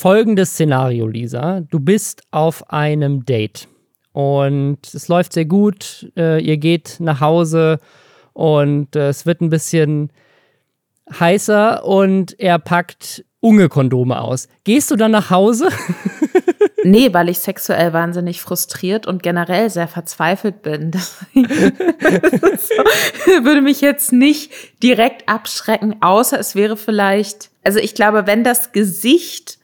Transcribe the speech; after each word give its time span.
folgendes 0.00 0.52
Szenario, 0.52 1.06
Lisa. 1.06 1.60
Du 1.60 1.78
bist 1.78 2.22
auf 2.30 2.70
einem 2.70 3.26
Date 3.26 3.68
und 4.12 4.78
es 4.94 5.08
läuft 5.08 5.34
sehr 5.34 5.44
gut. 5.44 6.10
Äh, 6.16 6.42
ihr 6.42 6.56
geht 6.56 6.96
nach 7.00 7.20
Hause 7.20 7.80
und 8.32 8.96
äh, 8.96 9.10
es 9.10 9.26
wird 9.26 9.42
ein 9.42 9.50
bisschen 9.50 10.10
heißer 11.12 11.84
und 11.84 12.40
er 12.40 12.58
packt 12.58 13.26
Unge-Kondome 13.40 14.18
aus. 14.22 14.48
Gehst 14.64 14.90
du 14.90 14.96
dann 14.96 15.10
nach 15.10 15.28
Hause? 15.28 15.68
nee, 16.82 17.12
weil 17.12 17.28
ich 17.28 17.40
sexuell 17.40 17.92
wahnsinnig 17.92 18.40
frustriert 18.40 19.06
und 19.06 19.22
generell 19.22 19.68
sehr 19.68 19.88
verzweifelt 19.88 20.62
bin. 20.62 20.92
Das 22.40 22.70
würde 23.44 23.60
mich 23.60 23.82
jetzt 23.82 24.12
nicht 24.12 24.50
direkt 24.82 25.28
abschrecken, 25.28 25.96
außer 26.00 26.40
es 26.40 26.54
wäre 26.54 26.78
vielleicht, 26.78 27.50
also 27.62 27.78
ich 27.78 27.94
glaube, 27.94 28.26
wenn 28.26 28.44
das 28.44 28.72
Gesicht 28.72 29.59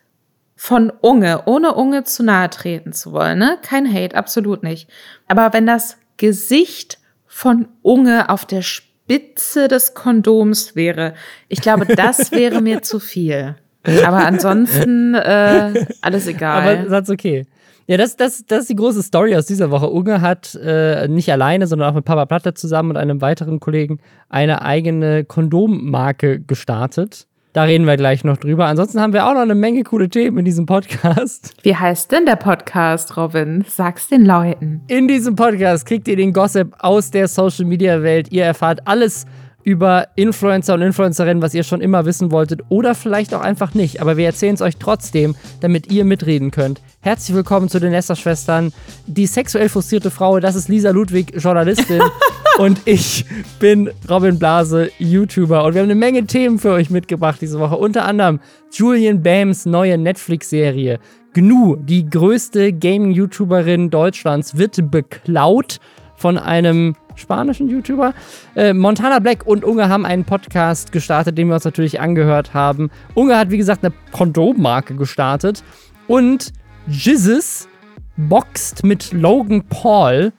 von 0.56 0.90
Unge, 1.02 1.42
ohne 1.44 1.74
Unge 1.74 2.04
zu 2.04 2.22
nahe 2.22 2.48
treten 2.48 2.92
zu 2.92 3.12
wollen, 3.12 3.38
ne? 3.38 3.58
Kein 3.62 3.92
Hate, 3.92 4.16
absolut 4.16 4.62
nicht. 4.62 4.88
Aber 5.28 5.52
wenn 5.52 5.66
das 5.66 5.98
Gesicht 6.16 6.98
von 7.26 7.68
Unge 7.82 8.30
auf 8.30 8.46
der 8.46 8.62
Spitze 8.62 9.68
des 9.68 9.92
Kondoms 9.94 10.74
wäre, 10.74 11.14
ich 11.48 11.60
glaube, 11.60 11.84
das 11.94 12.32
wäre 12.32 12.62
mir 12.62 12.82
zu 12.82 12.98
viel. 12.98 13.56
Aber 14.04 14.26
ansonsten 14.26 15.14
äh, 15.14 15.86
alles 16.00 16.26
egal. 16.26 16.62
Aber 16.62 16.88
das 16.88 17.08
ist 17.08 17.14
okay. 17.14 17.46
Ja, 17.86 17.96
das, 17.96 18.16
das, 18.16 18.44
das 18.46 18.62
ist 18.62 18.70
die 18.70 18.76
große 18.76 19.02
Story 19.02 19.36
aus 19.36 19.46
dieser 19.46 19.70
Woche. 19.70 19.88
Unge 19.88 20.20
hat 20.20 20.56
äh, 20.56 21.06
nicht 21.06 21.30
alleine, 21.30 21.68
sondern 21.68 21.90
auch 21.90 21.94
mit 21.94 22.04
Papa 22.04 22.26
Platte 22.26 22.54
zusammen 22.54 22.90
und 22.90 22.96
einem 22.96 23.20
weiteren 23.20 23.60
Kollegen 23.60 24.00
eine 24.28 24.62
eigene 24.62 25.24
Kondommarke 25.24 26.40
gestartet. 26.40 27.28
Da 27.56 27.62
reden 27.62 27.86
wir 27.86 27.96
gleich 27.96 28.22
noch 28.22 28.36
drüber. 28.36 28.66
Ansonsten 28.66 29.00
haben 29.00 29.14
wir 29.14 29.26
auch 29.26 29.32
noch 29.32 29.40
eine 29.40 29.54
Menge 29.54 29.82
coole 29.82 30.10
Themen 30.10 30.36
in 30.36 30.44
diesem 30.44 30.66
Podcast. 30.66 31.54
Wie 31.62 31.74
heißt 31.74 32.12
denn 32.12 32.26
der 32.26 32.36
Podcast, 32.36 33.16
Robin? 33.16 33.64
Sag's 33.66 34.08
den 34.08 34.26
Leuten. 34.26 34.82
In 34.88 35.08
diesem 35.08 35.36
Podcast 35.36 35.86
kriegt 35.86 36.06
ihr 36.06 36.16
den 36.16 36.34
Gossip 36.34 36.74
aus 36.80 37.10
der 37.10 37.28
Social 37.28 37.64
Media 37.64 38.02
Welt. 38.02 38.30
Ihr 38.30 38.44
erfahrt 38.44 38.86
alles 38.86 39.24
über 39.66 40.06
Influencer 40.14 40.74
und 40.74 40.82
Influencerinnen, 40.82 41.42
was 41.42 41.52
ihr 41.52 41.64
schon 41.64 41.80
immer 41.80 42.04
wissen 42.04 42.30
wolltet 42.30 42.60
oder 42.68 42.94
vielleicht 42.94 43.34
auch 43.34 43.40
einfach 43.40 43.74
nicht. 43.74 44.00
Aber 44.00 44.16
wir 44.16 44.24
erzählen 44.24 44.54
es 44.54 44.62
euch 44.62 44.76
trotzdem, 44.76 45.34
damit 45.60 45.90
ihr 45.90 46.04
mitreden 46.04 46.52
könnt. 46.52 46.80
Herzlich 47.00 47.34
willkommen 47.34 47.68
zu 47.68 47.80
den 47.80 47.90
Nesterschwestern. 47.90 48.72
Die 49.08 49.26
sexuell 49.26 49.68
frustrierte 49.68 50.12
Frau, 50.12 50.38
das 50.38 50.54
ist 50.54 50.68
Lisa 50.68 50.90
Ludwig, 50.90 51.32
Journalistin. 51.36 52.00
und 52.58 52.80
ich 52.84 53.24
bin 53.58 53.90
Robin 54.08 54.38
Blase, 54.38 54.92
YouTuber. 55.00 55.64
Und 55.64 55.74
wir 55.74 55.80
haben 55.80 55.90
eine 55.90 55.98
Menge 55.98 56.24
Themen 56.26 56.60
für 56.60 56.70
euch 56.70 56.88
mitgebracht 56.88 57.40
diese 57.40 57.58
Woche. 57.58 57.76
Unter 57.76 58.04
anderem 58.04 58.38
Julian 58.70 59.20
Bams 59.20 59.66
neue 59.66 59.98
Netflix-Serie. 59.98 61.00
Gnu, 61.34 61.74
die 61.74 62.08
größte 62.08 62.72
Gaming-YouTuberin 62.72 63.90
Deutschlands, 63.90 64.56
wird 64.56 64.92
beklaut 64.92 65.80
von 66.14 66.38
einem 66.38 66.94
spanischen 67.16 67.68
YouTuber. 67.68 68.14
Äh, 68.54 68.72
Montana 68.72 69.18
Black 69.18 69.46
und 69.46 69.64
Unge 69.64 69.88
haben 69.88 70.06
einen 70.06 70.24
Podcast 70.24 70.92
gestartet, 70.92 71.36
den 71.36 71.48
wir 71.48 71.54
uns 71.54 71.64
natürlich 71.64 72.00
angehört 72.00 72.54
haben. 72.54 72.90
Unge 73.14 73.36
hat, 73.36 73.50
wie 73.50 73.58
gesagt, 73.58 73.84
eine 73.84 73.92
Kondommarke 74.12 74.94
gestartet. 74.94 75.64
Und 76.06 76.52
Jizzes 76.86 77.68
boxt 78.16 78.84
mit 78.84 79.12
Logan 79.12 79.64
Paul. 79.68 80.32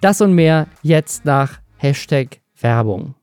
Das 0.00 0.20
und 0.20 0.34
mehr 0.34 0.66
jetzt 0.82 1.24
nach 1.24 1.58
Hashtag 1.76 2.40
Werbung. 2.60 3.14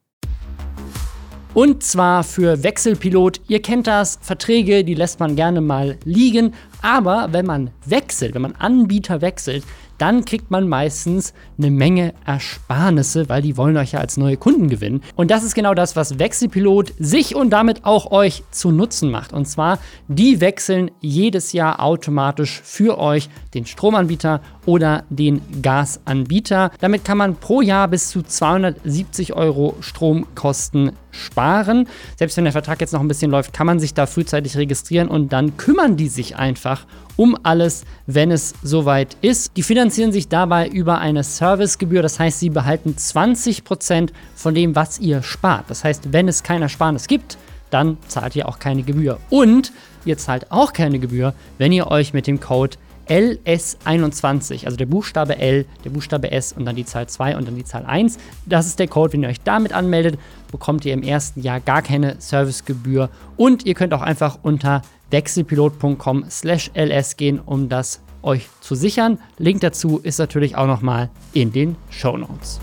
Und 1.54 1.82
zwar 1.82 2.24
für 2.24 2.62
Wechselpilot. 2.62 3.42
Ihr 3.48 3.64
kennt 3.64 3.88
das, 3.88 4.20
Verträge, 4.22 4.84
die 4.84 4.94
lässt 4.94 5.20
man 5.20 5.36
gerne 5.36 5.60
mal 5.60 5.98
liegen. 6.04 6.54
Aber 6.82 7.30
wenn 7.32 7.46
man 7.46 7.72
wechselt, 7.86 8.36
wenn 8.36 8.42
man 8.42 8.56
Anbieter 8.56 9.22
wechselt, 9.22 9.64
dann 9.98 10.26
kriegt 10.26 10.52
man 10.52 10.68
meistens 10.68 11.34
eine 11.58 11.72
Menge 11.72 12.14
Ersparnisse, 12.26 13.30
weil 13.30 13.42
die 13.42 13.58
wollen 13.58 13.78
euch 13.78 13.94
ja 13.94 14.00
als 14.00 14.18
neue 14.18 14.38
Kunden 14.38 14.70
gewinnen. 14.70 15.02
Und 15.16 15.32
das 15.32 15.44
ist 15.44 15.56
genau 15.56 15.74
das, 15.74 15.96
was 15.96 16.20
Wechselpilot 16.20 16.94
sich 17.00 17.36
und 17.36 17.50
damit 17.50 17.86
auch 17.86 18.12
euch 18.12 18.44
zu 18.52 18.72
Nutzen 18.72 19.10
macht. 19.10 19.34
Und 19.34 19.48
zwar, 19.48 19.80
die 20.08 20.40
wechseln 20.40 20.92
jedes 21.02 21.52
Jahr 21.54 21.82
automatisch 21.82 22.62
für 22.64 23.00
euch 23.00 23.30
den 23.54 23.66
Stromanbieter 23.66 24.42
oder 24.66 25.04
den 25.10 25.42
Gasanbieter. 25.62 26.72
Damit 26.80 27.04
kann 27.04 27.18
man 27.18 27.36
pro 27.36 27.62
Jahr 27.62 27.88
bis 27.88 28.10
zu 28.10 28.22
270 28.22 29.34
Euro 29.34 29.76
Stromkosten 29.80 30.92
sparen. 31.12 31.88
Selbst 32.18 32.38
wenn 32.38 32.44
der 32.44 32.54
Vertrag 32.54 32.80
jetzt 32.80 32.94
noch 32.94 33.00
ein 33.00 33.08
bisschen 33.08 33.32
läuft, 33.32 33.54
kann 33.54 33.66
man 33.66 33.80
sich 33.80 33.94
da 33.94 34.06
frühzeitig 34.06 34.56
registrieren 34.58 35.08
und 35.08 35.34
dann 35.34 35.58
kümmern 35.58 35.98
die 35.98 36.10
sich 36.10 36.36
einfach 36.36 36.67
um 37.16 37.38
alles, 37.44 37.84
wenn 38.06 38.32
es 38.32 38.54
soweit 38.64 39.18
ist. 39.22 39.56
Die 39.58 39.64
finanzieren 39.64 40.12
sich 40.12 40.28
dabei 40.28 40.68
über 40.68 41.00
eine 41.00 41.24
Servicegebühr, 41.24 42.02
das 42.02 42.20
heißt, 42.20 42.40
sie 42.40 42.50
behalten 42.50 42.96
20% 42.98 44.10
von 44.36 44.54
dem, 44.54 44.76
was 44.76 45.00
ihr 45.00 45.24
spart. 45.24 45.66
Das 45.70 45.84
heißt, 45.84 46.14
wenn 46.14 46.28
es 46.28 46.44
kein 46.44 46.62
Ersparnis 46.62 47.08
gibt, 47.08 47.38
dann 47.70 47.98
zahlt 48.08 48.36
ihr 48.36 48.48
auch 48.48 48.60
keine 48.60 48.84
Gebühr. 48.84 49.20
Und 49.30 49.72
ihr 50.06 50.18
zahlt 50.18 50.52
auch 50.52 50.74
keine 50.74 51.00
Gebühr, 51.00 51.34
wenn 51.58 51.72
ihr 51.72 51.88
euch 51.88 52.14
mit 52.14 52.28
dem 52.28 52.40
Code 52.40 52.78
LS21, 53.10 54.66
also 54.66 54.78
der 54.78 54.86
Buchstabe 54.86 55.38
L, 55.38 55.66
der 55.86 55.90
Buchstabe 55.90 56.32
S 56.32 56.52
und 56.54 56.66
dann 56.66 56.76
die 56.76 56.86
Zahl 56.86 57.08
2 57.08 57.38
und 57.38 57.48
dann 57.48 57.56
die 57.56 57.64
Zahl 57.64 57.86
1. 57.86 58.18
Das 58.46 58.68
ist 58.68 58.80
der 58.80 58.88
Code, 58.88 59.14
wenn 59.14 59.24
ihr 59.24 59.30
euch 59.30 59.42
damit 59.42 59.74
anmeldet, 59.74 60.20
bekommt 60.52 60.86
ihr 60.86 60.94
im 60.94 61.04
ersten 61.04 61.42
Jahr 61.42 61.60
gar 61.60 61.82
keine 61.82 62.18
Servicegebühr 62.20 63.10
und 63.38 63.66
ihr 63.66 63.76
könnt 63.76 63.94
auch 63.94 64.02
einfach 64.02 64.40
unter 64.44 64.82
wechselpilot.com/ls 65.12 67.18
gehen, 67.18 67.40
um 67.40 67.70
das 67.70 68.02
euch 68.22 68.48
zu 68.62 68.76
sichern. 68.76 69.20
Link 69.38 69.62
dazu 69.62 70.00
ist 70.00 70.20
natürlich 70.20 70.56
auch 70.56 70.68
nochmal 70.68 71.10
in 71.34 71.52
den 71.52 71.76
Show 71.90 72.18
Notes. 72.18 72.60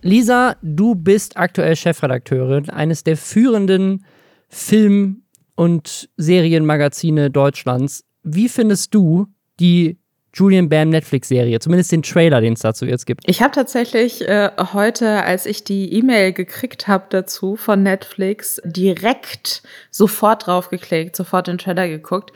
Lisa, 0.00 0.56
du 0.62 0.94
bist 0.94 1.36
aktuell 1.36 1.76
Chefredakteurin 1.76 2.70
eines 2.70 3.04
der 3.04 3.16
führenden 3.16 4.04
Film- 4.48 5.22
und 5.54 6.08
Serienmagazine 6.16 7.30
Deutschlands. 7.30 8.04
Wie 8.22 8.48
findest 8.48 8.94
du 8.94 9.26
die 9.58 9.98
Julian 10.34 10.68
Bam 10.68 10.90
Netflix-Serie, 10.90 11.58
zumindest 11.58 11.90
den 11.90 12.02
Trailer, 12.02 12.40
den 12.40 12.52
es 12.52 12.60
dazu 12.60 12.84
jetzt 12.84 13.06
gibt. 13.06 13.22
Ich 13.26 13.42
habe 13.42 13.52
tatsächlich 13.52 14.26
äh, 14.28 14.50
heute, 14.72 15.22
als 15.24 15.46
ich 15.46 15.64
die 15.64 15.92
E-Mail 15.94 16.32
gekriegt 16.32 16.86
habe 16.86 17.06
dazu 17.10 17.56
von 17.56 17.82
Netflix, 17.82 18.60
direkt 18.64 19.62
sofort 19.90 20.46
draufgeklickt, 20.46 21.16
sofort 21.16 21.46
den 21.46 21.58
Trailer 21.58 21.88
geguckt, 21.88 22.32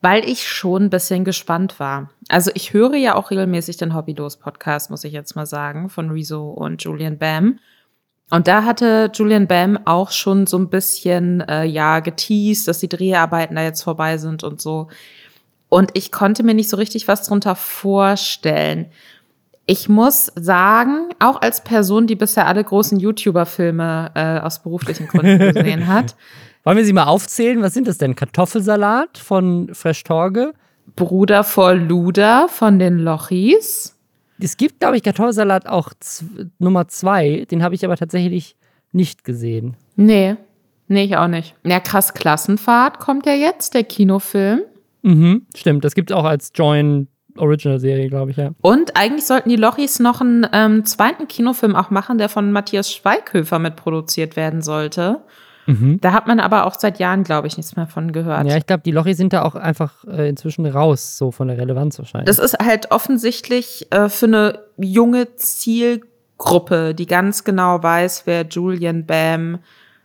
weil 0.00 0.28
ich 0.28 0.46
schon 0.46 0.84
ein 0.84 0.90
bisschen 0.90 1.24
gespannt 1.24 1.80
war. 1.80 2.10
Also 2.28 2.50
ich 2.54 2.72
höre 2.72 2.94
ja 2.94 3.14
auch 3.14 3.30
regelmäßig 3.30 3.76
den 3.76 3.94
Hobbylos-Podcast, 3.94 4.90
muss 4.90 5.04
ich 5.04 5.12
jetzt 5.12 5.34
mal 5.34 5.46
sagen, 5.46 5.88
von 5.88 6.10
Rezo 6.10 6.50
und 6.50 6.82
Julian 6.82 7.18
Bam. 7.18 7.58
Und 8.30 8.46
da 8.46 8.64
hatte 8.64 9.10
Julian 9.14 9.46
Bam 9.46 9.78
auch 9.86 10.10
schon 10.10 10.46
so 10.46 10.58
ein 10.58 10.68
bisschen, 10.68 11.40
äh, 11.48 11.64
ja, 11.64 12.00
geteased, 12.00 12.68
dass 12.68 12.78
die 12.78 12.88
Dreharbeiten 12.88 13.56
da 13.56 13.62
jetzt 13.62 13.82
vorbei 13.82 14.18
sind 14.18 14.44
und 14.44 14.60
so. 14.60 14.88
Und 15.68 15.90
ich 15.94 16.12
konnte 16.12 16.42
mir 16.42 16.54
nicht 16.54 16.70
so 16.70 16.76
richtig 16.76 17.08
was 17.08 17.26
drunter 17.26 17.54
vorstellen. 17.54 18.86
Ich 19.66 19.88
muss 19.88 20.32
sagen, 20.34 21.10
auch 21.18 21.42
als 21.42 21.62
Person, 21.62 22.06
die 22.06 22.16
bisher 22.16 22.46
alle 22.46 22.64
großen 22.64 22.98
YouTuber-Filme 22.98 24.12
äh, 24.14 24.38
aus 24.40 24.62
beruflichen 24.62 25.08
Gründen 25.08 25.38
gesehen 25.54 25.86
hat. 25.86 26.16
Wollen 26.64 26.78
wir 26.78 26.84
sie 26.84 26.94
mal 26.94 27.04
aufzählen? 27.04 27.60
Was 27.62 27.74
sind 27.74 27.86
das 27.86 27.98
denn? 27.98 28.16
Kartoffelsalat 28.16 29.18
von 29.18 29.70
Fresh 29.74 30.04
Torge? 30.04 30.54
Bruder 30.96 31.44
vor 31.44 31.74
Luda 31.74 32.48
von 32.48 32.78
den 32.78 32.98
Lochis. 32.98 33.94
Es 34.40 34.56
gibt, 34.56 34.80
glaube 34.80 34.96
ich, 34.96 35.02
Kartoffelsalat 35.02 35.66
auch 35.66 35.92
Nummer 36.58 36.88
zwei. 36.88 37.46
Den 37.50 37.62
habe 37.62 37.74
ich 37.74 37.84
aber 37.84 37.96
tatsächlich 37.96 38.56
nicht 38.92 39.24
gesehen. 39.24 39.76
Nee, 39.96 40.36
nee, 40.86 41.04
ich 41.04 41.16
auch 41.16 41.28
nicht. 41.28 41.54
Ja, 41.64 41.80
krass, 41.80 42.14
Klassenfahrt 42.14 43.00
kommt 43.00 43.26
ja 43.26 43.34
jetzt, 43.34 43.74
der 43.74 43.84
Kinofilm. 43.84 44.60
Mhm, 45.02 45.46
stimmt. 45.54 45.84
Das 45.84 45.94
gibt 45.94 46.10
es 46.10 46.16
auch 46.16 46.24
als 46.24 46.52
Join 46.54 47.08
Original-Serie, 47.36 48.08
glaube 48.08 48.32
ich, 48.32 48.36
ja. 48.36 48.50
Und 48.60 48.96
eigentlich 48.96 49.26
sollten 49.26 49.48
die 49.48 49.56
Lochis 49.56 50.00
noch 50.00 50.20
einen 50.20 50.46
ähm, 50.52 50.84
zweiten 50.84 51.28
Kinofilm 51.28 51.76
auch 51.76 51.90
machen, 51.90 52.18
der 52.18 52.28
von 52.28 52.52
Matthias 52.52 52.92
Schweighöfer 52.92 53.58
mitproduziert 53.58 54.36
werden 54.36 54.62
sollte. 54.62 55.20
Mhm. 55.66 56.00
Da 56.00 56.12
hat 56.12 56.26
man 56.26 56.40
aber 56.40 56.66
auch 56.66 56.74
seit 56.78 56.98
Jahren, 56.98 57.24
glaube 57.24 57.46
ich, 57.46 57.56
nichts 57.56 57.76
mehr 57.76 57.86
von 57.86 58.12
gehört. 58.12 58.46
Ja, 58.46 58.56
ich 58.56 58.66
glaube, 58.66 58.82
die 58.84 58.90
Lochis 58.90 59.18
sind 59.18 59.32
da 59.32 59.42
auch 59.42 59.54
einfach 59.54 60.04
äh, 60.04 60.28
inzwischen 60.28 60.64
raus, 60.64 61.18
so 61.18 61.30
von 61.30 61.48
der 61.48 61.58
Relevanz 61.58 61.98
wahrscheinlich. 61.98 62.26
Das 62.26 62.38
ist 62.38 62.58
halt 62.58 62.90
offensichtlich 62.90 63.86
äh, 63.90 64.08
für 64.08 64.26
eine 64.26 64.60
junge 64.78 65.36
Zielgruppe, 65.36 66.94
die 66.94 67.06
ganz 67.06 67.44
genau 67.44 67.82
weiß, 67.82 68.22
wer 68.24 68.46
Julian 68.46 69.04
Bam 69.04 69.58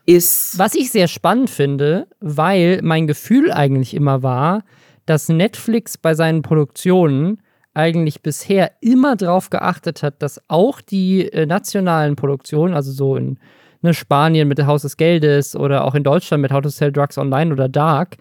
ist. 0.06 0.60
Was 0.60 0.76
ich 0.76 0.92
sehr 0.92 1.08
spannend 1.08 1.50
finde, 1.50 2.08
weil 2.20 2.82
mein 2.84 3.08
Gefühl 3.08 3.52
eigentlich 3.52 3.94
immer 3.94 4.22
war, 4.22 4.64
dass 5.06 5.30
Netflix 5.30 5.98
bei 5.98 6.14
seinen 6.14 6.42
Produktionen 6.42 7.42
eigentlich 7.74 8.22
bisher 8.22 8.72
immer 8.82 9.16
darauf 9.16 9.50
geachtet 9.50 10.04
hat, 10.04 10.22
dass 10.22 10.42
auch 10.48 10.80
die 10.82 11.32
äh, 11.32 11.46
nationalen 11.46 12.16
Produktionen, 12.16 12.74
also 12.74 12.92
so 12.92 13.16
in 13.16 13.40
ne, 13.82 13.94
Spanien 13.94 14.48
mit 14.48 14.64
Haus 14.66 14.84
des 14.84 14.98
Geldes 14.98 15.56
oder 15.56 15.86
auch 15.86 15.96
in 15.96 16.04
Deutschland 16.04 16.42
mit 16.42 16.52
How 16.52 16.62
to 16.62 16.70
Sell 16.70 16.92
Drugs 16.92 17.18
Online 17.18 17.52
oder 17.52 17.70
Dark, 17.70 18.18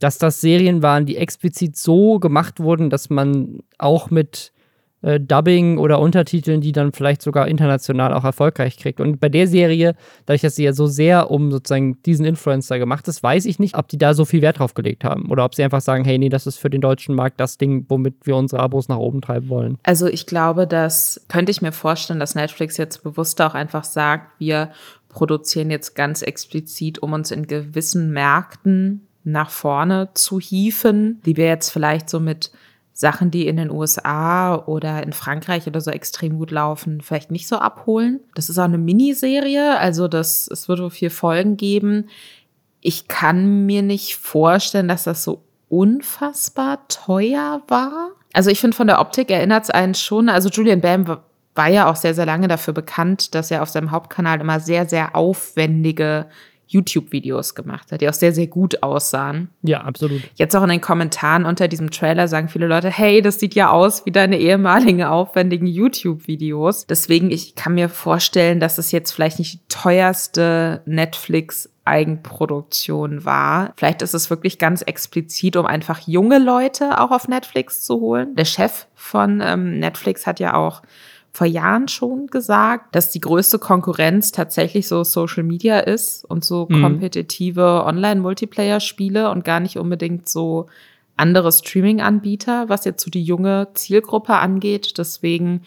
dass 0.00 0.18
das 0.18 0.40
Serien 0.40 0.82
waren, 0.82 1.06
die 1.06 1.16
explizit 1.16 1.76
so 1.76 2.18
gemacht 2.18 2.60
wurden, 2.60 2.90
dass 2.90 3.10
man 3.10 3.60
auch 3.78 4.10
mit 4.10 4.52
äh, 5.02 5.20
Dubbing 5.20 5.78
oder 5.78 6.00
Untertiteln, 6.00 6.60
die 6.60 6.72
dann 6.72 6.92
vielleicht 6.92 7.22
sogar 7.22 7.48
international 7.48 8.12
auch 8.12 8.24
erfolgreich 8.24 8.76
kriegt. 8.76 9.00
Und 9.00 9.20
bei 9.20 9.28
der 9.28 9.46
Serie, 9.46 9.94
dadurch, 10.26 10.42
dass 10.42 10.56
sie 10.56 10.64
ja 10.64 10.72
so 10.72 10.86
sehr 10.86 11.30
um 11.30 11.50
sozusagen 11.50 12.02
diesen 12.02 12.24
Influencer 12.24 12.78
gemacht 12.78 13.06
ist, 13.08 13.22
weiß 13.22 13.44
ich 13.46 13.58
nicht, 13.58 13.76
ob 13.76 13.88
die 13.88 13.98
da 13.98 14.14
so 14.14 14.24
viel 14.24 14.42
Wert 14.42 14.58
drauf 14.58 14.74
gelegt 14.74 15.04
haben 15.04 15.30
oder 15.30 15.44
ob 15.44 15.54
sie 15.54 15.62
einfach 15.62 15.80
sagen, 15.80 16.04
hey, 16.04 16.18
nee, 16.18 16.28
das 16.28 16.46
ist 16.46 16.58
für 16.58 16.70
den 16.70 16.80
deutschen 16.80 17.14
Markt 17.14 17.40
das 17.40 17.58
Ding, 17.58 17.86
womit 17.88 18.14
wir 18.24 18.36
unsere 18.36 18.60
Abos 18.62 18.88
nach 18.88 18.98
oben 18.98 19.20
treiben 19.20 19.48
wollen. 19.48 19.78
Also 19.84 20.06
ich 20.06 20.26
glaube, 20.26 20.66
das 20.66 21.24
könnte 21.28 21.52
ich 21.52 21.62
mir 21.62 21.72
vorstellen, 21.72 22.20
dass 22.20 22.34
Netflix 22.34 22.76
jetzt 22.76 23.02
bewusst 23.02 23.40
auch 23.40 23.54
einfach 23.54 23.84
sagt, 23.84 24.40
wir 24.40 24.70
produzieren 25.08 25.70
jetzt 25.70 25.94
ganz 25.94 26.22
explizit, 26.22 26.98
um 27.00 27.12
uns 27.12 27.30
in 27.30 27.46
gewissen 27.46 28.10
Märkten 28.12 29.06
nach 29.24 29.50
vorne 29.50 30.08
zu 30.14 30.40
hieven, 30.40 31.20
die 31.24 31.36
wir 31.36 31.46
jetzt 31.46 31.70
vielleicht 31.70 32.08
so 32.08 32.20
mit 32.20 32.50
Sachen, 33.00 33.30
die 33.30 33.46
in 33.46 33.56
den 33.56 33.70
USA 33.70 34.56
oder 34.56 35.04
in 35.04 35.12
Frankreich 35.12 35.68
oder 35.68 35.80
so 35.80 35.92
extrem 35.92 36.36
gut 36.36 36.50
laufen, 36.50 37.00
vielleicht 37.00 37.30
nicht 37.30 37.46
so 37.46 37.58
abholen. 37.58 38.18
Das 38.34 38.48
ist 38.48 38.58
auch 38.58 38.64
eine 38.64 38.76
Miniserie, 38.76 39.78
also 39.78 40.08
das, 40.08 40.48
es 40.48 40.68
wird 40.68 40.80
wohl 40.80 40.90
vier 40.90 41.12
Folgen 41.12 41.56
geben. 41.56 42.08
Ich 42.80 43.06
kann 43.06 43.66
mir 43.66 43.82
nicht 43.82 44.16
vorstellen, 44.16 44.88
dass 44.88 45.04
das 45.04 45.22
so 45.22 45.44
unfassbar 45.68 46.88
teuer 46.88 47.62
war. 47.68 48.10
Also 48.32 48.50
ich 48.50 48.58
finde, 48.58 48.76
von 48.76 48.88
der 48.88 49.00
Optik 49.00 49.30
erinnert 49.30 49.62
es 49.62 49.70
einen 49.70 49.94
schon. 49.94 50.28
Also 50.28 50.48
Julian 50.48 50.80
Bam 50.80 51.18
war 51.54 51.68
ja 51.68 51.88
auch 51.88 51.96
sehr, 51.96 52.14
sehr 52.14 52.26
lange 52.26 52.48
dafür 52.48 52.74
bekannt, 52.74 53.32
dass 53.36 53.52
er 53.52 53.62
auf 53.62 53.68
seinem 53.68 53.92
Hauptkanal 53.92 54.40
immer 54.40 54.58
sehr, 54.58 54.88
sehr 54.88 55.14
aufwendige 55.14 56.26
YouTube-Videos 56.68 57.54
gemacht 57.54 57.90
hat, 57.90 58.00
die 58.00 58.08
auch 58.08 58.14
sehr, 58.14 58.32
sehr 58.32 58.46
gut 58.46 58.82
aussahen. 58.82 59.48
Ja, 59.62 59.82
absolut. 59.82 60.22
Jetzt 60.34 60.54
auch 60.54 60.62
in 60.62 60.68
den 60.68 60.80
Kommentaren 60.80 61.44
unter 61.44 61.68
diesem 61.68 61.90
Trailer 61.90 62.28
sagen 62.28 62.48
viele 62.48 62.66
Leute, 62.66 62.90
hey, 62.90 63.22
das 63.22 63.40
sieht 63.40 63.54
ja 63.54 63.70
aus 63.70 64.06
wie 64.06 64.12
deine 64.12 64.38
ehemaligen 64.38 65.02
aufwendigen 65.02 65.66
YouTube-Videos. 65.66 66.86
Deswegen, 66.86 67.30
ich 67.30 67.54
kann 67.54 67.74
mir 67.74 67.88
vorstellen, 67.88 68.60
dass 68.60 68.78
es 68.78 68.92
jetzt 68.92 69.12
vielleicht 69.12 69.38
nicht 69.38 69.54
die 69.54 69.68
teuerste 69.68 70.82
Netflix 70.86 71.70
Eigenproduktion 71.88 73.24
war. 73.24 73.72
Vielleicht 73.76 74.02
ist 74.02 74.14
es 74.14 74.28
wirklich 74.28 74.58
ganz 74.58 74.82
explizit, 74.82 75.56
um 75.56 75.64
einfach 75.64 76.00
junge 76.06 76.38
Leute 76.38 77.00
auch 77.00 77.10
auf 77.10 77.28
Netflix 77.28 77.82
zu 77.82 78.00
holen. 78.00 78.36
Der 78.36 78.44
Chef 78.44 78.86
von 78.94 79.40
ähm, 79.42 79.78
Netflix 79.78 80.26
hat 80.26 80.38
ja 80.38 80.54
auch 80.54 80.82
vor 81.38 81.46
Jahren 81.46 81.86
schon 81.86 82.26
gesagt, 82.26 82.96
dass 82.96 83.12
die 83.12 83.20
größte 83.20 83.60
Konkurrenz 83.60 84.32
tatsächlich 84.32 84.88
so 84.88 85.04
Social 85.04 85.44
Media 85.44 85.78
ist 85.78 86.24
und 86.24 86.44
so 86.44 86.66
mhm. 86.68 86.82
kompetitive 86.82 87.84
Online-Multiplayer-Spiele 87.86 89.30
und 89.30 89.44
gar 89.44 89.60
nicht 89.60 89.78
unbedingt 89.78 90.28
so 90.28 90.66
andere 91.16 91.52
Streaming-Anbieter, 91.52 92.68
was 92.68 92.84
jetzt 92.84 93.04
so 93.04 93.10
die 93.10 93.22
junge 93.22 93.68
Zielgruppe 93.74 94.34
angeht. 94.34 94.98
Deswegen 94.98 95.62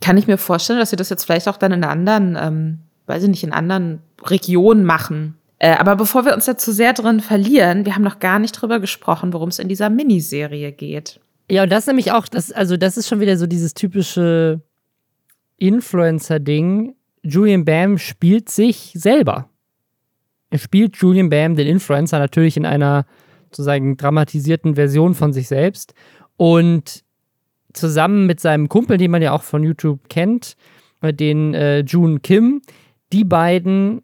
kann 0.00 0.16
ich 0.16 0.28
mir 0.28 0.38
vorstellen, 0.38 0.78
dass 0.78 0.90
sie 0.90 0.96
das 0.96 1.10
jetzt 1.10 1.24
vielleicht 1.24 1.48
auch 1.48 1.56
dann 1.56 1.72
in 1.72 1.82
anderen, 1.82 2.38
ähm, 2.40 2.78
weiß 3.06 3.24
ich 3.24 3.30
nicht, 3.30 3.42
in 3.42 3.52
anderen 3.52 4.00
Regionen 4.26 4.84
machen. 4.84 5.34
Äh, 5.58 5.74
aber 5.74 5.96
bevor 5.96 6.24
wir 6.24 6.34
uns 6.34 6.44
da 6.44 6.56
zu 6.56 6.72
sehr 6.72 6.92
drin 6.92 7.18
verlieren, 7.18 7.84
wir 7.84 7.96
haben 7.96 8.04
noch 8.04 8.20
gar 8.20 8.38
nicht 8.38 8.52
drüber 8.52 8.78
gesprochen, 8.78 9.32
worum 9.32 9.48
es 9.48 9.58
in 9.58 9.66
dieser 9.66 9.90
Miniserie 9.90 10.70
geht. 10.70 11.18
Ja, 11.50 11.64
und 11.64 11.72
das 11.72 11.80
ist 11.80 11.86
nämlich 11.88 12.12
auch, 12.12 12.28
das, 12.28 12.52
also 12.52 12.76
das 12.76 12.96
ist 12.96 13.08
schon 13.08 13.18
wieder 13.18 13.36
so 13.36 13.48
dieses 13.48 13.74
typische 13.74 14.60
Influencer-Ding, 15.58 16.94
Julian 17.22 17.64
Bam 17.64 17.98
spielt 17.98 18.48
sich 18.48 18.92
selber. 18.94 19.48
Er 20.50 20.58
spielt 20.58 20.96
Julian 20.96 21.28
Bam, 21.28 21.56
den 21.56 21.66
Influencer, 21.66 22.18
natürlich 22.18 22.56
in 22.56 22.64
einer 22.64 23.04
sozusagen 23.50 23.96
dramatisierten 23.96 24.76
Version 24.76 25.14
von 25.14 25.32
sich 25.32 25.48
selbst. 25.48 25.94
Und 26.36 27.04
zusammen 27.72 28.26
mit 28.26 28.40
seinem 28.40 28.68
Kumpel, 28.68 28.96
den 28.96 29.10
man 29.10 29.22
ja 29.22 29.32
auch 29.32 29.42
von 29.42 29.62
YouTube 29.62 30.08
kennt, 30.08 30.56
den 31.02 31.54
äh, 31.54 31.80
June 31.80 32.20
Kim, 32.20 32.62
die 33.12 33.24
beiden 33.24 34.02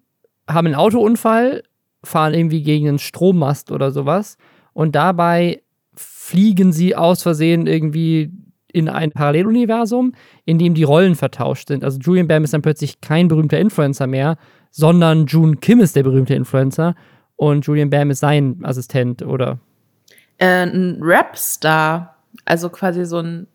haben 0.48 0.66
einen 0.66 0.74
Autounfall, 0.74 1.62
fahren 2.02 2.34
irgendwie 2.34 2.62
gegen 2.62 2.88
einen 2.88 2.98
Strommast 2.98 3.70
oder 3.70 3.90
sowas. 3.90 4.36
Und 4.72 4.94
dabei 4.94 5.62
fliegen 5.94 6.72
sie 6.72 6.94
aus 6.96 7.22
Versehen 7.22 7.66
irgendwie 7.66 8.30
in 8.74 8.88
ein 8.88 9.12
Paralleluniversum, 9.12 10.12
in 10.44 10.58
dem 10.58 10.74
die 10.74 10.82
Rollen 10.82 11.14
vertauscht 11.14 11.68
sind. 11.68 11.84
Also 11.84 11.98
Julian 12.00 12.26
Bam 12.26 12.42
ist 12.42 12.52
dann 12.52 12.62
plötzlich 12.62 13.00
kein 13.00 13.28
berühmter 13.28 13.58
Influencer 13.58 14.08
mehr, 14.08 14.36
sondern 14.70 15.26
June 15.26 15.56
Kim 15.56 15.80
ist 15.80 15.94
der 15.94 16.02
berühmte 16.02 16.34
Influencer 16.34 16.96
und 17.36 17.64
Julian 17.66 17.90
Bam 17.90 18.10
ist 18.10 18.18
sein 18.18 18.58
Assistent 18.64 19.22
oder 19.22 19.60
äh, 20.38 20.66
ein 20.66 20.98
Rapstar, 21.00 22.16
also 22.44 22.68
quasi 22.68 23.04
so 23.04 23.18
ein 23.18 23.46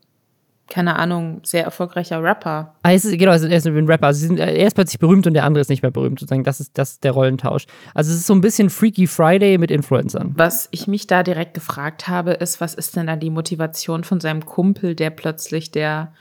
keine 0.69 0.95
Ahnung, 0.95 1.41
sehr 1.43 1.63
erfolgreicher 1.63 2.23
Rapper. 2.23 2.75
Ah, 2.83 2.91
ist, 2.91 3.09
genau, 3.17 3.31
er 3.31 3.51
ist 3.51 3.67
ein 3.67 3.85
Rapper. 3.85 4.07
Also 4.07 4.27
sind, 4.27 4.39
er 4.39 4.65
ist 4.67 4.75
plötzlich 4.75 4.99
berühmt 4.99 5.25
und 5.27 5.33
der 5.33 5.43
andere 5.43 5.61
ist 5.61 5.69
nicht 5.69 5.81
mehr 5.81 5.91
berühmt. 5.91 6.19
Sozusagen. 6.19 6.43
Das 6.43 6.59
ist, 6.59 6.77
das 6.77 6.91
ist 6.91 7.03
der 7.03 7.11
Rollentausch. 7.11 7.65
Also 7.93 8.11
es 8.11 8.19
ist 8.19 8.27
so 8.27 8.33
ein 8.33 8.41
bisschen 8.41 8.69
Freaky 8.69 9.07
Friday 9.07 9.57
mit 9.57 9.71
Influencern. 9.71 10.33
Was 10.35 10.69
ich 10.71 10.87
mich 10.87 11.07
da 11.07 11.23
direkt 11.23 11.55
gefragt 11.55 12.07
habe, 12.07 12.31
ist, 12.31 12.61
was 12.61 12.75
ist 12.75 12.95
denn 12.95 13.07
da 13.07 13.15
die 13.15 13.29
Motivation 13.29 14.03
von 14.03 14.19
seinem 14.19 14.45
Kumpel, 14.45 14.95
der 14.95 15.09
plötzlich 15.09 15.71
der 15.71 16.13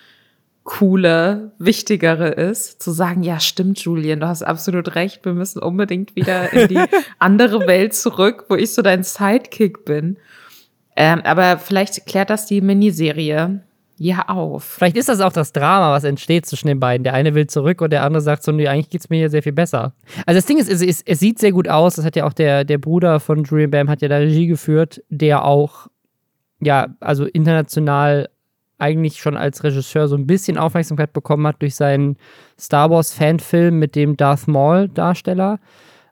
coole, 0.64 1.52
wichtigere 1.58 2.28
ist, 2.28 2.82
zu 2.82 2.90
sagen, 2.90 3.22
ja, 3.22 3.40
stimmt, 3.40 3.78
Julian, 3.78 4.20
du 4.20 4.28
hast 4.28 4.42
absolut 4.42 4.96
recht, 4.96 5.24
wir 5.24 5.32
müssen 5.32 5.60
unbedingt 5.60 6.14
wieder 6.14 6.52
in 6.52 6.68
die 6.68 6.80
andere 7.18 7.66
Welt 7.66 7.94
zurück, 7.94 8.44
wo 8.50 8.54
ich 8.54 8.74
so 8.74 8.82
dein 8.82 9.02
Sidekick 9.02 9.86
bin. 9.86 10.18
Ähm, 10.94 11.22
aber 11.24 11.56
vielleicht 11.56 12.04
klärt 12.04 12.28
das 12.28 12.44
die 12.44 12.60
Miniserie 12.60 13.62
ja 13.98 14.28
auf. 14.28 14.64
Vielleicht 14.64 14.96
ist 14.96 15.08
das 15.08 15.20
auch 15.20 15.32
das 15.32 15.52
Drama, 15.52 15.92
was 15.92 16.04
entsteht 16.04 16.46
zwischen 16.46 16.68
den 16.68 16.80
beiden. 16.80 17.04
Der 17.04 17.14
eine 17.14 17.34
will 17.34 17.46
zurück 17.46 17.80
und 17.80 17.92
der 17.92 18.04
andere 18.04 18.20
sagt 18.20 18.42
so, 18.42 18.52
nee, 18.52 18.68
eigentlich 18.68 18.90
geht 18.90 19.00
es 19.02 19.10
mir 19.10 19.16
hier 19.16 19.30
sehr 19.30 19.42
viel 19.42 19.52
besser. 19.52 19.92
Also 20.24 20.38
das 20.38 20.46
Ding 20.46 20.58
ist, 20.58 20.70
es, 20.70 20.82
es, 20.82 21.02
es, 21.02 21.18
sieht 21.18 21.38
sehr 21.38 21.52
gut 21.52 21.68
aus. 21.68 21.96
Das 21.96 22.04
hat 22.04 22.16
ja 22.16 22.26
auch 22.26 22.32
der, 22.32 22.64
der 22.64 22.78
Bruder 22.78 23.20
von 23.20 23.44
Julian 23.44 23.70
Bam 23.70 23.90
hat 23.90 24.00
ja 24.00 24.08
da 24.08 24.16
Regie 24.16 24.46
geführt, 24.46 25.02
der 25.08 25.44
auch, 25.44 25.88
ja, 26.60 26.88
also 27.00 27.24
international 27.24 28.28
eigentlich 28.78 29.20
schon 29.20 29.36
als 29.36 29.64
Regisseur 29.64 30.06
so 30.06 30.16
ein 30.16 30.26
bisschen 30.26 30.56
Aufmerksamkeit 30.56 31.12
bekommen 31.12 31.46
hat 31.46 31.60
durch 31.60 31.74
seinen 31.74 32.16
Star 32.58 32.90
Wars 32.90 33.12
Fanfilm 33.12 33.78
mit 33.78 33.96
dem 33.96 34.16
Darth 34.16 34.46
Maul 34.46 34.88
Darsteller. 34.88 35.58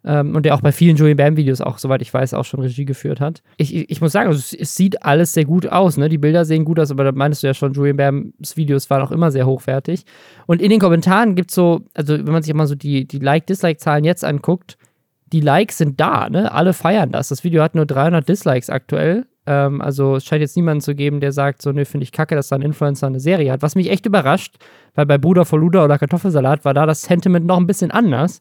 Ähm, 0.07 0.37
und 0.37 0.45
der 0.45 0.55
auch 0.55 0.61
bei 0.61 0.71
vielen 0.71 0.97
Julian 0.97 1.17
Bam-Videos 1.17 1.61
auch, 1.61 1.79
soweit 1.79 2.01
ich 2.01 2.15
weiß, 2.15 2.33
auch 2.35 2.45
schon 2.45 2.61
Regie 2.61 2.85
geführt 2.85 3.21
hat. 3.21 3.43
Ich, 3.57 3.75
ich, 3.75 3.91
ich 3.91 4.01
muss 4.01 4.13
sagen, 4.13 4.29
also 4.29 4.39
es, 4.39 4.53
es, 4.53 4.77
sieht 4.77 5.03
alles 5.03 5.33
sehr 5.33 5.45
gut 5.45 5.67
aus. 5.67 5.97
Ne? 5.97 6.09
Die 6.09 6.19
Bilder 6.19 6.45
sehen 6.45 6.65
gut 6.65 6.79
aus, 6.79 6.93
aber 6.93 7.03
da 7.03 7.13
meinst 7.13 7.43
du 7.43 7.49
ja 7.49 7.55
schon, 7.55 7.73
Julian 7.73 7.97
Bams 7.97 8.57
Videos 8.57 8.89
waren 8.89 9.03
auch 9.03 9.11
immer 9.11 9.33
sehr 9.33 9.47
hochwertig. 9.47 10.05
Und 10.47 10.63
in 10.63 10.71
den 10.71 10.79
Kommentaren 10.79 11.35
gibt 11.35 11.51
es 11.51 11.57
so, 11.57 11.81
also 11.93 12.15
wenn 12.15 12.33
man 12.33 12.45
sich 12.45 12.55
mal 12.55 12.69
so 12.69 12.77
die, 12.77 13.07
die 13.07 13.19
Like-Dislike-Zahlen 13.19 14.05
jetzt 14.05 14.25
anguckt, 14.25 14.79
die 15.33 15.41
Likes 15.41 15.79
sind 15.79 16.01
da, 16.01 16.31
ne? 16.31 16.53
Alle 16.53 16.73
feiern 16.73 17.11
das. 17.11 17.29
Das 17.29 17.43
Video 17.43 17.61
hat 17.63 17.75
nur 17.75 17.85
300 17.85 18.29
Dislikes 18.29 18.71
aktuell. 18.71 19.27
Ähm, 19.47 19.81
also 19.81 20.17
es 20.17 20.25
scheint 20.25 20.41
jetzt 20.41 20.57
niemanden 20.57 20.83
zu 20.83 20.95
geben, 20.95 21.19
der 21.19 21.33
sagt, 21.33 21.63
so, 21.63 21.73
ne, 21.73 21.85
finde 21.85 22.05
ich 22.05 22.13
kacke, 22.13 22.37
dass 22.37 22.49
da 22.49 22.57
ein 22.57 22.63
Influencer 22.63 23.09
eine 23.09 23.19
Serie 23.19 23.51
hat. 23.51 23.63
Was 23.63 23.75
mich 23.75 23.91
echt 23.91 24.07
überrascht, 24.07 24.57
weil 24.95 25.07
bei 25.07 25.19
Bruder 25.19 25.45
vor 25.45 25.59
Luda 25.59 25.85
oder 25.85 25.99
Kartoffelsalat 25.99 26.65
war 26.65 26.75
da 26.75 26.87
das 26.87 27.03
Sentiment 27.03 27.45
noch 27.45 27.59
ein 27.59 27.67
bisschen 27.67 27.91
anders. 27.91 28.39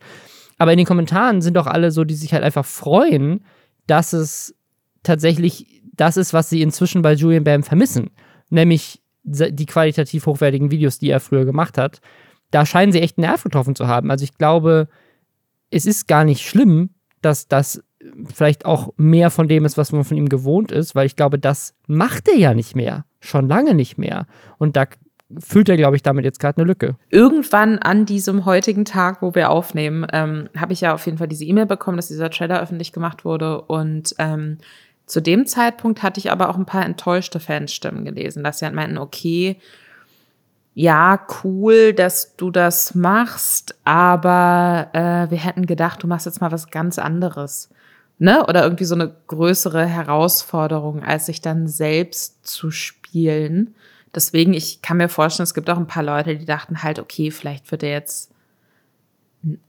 Aber 0.57 0.71
in 0.71 0.77
den 0.77 0.87
Kommentaren 0.87 1.41
sind 1.41 1.55
doch 1.55 1.67
alle 1.67 1.91
so, 1.91 2.03
die 2.03 2.15
sich 2.15 2.33
halt 2.33 2.43
einfach 2.43 2.65
freuen, 2.65 3.43
dass 3.87 4.13
es 4.13 4.55
tatsächlich 5.03 5.81
das 5.93 6.17
ist, 6.17 6.33
was 6.33 6.49
sie 6.49 6.61
inzwischen 6.61 7.01
bei 7.01 7.13
Julian 7.13 7.43
Bam 7.43 7.63
vermissen. 7.63 8.11
Nämlich 8.49 9.01
die 9.23 9.65
qualitativ 9.65 10.25
hochwertigen 10.25 10.71
Videos, 10.71 10.99
die 10.99 11.09
er 11.09 11.19
früher 11.19 11.45
gemacht 11.45 11.77
hat. 11.77 11.99
Da 12.51 12.65
scheinen 12.65 12.91
sie 12.91 13.01
echt 13.01 13.17
einen 13.17 13.27
Nerv 13.27 13.43
getroffen 13.43 13.75
zu 13.75 13.87
haben. 13.87 14.11
Also 14.11 14.23
ich 14.23 14.37
glaube, 14.37 14.87
es 15.71 15.85
ist 15.85 16.07
gar 16.07 16.23
nicht 16.23 16.47
schlimm, 16.47 16.91
dass 17.21 17.47
das 17.47 17.83
vielleicht 18.33 18.65
auch 18.65 18.93
mehr 18.97 19.31
von 19.31 19.47
dem 19.47 19.65
ist, 19.65 19.77
was 19.77 19.91
man 19.91 20.03
von 20.03 20.17
ihm 20.17 20.29
gewohnt 20.29 20.71
ist, 20.71 20.93
weil 20.93 21.07
ich 21.07 21.15
glaube, 21.15 21.39
das 21.39 21.73
macht 21.87 22.27
er 22.27 22.37
ja 22.37 22.53
nicht 22.53 22.75
mehr. 22.75 23.05
Schon 23.19 23.47
lange 23.47 23.73
nicht 23.73 23.97
mehr. 23.97 24.27
Und 24.59 24.75
da 24.75 24.85
füllt 25.39 25.69
er, 25.69 25.77
glaube 25.77 25.95
ich, 25.95 26.03
damit 26.03 26.25
jetzt 26.25 26.39
gerade 26.39 26.57
eine 26.57 26.67
Lücke. 26.67 26.95
Irgendwann 27.09 27.79
an 27.79 28.05
diesem 28.05 28.45
heutigen 28.45 28.85
Tag, 28.85 29.21
wo 29.21 29.35
wir 29.35 29.49
aufnehmen, 29.49 30.05
ähm, 30.13 30.49
habe 30.55 30.73
ich 30.73 30.81
ja 30.81 30.93
auf 30.93 31.05
jeden 31.05 31.17
Fall 31.17 31.27
diese 31.27 31.45
E-Mail 31.45 31.65
bekommen, 31.65 31.97
dass 31.97 32.07
dieser 32.07 32.29
Trailer 32.29 32.61
öffentlich 32.61 32.93
gemacht 32.93 33.25
wurde. 33.25 33.61
Und 33.61 34.15
ähm, 34.19 34.59
zu 35.05 35.21
dem 35.21 35.45
Zeitpunkt 35.45 36.03
hatte 36.03 36.19
ich 36.19 36.31
aber 36.31 36.49
auch 36.49 36.57
ein 36.57 36.65
paar 36.65 36.85
enttäuschte 36.85 37.39
Fanstimmen 37.39 38.05
gelesen, 38.05 38.43
dass 38.43 38.59
sie 38.59 38.65
halt 38.65 38.75
meinten, 38.75 38.97
okay, 38.97 39.57
ja, 40.77 41.25
cool, 41.43 41.93
dass 41.93 42.35
du 42.35 42.51
das 42.51 42.95
machst, 42.95 43.75
aber 43.85 44.89
äh, 44.91 45.31
wir 45.31 45.37
hätten 45.37 45.65
gedacht, 45.65 46.03
du 46.03 46.07
machst 46.07 46.25
jetzt 46.25 46.41
mal 46.41 46.51
was 46.51 46.69
ganz 46.69 46.99
anderes. 46.99 47.69
Ne? 48.17 48.45
Oder 48.45 48.63
irgendwie 48.63 48.83
so 48.83 48.95
eine 48.95 49.13
größere 49.27 49.85
Herausforderung, 49.85 51.01
als 51.01 51.27
sich 51.27 51.39
dann 51.39 51.67
selbst 51.67 52.45
zu 52.45 52.71
spielen. 52.71 53.73
Deswegen, 54.15 54.53
ich 54.53 54.81
kann 54.81 54.97
mir 54.97 55.09
vorstellen, 55.09 55.43
es 55.43 55.53
gibt 55.53 55.69
auch 55.69 55.77
ein 55.77 55.87
paar 55.87 56.03
Leute, 56.03 56.37
die 56.37 56.45
dachten 56.45 56.83
halt, 56.83 56.99
okay, 56.99 57.31
vielleicht 57.31 57.69
wird 57.71 57.83
er 57.83 57.91
jetzt 57.91 58.31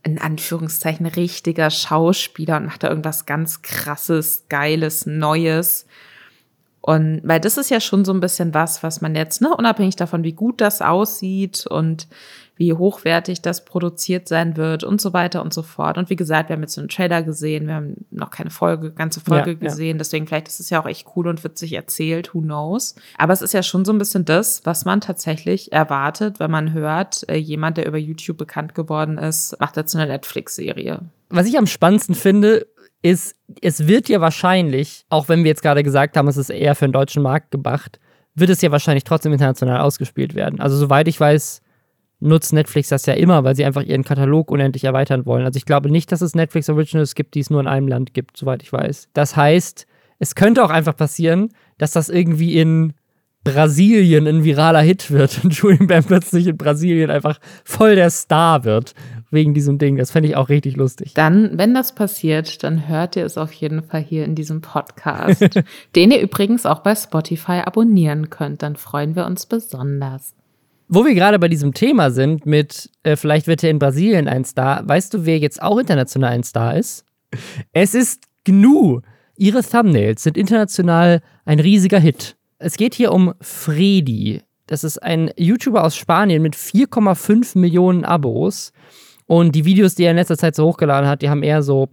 in 0.03 0.19
Anführungszeichen 0.19 1.07
richtiger 1.07 1.71
Schauspieler 1.71 2.57
und 2.57 2.67
macht 2.67 2.83
da 2.83 2.89
irgendwas 2.89 3.27
ganz 3.27 3.61
krasses, 3.63 4.47
geiles, 4.49 5.05
Neues. 5.05 5.87
Und 6.87 7.21
weil 7.25 7.41
das 7.41 7.57
ist 7.57 7.69
ja 7.69 7.81
schon 7.81 8.05
so 8.05 8.13
ein 8.13 8.21
bisschen 8.21 8.55
was, 8.55 8.85
was 8.85 9.01
man 9.01 9.17
jetzt, 9.17 9.43
ne, 9.43 9.53
unabhängig 9.53 9.97
davon, 9.97 10.23
wie 10.23 10.35
gut 10.35 10.61
das 10.61 10.83
aussieht 10.83 11.67
und 11.67 12.07
wie 12.55 12.73
hochwertig 12.75 13.43
das 13.43 13.65
produziert 13.65 14.29
sein 14.29 14.57
wird 14.57 14.85
und 14.85 15.01
so 15.01 15.13
weiter 15.13 15.43
und 15.43 15.53
so 15.53 15.65
fort. 15.65 15.99
Und 15.99 16.11
wie 16.11 16.17
gesagt, 16.17 16.49
wir 16.49 16.55
haben 16.55 16.63
jetzt 16.63 16.75
so 16.75 16.81
einen 16.81 16.89
Trailer 16.89 17.25
gesehen, 17.25 17.67
wir 17.67 17.75
haben 17.75 18.07
noch 18.13 18.31
keine 18.31 18.51
Folge, 18.51 18.93
ganze 18.93 19.21
Folge 19.21 19.51
ja, 19.51 19.57
gesehen, 19.57 19.97
ja. 19.97 19.99
deswegen 19.99 20.29
vielleicht 20.29 20.47
ist 20.47 20.61
es 20.61 20.71
ja 20.71 20.81
auch 20.81 20.87
echt 20.87 21.09
cool 21.17 21.27
und 21.27 21.43
witzig 21.43 21.73
erzählt, 21.73 22.33
who 22.35 22.41
knows. 22.41 22.95
Aber 23.19 23.33
es 23.33 23.43
ist 23.43 23.53
ja 23.53 23.65
schon 23.65 23.85
so 23.85 23.93
ein 23.93 23.99
bisschen 23.99 24.25
das, 24.25 24.61
was 24.63 24.85
man 24.85 25.01
tatsächlich 25.01 25.73
erwartet, 25.73 26.39
wenn 26.39 26.53
man 26.53 26.73
hört, 26.73 27.29
äh, 27.29 27.35
jemand, 27.35 27.79
der 27.79 27.87
über 27.87 27.99
YouTube 27.99 28.39
bekannt 28.39 28.77
geworden 28.77 29.19
ist, 29.19 29.59
macht 29.59 29.77
jetzt 29.77 29.97
eine 29.97 30.07
Netflix-Serie. 30.07 31.01
Was 31.31 31.49
ich 31.49 31.59
am 31.59 31.67
spannendsten 31.67 32.15
finde, 32.15 32.69
ist, 33.07 33.37
es 33.63 33.87
wird 33.87 34.09
ja 34.09 34.21
wahrscheinlich, 34.21 35.05
auch 35.09 35.29
wenn 35.29 35.45
wir 35.45 35.49
jetzt 35.49 35.63
gerade 35.63 35.83
gesagt 35.83 36.17
haben, 36.17 36.27
es 36.29 36.37
ist 36.37 36.51
eher 36.51 36.75
für 36.75 36.87
den 36.87 36.93
deutschen 36.93 37.23
Markt 37.23 37.53
gemacht, 37.53 38.01
wird 38.35 38.51
es 38.51 38.61
ja 38.63 38.73
wahrscheinlich 38.73 39.05
trotzdem 39.05 39.33
international 39.33 39.81
ausgespielt 39.81 40.35
werden. 40.35 40.61
Also 40.61 40.77
soweit 40.77 41.07
ich 41.07 41.19
weiß, 41.19 41.63
nutzt 42.19 42.53
Netflix 42.53 42.89
das 42.89 43.07
ja 43.07 43.15
immer, 43.15 43.45
weil 43.45 43.55
sie 43.55 43.65
einfach 43.65 43.83
ihren 43.83 44.05
Katalog 44.05 44.51
unendlich 44.51 44.85
erweitern 44.85 45.25
wollen. 45.25 45.45
Also 45.45 45.57
ich 45.57 45.67
glaube 45.67 45.91
nicht, 45.91 46.11
dass 46.11 46.21
es 46.21 46.35
Netflix 46.35 46.69
Originals 46.69 47.15
gibt, 47.15 47.35
die 47.35 47.41
es 47.41 47.51
nur 47.51 47.61
in 47.61 47.69
einem 47.69 47.89
Land 47.89 48.13
gibt, 48.13 48.37
soweit 48.37 48.63
ich 48.63 48.73
weiß. 48.73 49.09
Das 49.13 49.37
heißt, 49.37 49.87
es 50.19 50.35
könnte 50.35 50.65
auch 50.65 50.71
einfach 50.71 50.97
passieren, 50.97 51.51
dass 51.79 51.93
das 51.93 52.09
irgendwie 52.09 52.59
in 52.59 52.95
Brasilien 53.45 54.27
ein 54.27 54.43
viraler 54.43 54.81
Hit 54.81 55.13
wird 55.13 55.41
und 55.45 55.55
Julian 55.55 55.87
Bam 55.87 56.05
plötzlich 56.05 56.49
in 56.49 56.57
Brasilien 56.57 57.11
einfach 57.11 57.39
voll 57.65 57.95
der 57.95 58.11
Star 58.11 58.65
wird 58.65 58.95
wegen 59.31 59.55
diesem 59.55 59.79
Ding. 59.79 59.97
Das 59.97 60.11
fände 60.11 60.29
ich 60.29 60.37
auch 60.37 60.49
richtig 60.49 60.77
lustig. 60.77 61.15
Dann, 61.15 61.59
wenn 61.59 61.75
das 61.75 61.95
passiert, 61.95 62.63
dann 62.63 62.89
hört 62.89 63.17
ihr 63.17 63.25
es 63.25 63.39
auf 63.39 63.53
jeden 63.53 63.83
Fall 63.83 64.01
hier 64.01 64.25
in 64.25 64.35
diesem 64.35 64.61
Podcast, 64.61 65.61
den 65.97 66.11
ihr 66.11 66.21
übrigens 66.21 66.67
auch 66.67 66.81
bei 66.81 66.95
Spotify 66.95 67.63
abonnieren 67.65 68.31
könnt. 68.31 68.63
Dann 68.63 68.77
freuen 68.77 69.17
wir 69.17 69.27
uns 69.27 69.47
besonders. 69.47 70.35
Wo 70.89 71.05
wir 71.05 71.15
gerade 71.15 71.39
bei 71.39 71.49
diesem 71.49 71.75
Thema 71.75 72.11
sind, 72.11 72.47
mit 72.47 72.91
äh, 73.03 73.17
vielleicht 73.17 73.49
wird 73.49 73.65
er 73.65 73.71
in 73.71 73.81
Brasilien 73.81 74.29
ein 74.29 74.45
Star, 74.45 74.89
weißt 74.89 75.15
du, 75.15 75.27
wer 75.27 75.39
jetzt 75.39 75.61
auch 75.61 75.79
international 75.79 76.33
ein 76.33 76.45
Star 76.45 76.77
ist? 76.77 77.05
Es 77.73 77.95
ist 77.95 78.25
GNU. 78.45 79.01
Ihre 79.37 79.63
Thumbnails 79.63 80.23
sind 80.23 80.39
international 80.39 81.21
ein 81.45 81.59
riesiger 81.59 81.99
Hit. 81.99 82.37
Es 82.59 82.77
geht 82.77 82.95
hier 82.95 83.13
um 83.13 83.35
Fredi. 83.41 84.43
Das 84.67 84.83
ist 84.83 85.03
ein 85.03 85.31
YouTuber 85.37 85.85
aus 85.85 85.97
Spanien 85.97 86.43
mit 86.43 86.55
4,5 86.57 87.59
Millionen 87.59 88.05
Abos. 88.05 88.73
Und 89.27 89.55
die 89.55 89.65
Videos, 89.65 89.95
die 89.95 90.05
er 90.05 90.13
in 90.13 90.17
letzter 90.17 90.39
Zeit 90.39 90.55
so 90.55 90.67
hochgeladen 90.67 91.09
hat, 91.09 91.23
die 91.23 91.31
haben 91.31 91.43
eher 91.43 91.63
so 91.63 91.89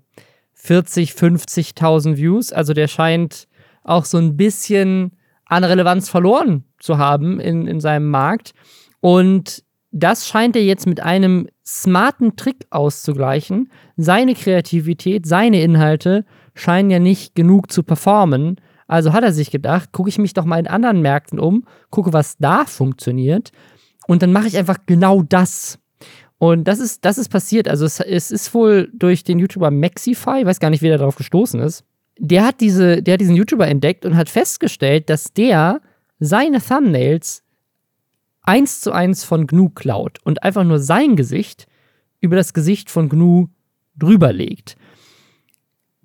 40, 0.53 1.11
50.000 1.11 2.17
Views. 2.17 2.53
Also 2.53 2.73
der 2.73 2.87
scheint 2.87 3.47
auch 3.83 4.05
so 4.05 4.17
ein 4.17 4.37
bisschen 4.37 5.11
an 5.45 5.63
Relevanz 5.63 6.09
verloren 6.09 6.63
zu 6.79 6.97
haben 6.97 7.39
in, 7.39 7.67
in 7.67 7.79
seinem 7.79 8.09
Markt. 8.09 8.53
Und 9.01 9.63
das 9.91 10.27
scheint 10.27 10.55
er 10.55 10.63
jetzt 10.63 10.87
mit 10.87 11.01
einem 11.01 11.47
smarten 11.65 12.35
Trick 12.35 12.65
auszugleichen. 12.69 13.71
Seine 13.97 14.33
Kreativität, 14.33 15.25
seine 15.25 15.61
Inhalte 15.61 16.25
scheinen 16.55 16.89
ja 16.89 16.99
nicht 16.99 17.35
genug 17.35 17.71
zu 17.71 17.83
performen. 17.83 18.59
Also 18.87 19.13
hat 19.13 19.23
er 19.23 19.33
sich 19.33 19.51
gedacht, 19.51 19.91
gucke 19.91 20.09
ich 20.09 20.17
mich 20.17 20.33
doch 20.33 20.45
mal 20.45 20.59
in 20.59 20.67
anderen 20.67 21.01
Märkten 21.01 21.39
um, 21.39 21.65
gucke, 21.89 22.13
was 22.13 22.37
da 22.37 22.65
funktioniert. 22.65 23.51
Und 24.07 24.21
dann 24.21 24.33
mache 24.33 24.47
ich 24.47 24.57
einfach 24.57 24.77
genau 24.85 25.23
das. 25.23 25.79
Und 26.37 26.65
das 26.65 26.79
ist, 26.79 27.05
das 27.05 27.17
ist 27.17 27.29
passiert. 27.29 27.67
Also 27.67 27.85
es, 27.85 27.99
es 27.99 28.31
ist 28.31 28.53
wohl 28.53 28.89
durch 28.93 29.23
den 29.23 29.39
YouTuber 29.39 29.71
Maxify, 29.71 30.41
ich 30.41 30.45
weiß 30.45 30.59
gar 30.59 30.69
nicht, 30.69 30.81
wie 30.81 30.87
der 30.87 30.97
darauf 30.97 31.15
gestoßen 31.15 31.59
ist. 31.61 31.85
Der 32.19 32.45
hat, 32.45 32.61
diese, 32.61 33.01
der 33.01 33.13
hat 33.13 33.21
diesen 33.21 33.35
YouTuber 33.35 33.67
entdeckt 33.67 34.05
und 34.05 34.15
hat 34.15 34.29
festgestellt, 34.29 35.09
dass 35.09 35.33
der 35.33 35.81
seine 36.19 36.61
Thumbnails 36.61 37.43
eins 38.43 38.81
zu 38.81 38.91
eins 38.91 39.23
von 39.23 39.47
GNU 39.47 39.69
klaut 39.69 40.19
und 40.23 40.43
einfach 40.43 40.63
nur 40.63 40.79
sein 40.79 41.15
Gesicht 41.15 41.65
über 42.19 42.35
das 42.35 42.53
Gesicht 42.53 42.89
von 42.89 43.09
GNU 43.09 43.47
drüber 43.95 44.33
legt. 44.33 44.75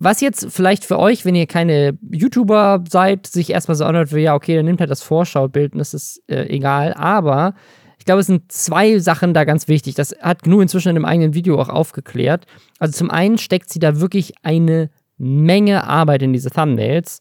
Was 0.01 0.21
jetzt 0.21 0.47
vielleicht 0.51 0.85
für 0.85 0.99
euch, 0.99 1.25
wenn 1.25 1.35
ihr 1.35 1.47
keine 1.47 1.99
YouTuber 2.11 2.85
seid, 2.89 3.27
sich 3.27 3.51
erstmal 3.51 3.75
so 3.75 3.85
anhört, 3.85 4.15
wie 4.15 4.21
ja, 4.21 4.35
okay, 4.35 4.55
dann 4.55 4.67
nimmt 4.67 4.81
halt 4.81 4.91
das 4.91 5.03
Vorschaubild 5.03 5.73
und 5.73 5.79
das 5.79 5.93
ist 5.93 6.23
äh, 6.29 6.47
egal. 6.49 6.95
Aber 6.95 7.55
glaube, 8.09 8.21
es 8.21 8.27
sind 8.27 8.51
zwei 8.51 8.99
Sachen 9.01 9.35
da 9.35 9.45
ganz 9.45 9.69
wichtig. 9.69 9.95
Das 9.95 10.17
hat 10.23 10.43
GNU 10.45 10.63
inzwischen 10.63 10.89
in 10.89 10.97
einem 10.97 11.05
eigenen 11.05 11.35
Video 11.35 11.61
auch 11.61 11.69
aufgeklärt. 11.69 12.47
Also 12.79 12.97
zum 12.97 13.11
einen 13.11 13.37
steckt 13.37 13.69
sie 13.69 13.81
da 13.81 14.01
wirklich 14.01 14.33
eine 14.43 14.89
Menge 15.19 15.85
Arbeit 15.85 16.23
in 16.23 16.33
diese 16.33 16.49
Thumbnails. 16.49 17.21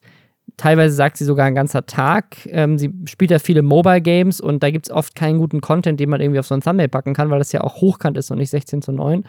Teilweise 0.55 0.95
sagt 0.95 1.17
sie 1.17 1.25
sogar 1.25 1.45
ein 1.45 1.55
ganzer 1.55 1.85
Tag. 1.85 2.37
Ähm, 2.47 2.77
sie 2.77 2.91
spielt 3.05 3.31
ja 3.31 3.39
viele 3.39 3.61
Mobile 3.61 4.01
Games 4.01 4.39
und 4.39 4.63
da 4.63 4.71
gibt 4.71 4.87
es 4.87 4.91
oft 4.91 5.13
keinen 5.13 5.37
guten 5.37 5.61
Content, 5.61 5.99
den 5.99 6.09
man 6.09 6.21
irgendwie 6.21 6.39
auf 6.39 6.47
so 6.47 6.55
ein 6.55 6.61
Thumbnail 6.61 6.87
packen 6.87 7.13
kann, 7.13 7.29
weil 7.29 7.39
das 7.39 7.51
ja 7.51 7.61
auch 7.61 7.81
hochkant 7.81 8.17
ist 8.17 8.31
und 8.31 8.37
nicht 8.37 8.49
16 8.49 8.81
zu 8.81 8.91
9. 8.91 9.23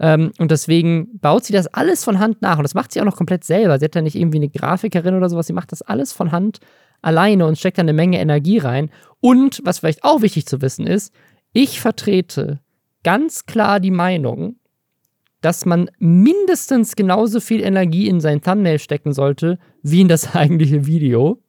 Ähm, 0.00 0.32
und 0.38 0.50
deswegen 0.50 1.18
baut 1.20 1.44
sie 1.44 1.52
das 1.52 1.66
alles 1.68 2.02
von 2.02 2.18
Hand 2.18 2.42
nach 2.42 2.56
und 2.56 2.64
das 2.64 2.74
macht 2.74 2.92
sie 2.92 3.00
auch 3.00 3.04
noch 3.04 3.16
komplett 3.16 3.44
selber. 3.44 3.78
Sie 3.78 3.84
hat 3.84 3.94
ja 3.94 4.02
nicht 4.02 4.16
irgendwie 4.16 4.38
eine 4.38 4.48
Grafikerin 4.48 5.14
oder 5.14 5.28
sowas, 5.28 5.46
sie 5.46 5.52
macht 5.52 5.72
das 5.72 5.82
alles 5.82 6.12
von 6.12 6.32
Hand 6.32 6.58
alleine 7.02 7.46
und 7.46 7.58
steckt 7.58 7.78
da 7.78 7.82
eine 7.82 7.92
Menge 7.92 8.18
Energie 8.18 8.58
rein. 8.58 8.90
Und 9.20 9.60
was 9.64 9.80
vielleicht 9.80 10.04
auch 10.04 10.22
wichtig 10.22 10.46
zu 10.46 10.62
wissen 10.62 10.86
ist, 10.86 11.12
ich 11.52 11.80
vertrete 11.80 12.60
ganz 13.04 13.46
klar 13.46 13.78
die 13.78 13.90
Meinung, 13.90 14.56
dass 15.42 15.66
man 15.66 15.90
mindestens 15.98 16.96
genauso 16.96 17.40
viel 17.40 17.62
Energie 17.62 18.08
in 18.08 18.20
sein 18.20 18.40
Thumbnail 18.40 18.78
stecken 18.78 19.12
sollte, 19.12 19.58
wie 19.82 20.00
in 20.00 20.08
das 20.08 20.34
eigentliche 20.34 20.86
Video, 20.86 21.42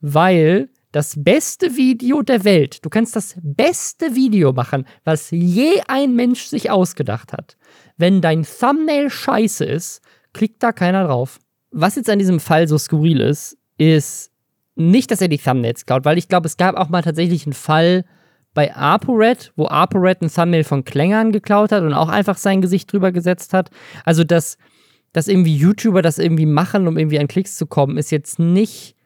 weil 0.00 0.68
das 0.92 1.14
beste 1.16 1.76
Video 1.76 2.22
der 2.22 2.44
Welt, 2.44 2.84
du 2.84 2.90
kannst 2.90 3.14
das 3.14 3.36
beste 3.42 4.14
Video 4.14 4.52
machen, 4.52 4.86
was 5.04 5.30
je 5.30 5.80
ein 5.86 6.14
Mensch 6.14 6.44
sich 6.44 6.70
ausgedacht 6.70 7.32
hat. 7.32 7.56
Wenn 7.96 8.20
dein 8.20 8.44
Thumbnail 8.44 9.10
scheiße 9.10 9.64
ist, 9.64 10.00
klickt 10.32 10.62
da 10.62 10.72
keiner 10.72 11.04
drauf. 11.04 11.38
Was 11.70 11.96
jetzt 11.96 12.08
an 12.08 12.18
diesem 12.18 12.40
Fall 12.40 12.66
so 12.68 12.78
skurril 12.78 13.20
ist, 13.20 13.58
ist 13.76 14.32
nicht, 14.76 15.10
dass 15.10 15.20
er 15.20 15.28
die 15.28 15.38
Thumbnails 15.38 15.84
klaut, 15.84 16.04
weil 16.04 16.18
ich 16.18 16.28
glaube, 16.28 16.46
es 16.46 16.56
gab 16.56 16.76
auch 16.76 16.88
mal 16.88 17.02
tatsächlich 17.02 17.44
einen 17.44 17.52
Fall, 17.52 18.04
bei 18.54 18.74
ApoRed, 18.74 19.52
wo 19.56 19.66
ApoRed 19.66 20.22
ein 20.22 20.32
Thumbnail 20.32 20.64
von 20.64 20.84
Klängern 20.84 21.32
geklaut 21.32 21.72
hat 21.72 21.82
und 21.82 21.94
auch 21.94 22.08
einfach 22.08 22.36
sein 22.36 22.60
Gesicht 22.60 22.92
drüber 22.92 23.12
gesetzt 23.12 23.54
hat. 23.54 23.70
Also, 24.04 24.24
dass, 24.24 24.58
dass 25.12 25.28
irgendwie 25.28 25.56
YouTuber 25.56 26.02
das 26.02 26.18
irgendwie 26.18 26.46
machen, 26.46 26.88
um 26.88 26.98
irgendwie 26.98 27.18
an 27.18 27.28
Klicks 27.28 27.56
zu 27.56 27.66
kommen, 27.66 27.96
ist 27.96 28.10
jetzt 28.10 28.38
nicht 28.38 28.96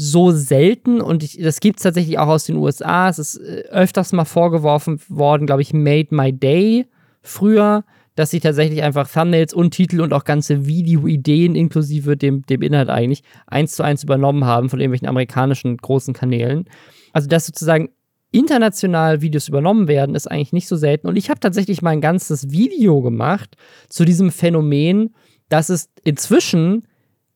so 0.00 0.30
selten 0.30 1.00
und 1.00 1.24
ich, 1.24 1.40
das 1.42 1.58
gibt 1.58 1.80
es 1.80 1.82
tatsächlich 1.82 2.20
auch 2.20 2.28
aus 2.28 2.44
den 2.44 2.56
USA. 2.56 3.08
Es 3.08 3.18
ist 3.18 3.36
äh, 3.38 3.64
öfters 3.70 4.12
mal 4.12 4.24
vorgeworfen 4.24 5.00
worden, 5.08 5.44
glaube 5.44 5.62
ich, 5.62 5.72
Made 5.72 6.08
My 6.14 6.32
Day 6.32 6.86
früher, 7.20 7.84
dass 8.14 8.30
sie 8.30 8.38
tatsächlich 8.38 8.84
einfach 8.84 9.10
Thumbnails 9.10 9.52
und 9.52 9.72
Titel 9.72 10.00
und 10.00 10.12
auch 10.12 10.22
ganze 10.22 10.66
Videoideen 10.66 11.56
inklusive 11.56 12.16
dem, 12.16 12.42
dem 12.46 12.62
Inhalt 12.62 12.90
eigentlich 12.90 13.24
eins 13.48 13.72
zu 13.72 13.82
eins 13.82 14.04
übernommen 14.04 14.44
haben 14.44 14.70
von 14.70 14.78
irgendwelchen 14.78 15.08
amerikanischen 15.08 15.76
großen 15.76 16.14
Kanälen. 16.14 16.68
Also, 17.12 17.26
dass 17.26 17.46
sozusagen 17.46 17.88
international 18.38 19.20
Videos 19.20 19.48
übernommen 19.48 19.88
werden, 19.88 20.14
ist 20.14 20.30
eigentlich 20.30 20.52
nicht 20.52 20.68
so 20.68 20.76
selten. 20.76 21.08
Und 21.08 21.16
ich 21.16 21.28
habe 21.28 21.40
tatsächlich 21.40 21.82
mal 21.82 21.90
ein 21.90 22.00
ganzes 22.00 22.50
Video 22.50 23.02
gemacht 23.02 23.56
zu 23.88 24.04
diesem 24.04 24.30
Phänomen, 24.30 25.14
dass 25.48 25.68
es 25.68 25.90
inzwischen 26.04 26.84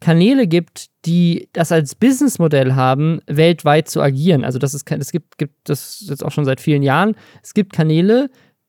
Kanäle 0.01 0.47
gibt, 0.47 0.87
die 1.07 1.49
das 1.53 1.73
als 1.73 1.95
Businessmodell 1.95 2.75
haben, 2.75 3.21
weltweit 3.27 3.89
zu 3.89 4.01
agieren. 4.01 4.45
Also 4.45 4.59
das 4.59 4.75
ist, 4.75 4.91
es 4.91 5.13
gibt, 5.13 5.39
gibt 5.39 5.69
das 5.69 6.05
jetzt 6.09 6.25
auch 6.25 6.33
schon 6.33 6.45
seit 6.45 6.61
vielen 6.61 6.83
Jahren. 6.83 7.15
Es 7.43 7.55
gibt 7.55 7.73
Kanäle, 7.73 8.29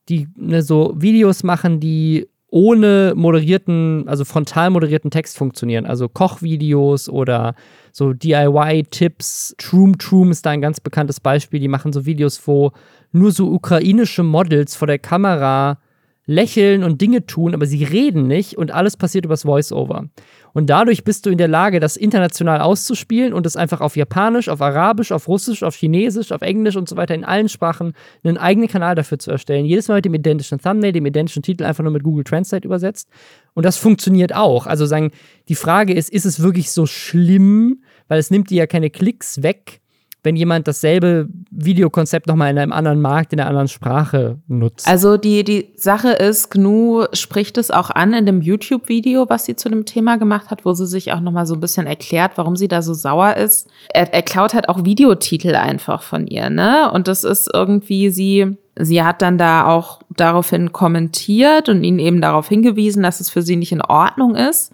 die 0.09 0.27
ne, 0.35 0.61
so 0.61 0.93
Videos 0.95 1.43
machen, 1.43 1.79
die 1.79 2.27
ohne 2.47 3.13
moderierten, 3.15 4.07
also 4.07 4.25
frontal 4.25 4.69
moderierten 4.69 5.09
Text 5.09 5.37
funktionieren. 5.37 5.85
Also 5.87 6.07
Kochvideos 6.07 7.09
oder 7.09 7.55
so 7.93 8.11
DIY-Tipps. 8.11 9.55
Troom 9.59 9.97
Troom 9.99 10.31
ist 10.31 10.45
da 10.45 10.49
ein 10.49 10.61
ganz 10.61 10.81
bekanntes 10.81 11.19
Beispiel. 11.19 11.59
Die 11.59 11.67
machen 11.67 11.93
so 11.93 12.05
Videos, 12.05 12.45
wo 12.47 12.71
nur 13.11 13.31
so 13.31 13.51
ukrainische 13.51 14.23
Models 14.23 14.75
vor 14.75 14.87
der 14.87 14.99
Kamera 14.99 15.77
lächeln 16.25 16.83
und 16.83 17.01
Dinge 17.01 17.25
tun, 17.25 17.53
aber 17.53 17.65
sie 17.65 17.83
reden 17.83 18.27
nicht 18.27 18.57
und 18.57 18.71
alles 18.71 18.95
passiert 18.95 19.25
übers 19.25 19.43
Voice-Over. 19.43 20.05
Und 20.53 20.69
dadurch 20.69 21.03
bist 21.03 21.25
du 21.25 21.31
in 21.31 21.37
der 21.37 21.47
Lage, 21.47 21.79
das 21.79 21.97
international 21.97 22.61
auszuspielen 22.61 23.33
und 23.33 23.45
es 23.45 23.57
einfach 23.57 23.81
auf 23.81 23.97
Japanisch, 23.97 24.47
auf 24.47 24.61
Arabisch, 24.61 25.11
auf 25.11 25.27
Russisch, 25.27 25.63
auf 25.63 25.75
Chinesisch, 25.75 26.31
auf 26.31 26.41
Englisch 26.41 26.75
und 26.75 26.87
so 26.87 26.95
weiter 26.95 27.15
in 27.15 27.25
allen 27.25 27.49
Sprachen 27.49 27.93
einen 28.23 28.37
eigenen 28.37 28.69
Kanal 28.69 28.95
dafür 28.95 29.19
zu 29.19 29.31
erstellen. 29.31 29.65
Jedes 29.65 29.87
Mal 29.87 29.95
mit 29.95 30.05
dem 30.05 30.13
identischen 30.13 30.59
Thumbnail, 30.59 30.93
dem 30.93 31.05
identischen 31.05 31.43
Titel 31.43 31.65
einfach 31.65 31.83
nur 31.83 31.91
mit 31.91 32.03
Google 32.03 32.23
Translate 32.23 32.65
übersetzt. 32.65 33.09
Und 33.53 33.65
das 33.65 33.77
funktioniert 33.77 34.33
auch. 34.33 34.67
Also 34.67 34.85
sagen, 34.85 35.11
die 35.49 35.55
Frage 35.55 35.93
ist, 35.93 36.09
ist 36.09 36.25
es 36.25 36.41
wirklich 36.41 36.71
so 36.71 36.85
schlimm, 36.85 37.83
weil 38.07 38.19
es 38.19 38.31
nimmt 38.31 38.49
dir 38.49 38.57
ja 38.59 38.67
keine 38.67 38.89
Klicks 38.89 39.43
weg, 39.43 39.81
wenn 40.23 40.37
jemand 40.37 40.67
dasselbe 40.67 41.27
Videokonzept 41.51 42.27
nochmal 42.27 42.49
in 42.51 42.57
einem 42.57 42.71
anderen 42.71 43.01
Markt, 43.01 43.33
in 43.33 43.39
einer 43.39 43.49
anderen 43.49 43.67
Sprache 43.67 44.39
nutzt. 44.47 44.87
Also 44.87 45.17
die, 45.17 45.43
die 45.43 45.73
Sache 45.75 46.11
ist, 46.11 46.49
GNU 46.49 47.05
spricht 47.11 47.57
es 47.57 47.71
auch 47.71 47.89
an 47.89 48.13
in 48.13 48.25
dem 48.25 48.41
YouTube-Video, 48.41 49.29
was 49.29 49.45
sie 49.45 49.57
zu 49.57 49.69
dem 49.69 49.85
Thema 49.85 50.17
gemacht 50.17 50.49
hat, 50.49 50.63
wo 50.63 50.73
sie 50.73 50.87
sich 50.87 51.11
auch 51.11 51.19
nochmal 51.19 51.45
so 51.45 51.53
ein 51.55 51.59
bisschen 51.59 51.87
erklärt, 51.87 52.33
warum 52.37 52.55
sie 52.55 52.69
da 52.69 52.81
so 52.81 52.93
sauer 52.93 53.35
ist. 53.35 53.69
Er, 53.93 54.13
er 54.13 54.21
klaut 54.21 54.53
halt 54.53 54.69
auch 54.69 54.85
Videotitel 54.85 55.55
einfach 55.55 56.01
von 56.01 56.25
ihr, 56.25 56.49
ne? 56.49 56.89
Und 56.91 57.09
das 57.09 57.25
ist 57.25 57.49
irgendwie 57.53 58.09
sie, 58.09 58.57
sie 58.79 59.03
hat 59.03 59.21
dann 59.21 59.37
da 59.37 59.67
auch 59.67 60.01
daraufhin 60.15 60.71
kommentiert 60.71 61.67
und 61.67 61.83
ihn 61.83 61.99
eben 61.99 62.21
darauf 62.21 62.47
hingewiesen, 62.47 63.03
dass 63.03 63.19
es 63.19 63.29
für 63.29 63.41
sie 63.41 63.57
nicht 63.57 63.73
in 63.73 63.81
Ordnung 63.81 64.35
ist. 64.35 64.71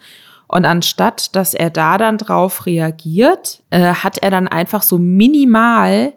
Und 0.49 0.65
anstatt, 0.65 1.35
dass 1.35 1.53
er 1.53 1.69
da 1.69 1.99
dann 1.99 2.17
drauf 2.17 2.65
reagiert, 2.65 3.61
äh, 3.69 3.93
hat 3.93 4.17
er 4.17 4.31
dann 4.31 4.47
einfach 4.47 4.81
so 4.81 4.97
minimal 4.97 6.13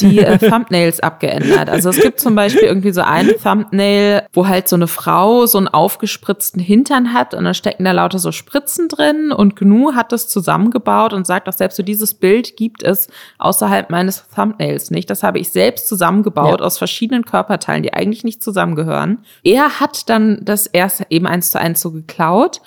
die 0.00 0.18
äh, 0.18 0.36
Thumbnails 0.50 1.00
abgeändert. 1.00 1.70
Also 1.70 1.88
es 1.88 1.98
gibt 1.98 2.20
zum 2.20 2.34
Beispiel 2.34 2.64
irgendwie 2.64 2.92
so 2.92 3.00
ein 3.00 3.30
Thumbnail, 3.42 4.26
wo 4.34 4.46
halt 4.46 4.68
so 4.68 4.76
eine 4.76 4.86
Frau 4.86 5.46
so 5.46 5.56
einen 5.56 5.66
aufgespritzten 5.66 6.60
Hintern 6.60 7.14
hat 7.14 7.32
und 7.32 7.44
dann 7.44 7.54
stecken 7.54 7.84
da 7.84 7.92
lauter 7.92 8.18
so 8.18 8.32
Spritzen 8.32 8.88
drin 8.88 9.32
und 9.32 9.56
GNU 9.56 9.94
hat 9.94 10.12
das 10.12 10.28
zusammengebaut 10.28 11.14
und 11.14 11.26
sagt 11.26 11.48
auch 11.48 11.54
selbst 11.54 11.76
so 11.76 11.82
dieses 11.82 12.12
Bild 12.12 12.58
gibt 12.58 12.82
es 12.82 13.08
außerhalb 13.38 13.88
meines 13.88 14.28
Thumbnails 14.28 14.90
nicht. 14.90 15.08
Das 15.08 15.22
habe 15.22 15.38
ich 15.38 15.48
selbst 15.48 15.88
zusammengebaut 15.88 16.60
ja. 16.60 16.66
aus 16.66 16.76
verschiedenen 16.76 17.24
Körperteilen, 17.24 17.82
die 17.82 17.94
eigentlich 17.94 18.24
nicht 18.24 18.44
zusammengehören. 18.44 19.24
Er 19.42 19.80
hat 19.80 20.10
dann 20.10 20.40
das 20.42 20.66
erst 20.66 21.06
eben 21.08 21.26
eins 21.26 21.50
zu 21.50 21.58
eins 21.58 21.80
so 21.80 21.90
geklaut 21.90 22.60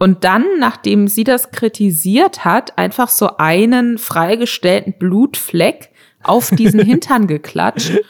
und 0.00 0.24
dann, 0.24 0.46
nachdem 0.58 1.08
sie 1.08 1.24
das 1.24 1.50
kritisiert 1.50 2.42
hat, 2.42 2.78
einfach 2.78 3.10
so 3.10 3.36
einen 3.36 3.98
freigestellten 3.98 4.94
Blutfleck 4.98 5.90
auf 6.22 6.48
diesen 6.48 6.80
Hintern 6.84 7.26
geklatscht 7.26 8.00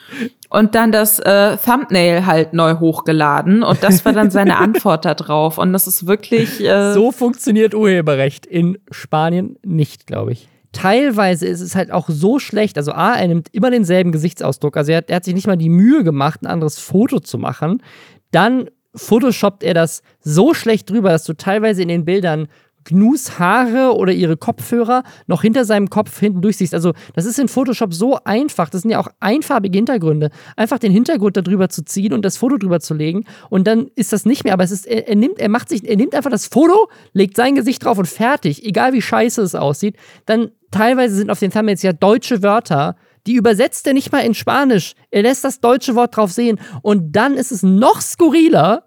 und 0.50 0.76
dann 0.76 0.92
das 0.92 1.18
äh, 1.18 1.56
Thumbnail 1.56 2.26
halt 2.26 2.52
neu 2.52 2.78
hochgeladen 2.78 3.64
und 3.64 3.82
das 3.82 4.04
war 4.04 4.12
dann 4.12 4.30
seine 4.30 4.58
Antwort 4.58 5.04
da 5.04 5.14
drauf 5.14 5.58
und 5.58 5.72
das 5.72 5.88
ist 5.88 6.06
wirklich 6.06 6.64
äh 6.64 6.92
so 6.92 7.10
funktioniert 7.10 7.74
Urheberrecht 7.74 8.46
in 8.46 8.78
Spanien 8.92 9.58
nicht, 9.64 10.06
glaube 10.06 10.30
ich. 10.30 10.48
Teilweise 10.70 11.48
ist 11.48 11.60
es 11.60 11.74
halt 11.74 11.90
auch 11.90 12.08
so 12.08 12.38
schlecht. 12.38 12.78
Also, 12.78 12.92
A, 12.92 13.16
er 13.16 13.26
nimmt 13.26 13.48
immer 13.50 13.72
denselben 13.72 14.12
Gesichtsausdruck. 14.12 14.76
Also, 14.76 14.92
er 14.92 14.98
hat, 14.98 15.10
er 15.10 15.16
hat 15.16 15.24
sich 15.24 15.34
nicht 15.34 15.48
mal 15.48 15.56
die 15.56 15.68
Mühe 15.68 16.04
gemacht, 16.04 16.42
ein 16.42 16.46
anderes 16.46 16.78
Foto 16.78 17.18
zu 17.18 17.38
machen. 17.38 17.82
Dann 18.30 18.70
photoshoppt 18.94 19.62
er 19.62 19.74
das 19.74 20.02
so 20.20 20.54
schlecht 20.54 20.90
drüber, 20.90 21.10
dass 21.10 21.24
du 21.24 21.34
teilweise 21.34 21.82
in 21.82 21.88
den 21.88 22.04
Bildern 22.04 22.48
Gnus 22.84 23.38
Haare 23.38 23.94
oder 23.96 24.12
ihre 24.12 24.36
Kopfhörer 24.36 25.02
noch 25.26 25.42
hinter 25.42 25.64
seinem 25.64 25.90
Kopf 25.90 26.18
hinten 26.18 26.40
durchsiehst. 26.40 26.74
Also, 26.74 26.92
das 27.14 27.26
ist 27.26 27.38
in 27.38 27.48
Photoshop 27.48 27.92
so 27.92 28.18
einfach. 28.24 28.70
Das 28.70 28.82
sind 28.82 28.90
ja 28.90 28.98
auch 28.98 29.08
einfarbige 29.20 29.76
Hintergründe. 29.76 30.30
Einfach 30.56 30.78
den 30.78 30.92
Hintergrund 30.92 31.36
darüber 31.36 31.68
zu 31.68 31.84
ziehen 31.84 32.12
und 32.12 32.24
das 32.24 32.36
Foto 32.36 32.56
drüber 32.56 32.80
zu 32.80 32.94
legen. 32.94 33.24
Und 33.48 33.66
dann 33.66 33.88
ist 33.96 34.12
das 34.12 34.24
nicht 34.24 34.44
mehr. 34.44 34.54
Aber 34.54 34.64
es 34.64 34.70
ist, 34.70 34.86
er, 34.86 35.08
er, 35.08 35.16
nimmt, 35.16 35.38
er 35.38 35.48
macht 35.48 35.68
sich, 35.68 35.86
er 35.88 35.96
nimmt 35.96 36.14
einfach 36.14 36.30
das 36.30 36.46
Foto, 36.46 36.88
legt 37.12 37.36
sein 37.36 37.54
Gesicht 37.54 37.84
drauf 37.84 37.98
und 37.98 38.08
fertig. 38.08 38.64
Egal 38.64 38.92
wie 38.92 39.02
scheiße 39.02 39.42
es 39.42 39.54
aussieht. 39.54 39.96
Dann 40.26 40.50
teilweise 40.70 41.14
sind 41.14 41.30
auf 41.30 41.38
den 41.38 41.50
Thumbnails 41.50 41.82
ja 41.82 41.92
deutsche 41.92 42.42
Wörter 42.42 42.96
die 43.26 43.34
übersetzt 43.34 43.86
er 43.86 43.92
nicht 43.92 44.12
mal 44.12 44.20
in 44.20 44.34
Spanisch. 44.34 44.94
Er 45.10 45.22
lässt 45.22 45.44
das 45.44 45.60
deutsche 45.60 45.94
Wort 45.94 46.16
drauf 46.16 46.32
sehen. 46.32 46.58
Und 46.82 47.12
dann 47.12 47.34
ist 47.34 47.52
es 47.52 47.62
noch 47.62 48.00
skurriler, 48.00 48.84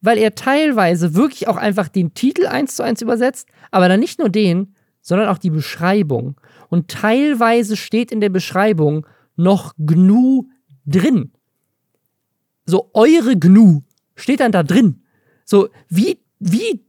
weil 0.00 0.18
er 0.18 0.34
teilweise 0.34 1.14
wirklich 1.14 1.48
auch 1.48 1.56
einfach 1.56 1.88
den 1.88 2.14
Titel 2.14 2.46
eins 2.46 2.76
zu 2.76 2.82
eins 2.82 3.02
übersetzt, 3.02 3.48
aber 3.70 3.88
dann 3.88 4.00
nicht 4.00 4.18
nur 4.18 4.28
den, 4.28 4.74
sondern 5.00 5.28
auch 5.28 5.38
die 5.38 5.50
Beschreibung. 5.50 6.40
Und 6.68 6.88
teilweise 6.88 7.76
steht 7.76 8.12
in 8.12 8.20
der 8.20 8.28
Beschreibung 8.28 9.06
noch 9.36 9.74
GNU 9.78 10.48
drin. 10.86 11.32
So, 12.66 12.90
eure 12.92 13.38
GNU 13.38 13.82
steht 14.14 14.40
dann 14.40 14.52
da 14.52 14.62
drin. 14.62 15.02
So, 15.44 15.68
wie, 15.88 16.18
wie 16.38 16.84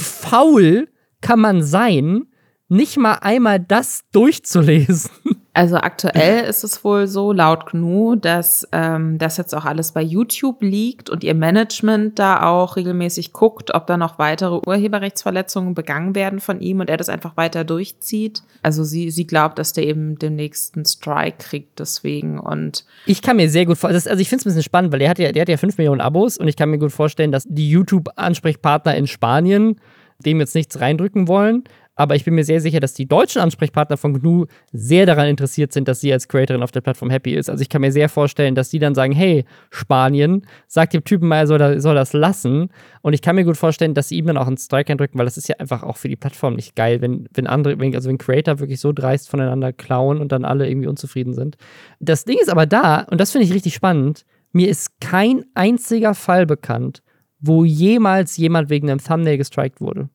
faul 0.00 0.88
kann 1.20 1.40
man 1.40 1.62
sein, 1.62 2.26
nicht 2.68 2.96
mal 2.96 3.14
einmal 3.14 3.60
das 3.60 4.04
durchzulesen? 4.12 5.10
Also 5.54 5.76
aktuell 5.76 6.44
ist 6.44 6.62
es 6.62 6.84
wohl 6.84 7.08
so, 7.08 7.32
laut 7.32 7.66
GNU, 7.66 8.14
dass 8.14 8.68
ähm, 8.70 9.18
das 9.18 9.36
jetzt 9.38 9.54
auch 9.54 9.64
alles 9.64 9.92
bei 9.92 10.02
YouTube 10.02 10.62
liegt 10.62 11.10
und 11.10 11.24
ihr 11.24 11.34
Management 11.34 12.18
da 12.18 12.48
auch 12.48 12.76
regelmäßig 12.76 13.32
guckt, 13.32 13.74
ob 13.74 13.86
da 13.86 13.96
noch 13.96 14.18
weitere 14.18 14.60
Urheberrechtsverletzungen 14.64 15.74
begangen 15.74 16.14
werden 16.14 16.38
von 16.38 16.60
ihm 16.60 16.80
und 16.80 16.88
er 16.88 16.96
das 16.96 17.08
einfach 17.08 17.36
weiter 17.36 17.64
durchzieht. 17.64 18.42
Also 18.62 18.84
sie, 18.84 19.10
sie 19.10 19.26
glaubt, 19.26 19.58
dass 19.58 19.72
der 19.72 19.86
eben 19.86 20.18
den 20.18 20.36
nächsten 20.36 20.84
Strike 20.84 21.38
kriegt 21.38 21.80
deswegen 21.80 22.38
und 22.38 22.84
ich 23.06 23.20
kann 23.20 23.36
mir 23.36 23.50
sehr 23.50 23.66
gut 23.66 23.78
vorstellen, 23.78 24.10
also 24.10 24.20
ich 24.20 24.28
finde 24.28 24.42
es 24.42 24.46
ein 24.46 24.50
bisschen 24.50 24.62
spannend, 24.62 24.92
weil 24.92 25.00
der 25.00 25.10
hat 25.10 25.18
ja, 25.18 25.32
der 25.32 25.42
hat 25.42 25.48
ja 25.48 25.56
5 25.56 25.76
Millionen 25.78 26.00
Abos 26.00 26.38
und 26.38 26.46
ich 26.46 26.56
kann 26.56 26.70
mir 26.70 26.78
gut 26.78 26.92
vorstellen, 26.92 27.32
dass 27.32 27.44
die 27.48 27.68
YouTube-Ansprechpartner 27.70 28.94
in 28.94 29.06
Spanien 29.06 29.80
dem 30.24 30.40
jetzt 30.40 30.54
nichts 30.54 30.80
reindrücken 30.80 31.28
wollen. 31.28 31.64
Aber 31.98 32.14
ich 32.14 32.24
bin 32.24 32.36
mir 32.36 32.44
sehr 32.44 32.60
sicher, 32.60 32.78
dass 32.78 32.94
die 32.94 33.06
deutschen 33.06 33.42
Ansprechpartner 33.42 33.96
von 33.96 34.20
GNU 34.20 34.46
sehr 34.72 35.04
daran 35.04 35.26
interessiert 35.26 35.72
sind, 35.72 35.88
dass 35.88 36.00
sie 36.00 36.12
als 36.12 36.28
Creatorin 36.28 36.62
auf 36.62 36.70
der 36.70 36.80
Plattform 36.80 37.10
happy 37.10 37.34
ist. 37.34 37.50
Also 37.50 37.60
ich 37.60 37.68
kann 37.68 37.80
mir 37.80 37.90
sehr 37.90 38.08
vorstellen, 38.08 38.54
dass 38.54 38.70
die 38.70 38.78
dann 38.78 38.94
sagen, 38.94 39.12
hey, 39.12 39.44
Spanien, 39.70 40.46
sag 40.68 40.90
dem 40.90 41.02
Typen 41.02 41.26
mal, 41.26 41.48
soll, 41.48 41.80
soll 41.80 41.96
das 41.96 42.12
lassen. 42.12 42.68
Und 43.02 43.14
ich 43.14 43.20
kann 43.20 43.34
mir 43.34 43.42
gut 43.42 43.56
vorstellen, 43.56 43.94
dass 43.94 44.10
sie 44.10 44.16
ihm 44.16 44.28
dann 44.28 44.36
auch 44.36 44.46
einen 44.46 44.58
Strike 44.58 44.92
eindrücken, 44.92 45.18
weil 45.18 45.26
das 45.26 45.36
ist 45.36 45.48
ja 45.48 45.56
einfach 45.58 45.82
auch 45.82 45.96
für 45.96 46.08
die 46.08 46.14
Plattform 46.14 46.54
nicht 46.54 46.76
geil, 46.76 47.00
wenn, 47.00 47.28
wenn 47.34 47.48
andere, 47.48 47.80
wenn, 47.80 47.92
also 47.96 48.08
wenn 48.08 48.18
Creator 48.18 48.60
wirklich 48.60 48.78
so 48.78 48.92
dreist 48.92 49.28
voneinander 49.28 49.72
klauen 49.72 50.18
und 50.18 50.30
dann 50.30 50.44
alle 50.44 50.68
irgendwie 50.70 50.86
unzufrieden 50.86 51.34
sind. 51.34 51.56
Das 51.98 52.24
Ding 52.24 52.38
ist 52.40 52.48
aber 52.48 52.66
da, 52.66 53.00
und 53.10 53.20
das 53.20 53.32
finde 53.32 53.44
ich 53.46 53.52
richtig 53.52 53.74
spannend, 53.74 54.24
mir 54.52 54.68
ist 54.68 55.00
kein 55.00 55.44
einziger 55.54 56.14
Fall 56.14 56.46
bekannt, 56.46 57.02
wo 57.40 57.64
jemals 57.64 58.36
jemand 58.36 58.70
wegen 58.70 58.88
einem 58.88 59.02
Thumbnail 59.02 59.36
gestrikt 59.36 59.80
wurde. 59.80 60.10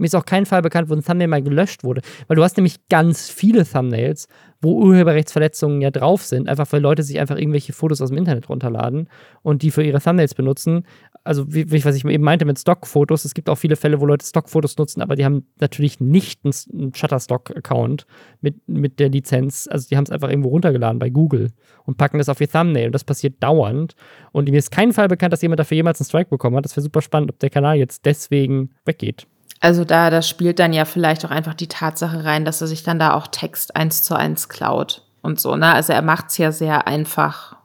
Mir 0.00 0.06
ist 0.06 0.16
auch 0.16 0.24
kein 0.24 0.46
Fall 0.46 0.62
bekannt, 0.62 0.88
wo 0.88 0.94
ein 0.94 1.04
Thumbnail 1.04 1.28
mal 1.28 1.42
gelöscht 1.42 1.84
wurde. 1.84 2.00
Weil 2.26 2.36
du 2.36 2.42
hast 2.42 2.56
nämlich 2.56 2.88
ganz 2.88 3.28
viele 3.28 3.66
Thumbnails, 3.66 4.28
wo 4.62 4.82
Urheberrechtsverletzungen 4.82 5.80
ja 5.80 5.90
drauf 5.90 6.22
sind, 6.22 6.48
einfach 6.48 6.66
weil 6.70 6.80
Leute 6.80 7.02
sich 7.02 7.18
einfach 7.18 7.36
irgendwelche 7.36 7.72
Fotos 7.72 8.00
aus 8.00 8.08
dem 8.08 8.18
Internet 8.18 8.48
runterladen 8.48 9.08
und 9.42 9.62
die 9.62 9.70
für 9.70 9.82
ihre 9.82 10.00
Thumbnails 10.00 10.34
benutzen. 10.34 10.84
Also, 11.22 11.44
wie, 11.52 11.84
was 11.84 11.94
ich 11.94 12.04
eben 12.04 12.24
meinte 12.24 12.46
mit 12.46 12.58
Stockfotos, 12.58 13.26
es 13.26 13.34
gibt 13.34 13.50
auch 13.50 13.56
viele 13.56 13.76
Fälle, 13.76 14.00
wo 14.00 14.06
Leute 14.06 14.24
Stockfotos 14.24 14.78
nutzen, 14.78 15.02
aber 15.02 15.16
die 15.16 15.24
haben 15.24 15.46
natürlich 15.60 16.00
nicht 16.00 16.40
einen 16.44 16.94
Shutterstock-Account 16.94 18.06
mit, 18.40 18.66
mit 18.66 18.98
der 19.00 19.10
Lizenz. 19.10 19.68
Also, 19.70 19.88
die 19.88 19.96
haben 19.96 20.04
es 20.04 20.10
einfach 20.10 20.30
irgendwo 20.30 20.48
runtergeladen 20.48 20.98
bei 20.98 21.10
Google 21.10 21.50
und 21.84 21.98
packen 21.98 22.18
das 22.18 22.28
auf 22.28 22.40
ihr 22.40 22.48
Thumbnail. 22.48 22.86
Und 22.86 22.92
das 22.92 23.04
passiert 23.04 23.42
dauernd. 23.42 23.94
Und 24.32 24.48
mir 24.48 24.58
ist 24.58 24.70
kein 24.70 24.92
Fall 24.92 25.08
bekannt, 25.08 25.32
dass 25.32 25.42
jemand 25.42 25.60
dafür 25.60 25.76
jemals 25.76 26.00
einen 26.00 26.06
Strike 26.06 26.30
bekommen 26.30 26.56
hat. 26.56 26.64
Das 26.64 26.76
wäre 26.76 26.84
super 26.84 27.02
spannend, 27.02 27.30
ob 27.30 27.38
der 27.38 27.50
Kanal 27.50 27.76
jetzt 27.76 28.06
deswegen 28.06 28.70
weggeht. 28.86 29.26
Also 29.60 29.84
da, 29.84 30.08
das 30.08 30.26
spielt 30.26 30.58
dann 30.58 30.72
ja 30.72 30.86
vielleicht 30.86 31.24
auch 31.24 31.30
einfach 31.30 31.54
die 31.54 31.68
Tatsache 31.68 32.24
rein, 32.24 32.46
dass 32.46 32.62
er 32.62 32.66
sich 32.66 32.82
dann 32.82 32.98
da 32.98 33.12
auch 33.12 33.26
Text 33.26 33.76
eins 33.76 34.02
zu 34.02 34.14
eins 34.14 34.48
klaut 34.48 35.04
und 35.20 35.38
so, 35.38 35.54
ne? 35.54 35.72
Also 35.72 35.92
er 35.92 36.02
macht 36.02 36.30
es 36.30 36.38
ja 36.38 36.50
sehr 36.50 36.86
einfach, 36.86 37.56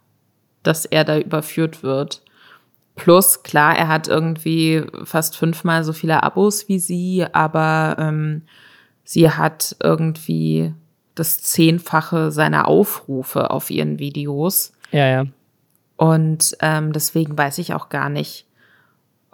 dass 0.62 0.84
er 0.84 1.06
da 1.06 1.18
überführt 1.18 1.84
wird. 1.84 2.22
Plus, 2.96 3.44
klar, 3.44 3.78
er 3.78 3.88
hat 3.88 4.08
irgendwie 4.08 4.84
fast 5.04 5.38
fünfmal 5.38 5.84
so 5.84 5.94
viele 5.94 6.24
Abos 6.24 6.68
wie 6.68 6.80
sie, 6.80 7.26
aber 7.32 7.96
ähm, 7.98 8.42
sie 9.04 9.30
hat 9.30 9.76
irgendwie 9.82 10.74
das 11.14 11.42
Zehnfache 11.42 12.32
seiner 12.32 12.68
Aufrufe 12.68 13.52
auf 13.52 13.70
ihren 13.70 14.00
Videos. 14.00 14.74
Ja, 14.92 15.08
ja. 15.08 15.26
Und 15.98 16.58
ähm, 16.60 16.92
deswegen 16.92 17.38
weiß 17.38 17.58
ich 17.60 17.74
auch 17.74 17.88
gar 17.88 18.10
nicht, 18.10 18.46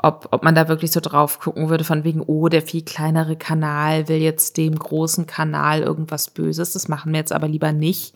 ob, 0.03 0.27
ob 0.31 0.43
man 0.43 0.55
da 0.55 0.67
wirklich 0.67 0.91
so 0.91 0.99
drauf 0.99 1.39
gucken 1.39 1.69
würde, 1.69 1.83
von 1.83 2.03
wegen, 2.03 2.21
oh, 2.21 2.47
der 2.49 2.61
viel 2.61 2.83
kleinere 2.83 3.35
Kanal 3.35 4.07
will 4.07 4.17
jetzt 4.17 4.57
dem 4.57 4.77
großen 4.77 5.27
Kanal 5.27 5.81
irgendwas 5.81 6.29
Böses. 6.29 6.73
Das 6.73 6.87
machen 6.87 7.11
wir 7.11 7.19
jetzt 7.19 7.31
aber 7.31 7.47
lieber 7.47 7.71
nicht. 7.71 8.15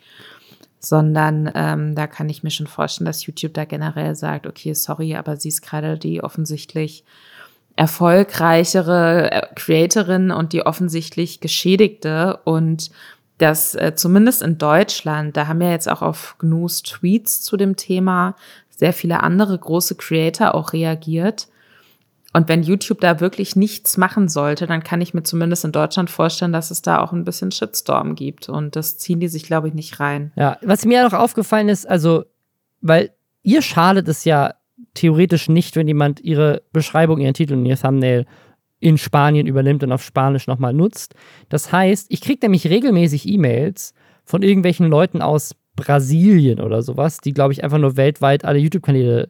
Sondern 0.79 1.51
ähm, 1.55 1.95
da 1.95 2.07
kann 2.07 2.29
ich 2.29 2.43
mir 2.43 2.51
schon 2.51 2.67
vorstellen, 2.67 3.05
dass 3.05 3.25
YouTube 3.25 3.53
da 3.53 3.65
generell 3.65 4.15
sagt, 4.15 4.45
okay, 4.45 4.73
sorry, 4.73 5.15
aber 5.15 5.37
sie 5.37 5.49
ist 5.49 5.61
gerade 5.61 5.97
die 5.97 6.23
offensichtlich 6.23 7.03
erfolgreichere 7.75 9.31
äh, 9.31 9.41
Creatorin 9.55 10.31
und 10.31 10.53
die 10.53 10.65
offensichtlich 10.65 11.39
Geschädigte 11.39 12.39
und 12.45 12.91
das 13.37 13.75
äh, 13.75 13.93
zumindest 13.95 14.41
in 14.41 14.57
Deutschland, 14.57 15.35
da 15.35 15.47
haben 15.47 15.61
ja 15.61 15.71
jetzt 15.71 15.89
auch 15.89 16.01
auf 16.01 16.35
GNUs 16.39 16.83
Tweets 16.83 17.41
zu 17.41 17.57
dem 17.57 17.75
Thema 17.75 18.35
sehr 18.69 18.93
viele 18.93 19.23
andere 19.23 19.57
große 19.57 19.95
Creator 19.95 20.55
auch 20.55 20.71
reagiert 20.71 21.47
und 22.35 22.49
wenn 22.49 22.63
YouTube 22.63 22.99
da 22.99 23.21
wirklich 23.21 23.55
nichts 23.55 23.95
machen 23.95 24.27
sollte, 24.27 24.67
dann 24.67 24.83
kann 24.83 24.99
ich 24.99 25.13
mir 25.13 25.23
zumindest 25.23 25.63
in 25.63 25.71
Deutschland 25.71 26.09
vorstellen, 26.09 26.51
dass 26.51 26.69
es 26.69 26.81
da 26.81 26.99
auch 26.99 27.13
ein 27.13 27.23
bisschen 27.23 27.53
Shitstorm 27.53 28.15
gibt. 28.15 28.49
Und 28.49 28.75
das 28.75 28.97
ziehen 28.97 29.21
die 29.21 29.29
sich, 29.29 29.43
glaube 29.43 29.69
ich, 29.69 29.73
nicht 29.73 30.01
rein. 30.01 30.33
Ja, 30.35 30.57
was 30.61 30.85
mir 30.85 31.03
noch 31.03 31.13
aufgefallen 31.13 31.69
ist, 31.69 31.89
also, 31.89 32.25
weil 32.81 33.11
ihr 33.41 33.61
schadet 33.61 34.09
es 34.09 34.25
ja 34.25 34.55
theoretisch 34.95 35.47
nicht, 35.47 35.77
wenn 35.77 35.87
jemand 35.87 36.19
ihre 36.19 36.63
Beschreibung, 36.73 37.21
ihren 37.21 37.35
Titel 37.35 37.53
und 37.53 37.65
ihr 37.65 37.79
Thumbnail 37.79 38.25
in 38.81 38.97
Spanien 38.97 39.47
übernimmt 39.47 39.83
und 39.83 39.93
auf 39.93 40.03
Spanisch 40.03 40.45
nochmal 40.45 40.73
nutzt. 40.73 41.15
Das 41.47 41.71
heißt, 41.71 42.07
ich 42.09 42.19
kriege 42.19 42.39
nämlich 42.41 42.67
regelmäßig 42.67 43.29
E-Mails 43.29 43.93
von 44.25 44.43
irgendwelchen 44.43 44.87
Leuten 44.87 45.21
aus 45.21 45.55
Brasilien 45.77 46.59
oder 46.59 46.81
sowas, 46.81 47.19
die, 47.19 47.31
glaube 47.31 47.53
ich, 47.53 47.63
einfach 47.63 47.77
nur 47.77 47.95
weltweit 47.95 48.43
alle 48.43 48.59
YouTube-Kanäle 48.59 49.29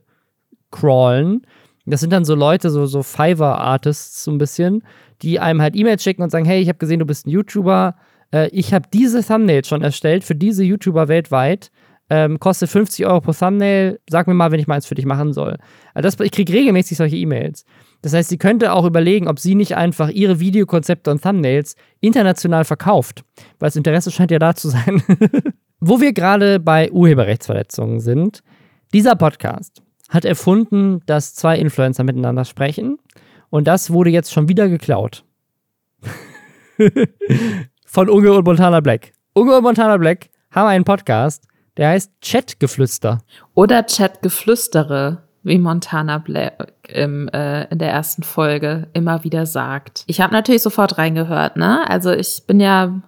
crawlen. 0.71 1.45
Das 1.85 2.01
sind 2.01 2.11
dann 2.11 2.25
so 2.25 2.35
Leute, 2.35 2.69
so, 2.69 2.85
so 2.85 3.03
Fiverr-Artists 3.03 4.23
so 4.23 4.31
ein 4.31 4.37
bisschen, 4.37 4.83
die 5.21 5.39
einem 5.39 5.61
halt 5.61 5.75
E-Mails 5.75 6.03
schicken 6.03 6.23
und 6.23 6.31
sagen, 6.31 6.45
hey, 6.45 6.61
ich 6.61 6.67
habe 6.67 6.79
gesehen, 6.79 6.99
du 6.99 7.05
bist 7.05 7.27
ein 7.27 7.29
YouTuber, 7.29 7.95
äh, 8.33 8.49
ich 8.49 8.73
habe 8.73 8.87
diese 8.91 9.23
Thumbnails 9.23 9.67
schon 9.67 9.81
erstellt 9.81 10.23
für 10.23 10.35
diese 10.35 10.63
YouTuber 10.63 11.07
weltweit. 11.07 11.71
Ähm, 12.07 12.39
kostet 12.39 12.69
50 12.69 13.07
Euro 13.07 13.21
pro 13.21 13.33
Thumbnail. 13.33 13.99
Sag 14.07 14.27
mir 14.27 14.35
mal, 14.35 14.51
wenn 14.51 14.59
ich 14.59 14.67
mal 14.67 14.75
eins 14.75 14.85
für 14.85 14.93
dich 14.93 15.05
machen 15.05 15.33
soll. 15.33 15.57
Also 15.95 16.07
das, 16.07 16.19
ich 16.19 16.31
kriege 16.31 16.53
regelmäßig 16.53 16.97
solche 16.97 17.15
E-Mails. 17.15 17.65
Das 18.03 18.13
heißt, 18.13 18.29
sie 18.29 18.37
könnte 18.37 18.73
auch 18.73 18.85
überlegen, 18.85 19.27
ob 19.27 19.39
sie 19.39 19.55
nicht 19.55 19.75
einfach 19.75 20.09
ihre 20.09 20.39
Videokonzepte 20.39 21.09
und 21.09 21.23
Thumbnails 21.23 21.75
international 22.01 22.63
verkauft. 22.63 23.23
Weil 23.57 23.67
das 23.67 23.75
Interesse 23.75 24.11
scheint 24.11 24.29
ja 24.29 24.37
da 24.37 24.53
zu 24.53 24.69
sein. 24.69 25.01
Wo 25.79 25.99
wir 25.99 26.13
gerade 26.13 26.59
bei 26.59 26.91
Urheberrechtsverletzungen 26.91 27.99
sind, 27.99 28.41
dieser 28.93 29.15
Podcast 29.15 29.84
hat 30.15 30.25
erfunden, 30.25 31.01
dass 31.05 31.35
zwei 31.35 31.57
Influencer 31.57 32.03
miteinander 32.03 32.45
sprechen. 32.45 32.97
Und 33.49 33.67
das 33.67 33.91
wurde 33.91 34.09
jetzt 34.09 34.33
schon 34.33 34.49
wieder 34.49 34.67
geklaut. 34.67 35.23
Von 37.85 38.09
Unge 38.09 38.33
und 38.33 38.45
Montana 38.45 38.79
Black. 38.79 39.13
Unge 39.33 39.55
und 39.55 39.63
Montana 39.63 39.97
Black 39.97 40.29
haben 40.51 40.67
einen 40.67 40.83
Podcast, 40.83 41.47
der 41.77 41.89
heißt 41.89 42.11
Chatgeflüster. 42.21 43.19
Oder 43.53 43.83
Chatgeflüstere, 43.83 45.23
wie 45.43 45.59
Montana 45.59 46.17
Black 46.17 46.73
im, 46.87 47.27
äh, 47.29 47.65
in 47.65 47.77
der 47.77 47.91
ersten 47.91 48.23
Folge 48.23 48.87
immer 48.93 49.23
wieder 49.23 49.45
sagt. 49.45 50.03
Ich 50.07 50.21
habe 50.21 50.33
natürlich 50.33 50.61
sofort 50.61 50.97
reingehört, 50.97 51.57
ne? 51.57 51.87
Also 51.89 52.11
ich 52.11 52.43
bin 52.47 52.59
ja 52.59 53.01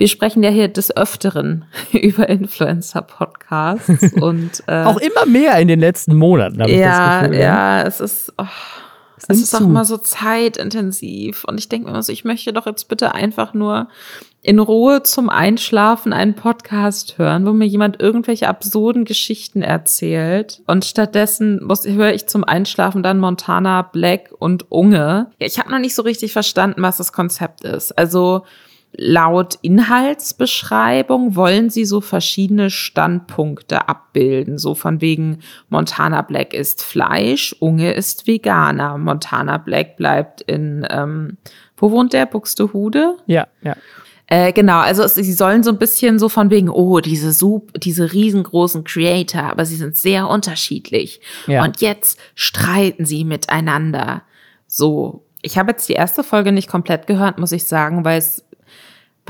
wir 0.00 0.08
sprechen 0.08 0.42
ja 0.42 0.48
hier 0.48 0.68
des 0.68 0.96
Öfteren 0.96 1.66
über 1.92 2.26
Influencer-Podcasts 2.28 4.14
und 4.20 4.62
äh, 4.66 4.82
auch 4.84 4.96
immer 4.96 5.26
mehr 5.26 5.58
in 5.58 5.68
den 5.68 5.78
letzten 5.78 6.16
Monaten. 6.16 6.58
Ja, 6.58 6.66
ich 6.66 6.80
das 6.80 7.22
Gefühl, 7.22 7.38
ja, 7.38 7.82
es 7.82 8.00
ist. 8.00 8.32
Oh, 8.38 8.44
es 9.28 9.42
ist 9.42 9.54
auch 9.54 9.60
immer 9.60 9.84
so 9.84 9.98
zeitintensiv 9.98 11.44
und 11.44 11.58
ich 11.58 11.68
denke 11.68 11.84
mir 11.84 11.90
immer 11.90 12.02
so, 12.02 12.10
ich 12.10 12.24
möchte 12.24 12.54
doch 12.54 12.64
jetzt 12.64 12.88
bitte 12.88 13.14
einfach 13.14 13.52
nur 13.52 13.88
in 14.40 14.58
Ruhe 14.58 15.02
zum 15.02 15.28
Einschlafen 15.28 16.14
einen 16.14 16.32
Podcast 16.32 17.18
hören, 17.18 17.44
wo 17.44 17.52
mir 17.52 17.66
jemand 17.66 18.00
irgendwelche 18.00 18.48
absurden 18.48 19.04
Geschichten 19.04 19.60
erzählt. 19.60 20.62
Und 20.66 20.86
stattdessen 20.86 21.62
muss, 21.62 21.86
höre 21.86 22.14
ich 22.14 22.26
zum 22.28 22.44
Einschlafen 22.44 23.02
dann 23.02 23.20
Montana 23.20 23.82
Black 23.82 24.30
und 24.38 24.72
Unge. 24.72 25.30
Ja, 25.38 25.46
ich 25.46 25.58
habe 25.58 25.70
noch 25.70 25.78
nicht 25.78 25.94
so 25.94 26.00
richtig 26.00 26.32
verstanden, 26.32 26.80
was 26.80 26.96
das 26.96 27.12
Konzept 27.12 27.64
ist. 27.64 27.92
Also 27.98 28.44
Laut 28.92 29.56
Inhaltsbeschreibung 29.62 31.36
wollen 31.36 31.70
sie 31.70 31.84
so 31.84 32.00
verschiedene 32.00 32.70
Standpunkte 32.70 33.88
abbilden, 33.88 34.58
so 34.58 34.74
von 34.74 35.00
wegen 35.00 35.38
Montana 35.68 36.22
Black 36.22 36.54
isst 36.54 36.82
Fleisch, 36.82 37.54
Unge 37.60 37.92
ist 37.92 38.26
Veganer, 38.26 38.98
Montana 38.98 39.58
Black 39.58 39.96
bleibt 39.96 40.40
in, 40.42 40.86
ähm, 40.90 41.38
wo 41.76 41.92
wohnt 41.92 42.12
der, 42.12 42.26
Buxtehude? 42.26 43.16
Ja, 43.26 43.46
ja. 43.62 43.76
Äh, 44.26 44.52
genau, 44.52 44.78
also 44.78 45.02
es, 45.02 45.16
sie 45.16 45.32
sollen 45.32 45.64
so 45.64 45.70
ein 45.70 45.78
bisschen 45.78 46.20
so 46.20 46.28
von 46.28 46.50
wegen, 46.50 46.68
oh, 46.68 47.00
diese 47.00 47.32
Sub, 47.32 47.72
diese 47.80 48.12
riesengroßen 48.12 48.84
Creator, 48.84 49.42
aber 49.42 49.66
sie 49.66 49.74
sind 49.74 49.98
sehr 49.98 50.28
unterschiedlich. 50.28 51.20
Ja. 51.48 51.64
Und 51.64 51.80
jetzt 51.80 52.18
streiten 52.36 53.06
sie 53.06 53.24
miteinander. 53.24 54.22
So, 54.68 55.24
ich 55.42 55.58
habe 55.58 55.72
jetzt 55.72 55.88
die 55.88 55.94
erste 55.94 56.22
Folge 56.22 56.52
nicht 56.52 56.68
komplett 56.68 57.08
gehört, 57.08 57.38
muss 57.38 57.50
ich 57.50 57.66
sagen, 57.66 58.04
weil 58.04 58.18
es 58.18 58.44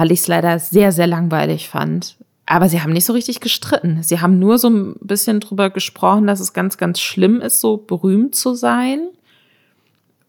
weil 0.00 0.12
ich 0.12 0.20
es 0.20 0.28
leider 0.28 0.58
sehr, 0.58 0.92
sehr 0.92 1.06
langweilig 1.06 1.68
fand. 1.68 2.16
Aber 2.46 2.70
sie 2.70 2.80
haben 2.80 2.94
nicht 2.94 3.04
so 3.04 3.12
richtig 3.12 3.40
gestritten. 3.40 4.02
Sie 4.02 4.18
haben 4.18 4.38
nur 4.38 4.56
so 4.56 4.70
ein 4.70 4.94
bisschen 5.02 5.40
drüber 5.40 5.68
gesprochen, 5.68 6.26
dass 6.26 6.40
es 6.40 6.54
ganz, 6.54 6.78
ganz 6.78 7.00
schlimm 7.00 7.42
ist, 7.42 7.60
so 7.60 7.76
berühmt 7.76 8.34
zu 8.34 8.54
sein. 8.54 9.10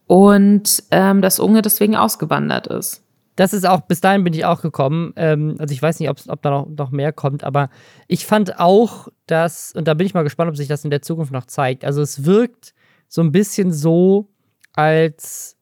Und 0.06 0.84
ähm, 0.90 1.22
dass 1.22 1.40
Unge 1.40 1.62
deswegen 1.62 1.96
ausgewandert 1.96 2.66
ist. 2.66 3.02
Das 3.36 3.54
ist 3.54 3.66
auch, 3.66 3.80
bis 3.80 4.02
dahin 4.02 4.24
bin 4.24 4.34
ich 4.34 4.44
auch 4.44 4.60
gekommen. 4.60 5.14
Ähm, 5.16 5.56
also 5.58 5.72
ich 5.72 5.80
weiß 5.80 6.00
nicht, 6.00 6.10
ob 6.10 6.42
da 6.42 6.50
noch, 6.50 6.68
noch 6.68 6.90
mehr 6.90 7.14
kommt, 7.14 7.42
aber 7.42 7.70
ich 8.08 8.26
fand 8.26 8.60
auch, 8.60 9.08
dass, 9.26 9.72
und 9.74 9.88
da 9.88 9.94
bin 9.94 10.06
ich 10.06 10.12
mal 10.12 10.22
gespannt, 10.22 10.50
ob 10.50 10.56
sich 10.58 10.68
das 10.68 10.84
in 10.84 10.90
der 10.90 11.00
Zukunft 11.00 11.32
noch 11.32 11.46
zeigt. 11.46 11.82
Also 11.86 12.02
es 12.02 12.26
wirkt 12.26 12.74
so 13.08 13.22
ein 13.22 13.32
bisschen 13.32 13.72
so, 13.72 14.28
als 14.74 15.56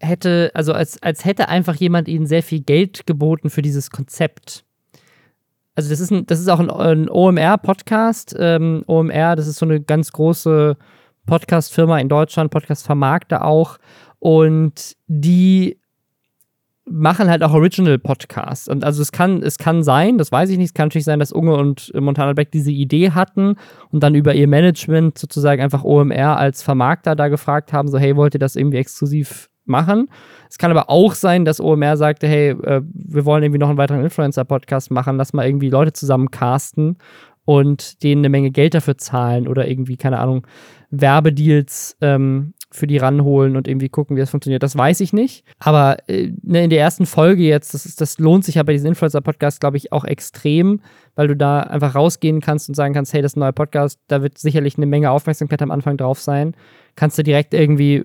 hätte, 0.00 0.50
also 0.54 0.72
als, 0.72 1.02
als 1.02 1.24
hätte 1.24 1.48
einfach 1.48 1.74
jemand 1.74 2.08
ihnen 2.08 2.26
sehr 2.26 2.42
viel 2.42 2.60
Geld 2.60 3.06
geboten 3.06 3.50
für 3.50 3.62
dieses 3.62 3.90
Konzept. 3.90 4.64
Also 5.74 5.90
das 5.90 6.00
ist, 6.00 6.10
ein, 6.10 6.26
das 6.26 6.40
ist 6.40 6.48
auch 6.48 6.60
ein, 6.60 6.70
ein 6.70 7.08
OMR-Podcast. 7.08 8.34
Ähm, 8.38 8.84
OMR, 8.86 9.36
das 9.36 9.46
ist 9.46 9.58
so 9.58 9.66
eine 9.66 9.80
ganz 9.80 10.12
große 10.12 10.76
Podcast-Firma 11.26 11.98
in 11.98 12.08
Deutschland, 12.08 12.50
Podcast-Vermarkter 12.50 13.44
auch. 13.44 13.78
Und 14.18 14.96
die 15.06 15.78
machen 16.90 17.28
halt 17.28 17.42
auch 17.42 17.52
Original-Podcasts. 17.52 18.68
Und 18.68 18.84
also 18.84 19.02
es 19.02 19.12
kann, 19.12 19.42
es 19.42 19.58
kann 19.58 19.82
sein, 19.82 20.18
das 20.18 20.32
weiß 20.32 20.50
ich 20.50 20.58
nicht, 20.58 20.68
es 20.68 20.74
kann 20.74 20.88
natürlich 20.88 21.04
sein, 21.04 21.20
dass 21.20 21.32
Unge 21.32 21.54
und 21.54 21.92
Montana 21.94 22.32
Beck 22.32 22.50
diese 22.50 22.70
Idee 22.70 23.10
hatten 23.10 23.56
und 23.90 24.02
dann 24.02 24.14
über 24.14 24.34
ihr 24.34 24.48
Management 24.48 25.18
sozusagen 25.18 25.62
einfach 25.62 25.84
OMR 25.84 26.38
als 26.38 26.62
Vermarkter 26.62 27.14
da 27.14 27.28
gefragt 27.28 27.72
haben, 27.72 27.88
so 27.88 27.98
hey, 27.98 28.16
wollt 28.16 28.34
ihr 28.34 28.40
das 28.40 28.56
irgendwie 28.56 28.78
exklusiv 28.78 29.50
machen. 29.68 30.08
Es 30.50 30.58
kann 30.58 30.70
aber 30.70 30.90
auch 30.90 31.14
sein, 31.14 31.44
dass 31.44 31.60
OMR 31.60 31.96
sagte, 31.96 32.26
hey, 32.26 32.50
äh, 32.50 32.82
wir 32.84 33.24
wollen 33.24 33.42
irgendwie 33.42 33.58
noch 33.58 33.68
einen 33.68 33.78
weiteren 33.78 34.02
Influencer-Podcast 34.02 34.90
machen, 34.90 35.16
lass 35.16 35.32
mal 35.32 35.46
irgendwie 35.46 35.70
Leute 35.70 35.92
zusammen 35.92 36.30
casten 36.30 36.96
und 37.44 38.02
denen 38.02 38.20
eine 38.20 38.28
Menge 38.28 38.50
Geld 38.50 38.74
dafür 38.74 38.98
zahlen 38.98 39.48
oder 39.48 39.68
irgendwie, 39.68 39.96
keine 39.96 40.18
Ahnung, 40.18 40.46
Werbedeals 40.90 41.96
ähm, 42.00 42.52
für 42.70 42.86
die 42.86 42.98
ranholen 42.98 43.56
und 43.56 43.66
irgendwie 43.66 43.88
gucken, 43.88 44.16
wie 44.16 44.20
das 44.20 44.30
funktioniert. 44.30 44.62
Das 44.62 44.76
weiß 44.76 45.00
ich 45.00 45.14
nicht. 45.14 45.44
Aber 45.58 45.96
äh, 46.08 46.32
ne, 46.42 46.64
in 46.64 46.70
der 46.70 46.80
ersten 46.80 47.06
Folge 47.06 47.42
jetzt, 47.42 47.72
das, 47.72 47.86
ist, 47.86 48.00
das 48.02 48.18
lohnt 48.18 48.44
sich 48.44 48.56
ja 48.56 48.62
bei 48.62 48.72
diesem 48.72 48.88
Influencer-Podcast, 48.88 49.60
glaube 49.60 49.78
ich, 49.78 49.92
auch 49.92 50.04
extrem, 50.04 50.80
weil 51.14 51.28
du 51.28 51.36
da 51.36 51.60
einfach 51.60 51.94
rausgehen 51.94 52.40
kannst 52.42 52.68
und 52.68 52.74
sagen 52.74 52.92
kannst, 52.92 53.14
hey, 53.14 53.22
das 53.22 53.32
ist 53.32 53.36
ein 53.36 53.40
neuer 53.40 53.52
Podcast, 53.52 53.98
da 54.08 54.20
wird 54.20 54.36
sicherlich 54.36 54.76
eine 54.76 54.86
Menge 54.86 55.10
Aufmerksamkeit 55.10 55.62
am 55.62 55.70
Anfang 55.70 55.96
drauf 55.96 56.20
sein. 56.20 56.54
Kannst 56.96 57.16
du 57.16 57.22
direkt 57.22 57.54
irgendwie 57.54 58.04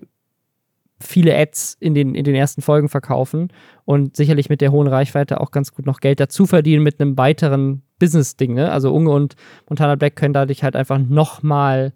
viele 1.06 1.36
Ads 1.36 1.76
in 1.80 1.94
den, 1.94 2.14
in 2.14 2.24
den 2.24 2.34
ersten 2.34 2.62
Folgen 2.62 2.88
verkaufen 2.88 3.48
und 3.84 4.16
sicherlich 4.16 4.48
mit 4.48 4.60
der 4.60 4.72
hohen 4.72 4.88
Reichweite 4.88 5.40
auch 5.40 5.50
ganz 5.50 5.72
gut 5.72 5.86
noch 5.86 6.00
Geld 6.00 6.20
dazu 6.20 6.46
verdienen 6.46 6.82
mit 6.82 7.00
einem 7.00 7.16
weiteren 7.16 7.82
Business-Ding. 7.98 8.54
Ne? 8.54 8.70
Also 8.70 8.92
Unge 8.92 9.10
und 9.10 9.36
Montana 9.68 9.94
Black 9.96 10.16
können 10.16 10.34
dadurch 10.34 10.62
halt 10.62 10.76
einfach 10.76 10.98
nochmal 10.98 11.92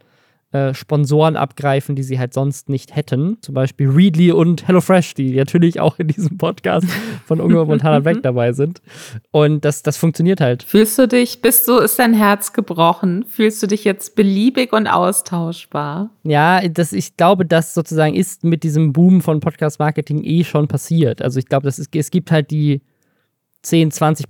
äh, 0.51 0.73
Sponsoren 0.73 1.37
abgreifen, 1.37 1.95
die 1.95 2.03
sie 2.03 2.19
halt 2.19 2.33
sonst 2.33 2.71
nicht 2.71 2.97
hätten. 2.97 3.37
Zum 3.43 3.55
Beispiel 3.55 3.89
Readly 3.89 4.33
und 4.33 4.67
HelloFresh, 4.67 5.13
die 5.13 5.35
natürlich 5.35 5.79
auch 5.79 5.99
in 5.99 6.09
diesem 6.09 6.39
Podcast 6.39 6.87
von 7.27 7.41
Unge 7.41 7.61
und 7.61 7.69
Montana 7.69 8.01
Black 8.01 8.23
dabei 8.23 8.53
sind. 8.53 8.81
Und 9.31 9.67
das, 9.67 9.83
das 9.83 9.99
funktioniert 9.99 10.41
halt. 10.41 10.63
Fühlst 10.63 10.99
du 10.99 11.07
dich, 11.07 11.43
bist 11.43 11.69
du, 11.69 11.77
ist 11.77 11.99
dein 11.99 12.15
Herz 12.15 12.55
gebrochen? 12.55 13.27
Fühlst 13.29 13.63
du 13.63 13.67
dich 13.67 13.85
jetzt 13.85 14.17
beliebig 14.17 14.73
und 14.73 14.87
austauschbar? 14.87 16.09
Ja, 16.23 16.67
das, 16.67 16.95
ich 16.95 17.19
glaube, 17.19 17.45
das 17.45 17.75
sozusagen 17.75 18.15
ist 18.15 18.43
mit 18.43 18.63
diesem 18.63 18.95
Boom 18.95 19.21
von 19.21 19.41
Podcast-Marketing 19.41 20.25
eh 20.25 20.45
schon 20.45 20.67
passiert. 20.67 21.21
Also 21.21 21.39
ich 21.39 21.47
glaube, 21.47 21.69
es 21.69 22.11
gibt 22.11 22.31
halt 22.31 22.51
die 22.51 22.81
10, 23.63 23.91
20 23.91 24.29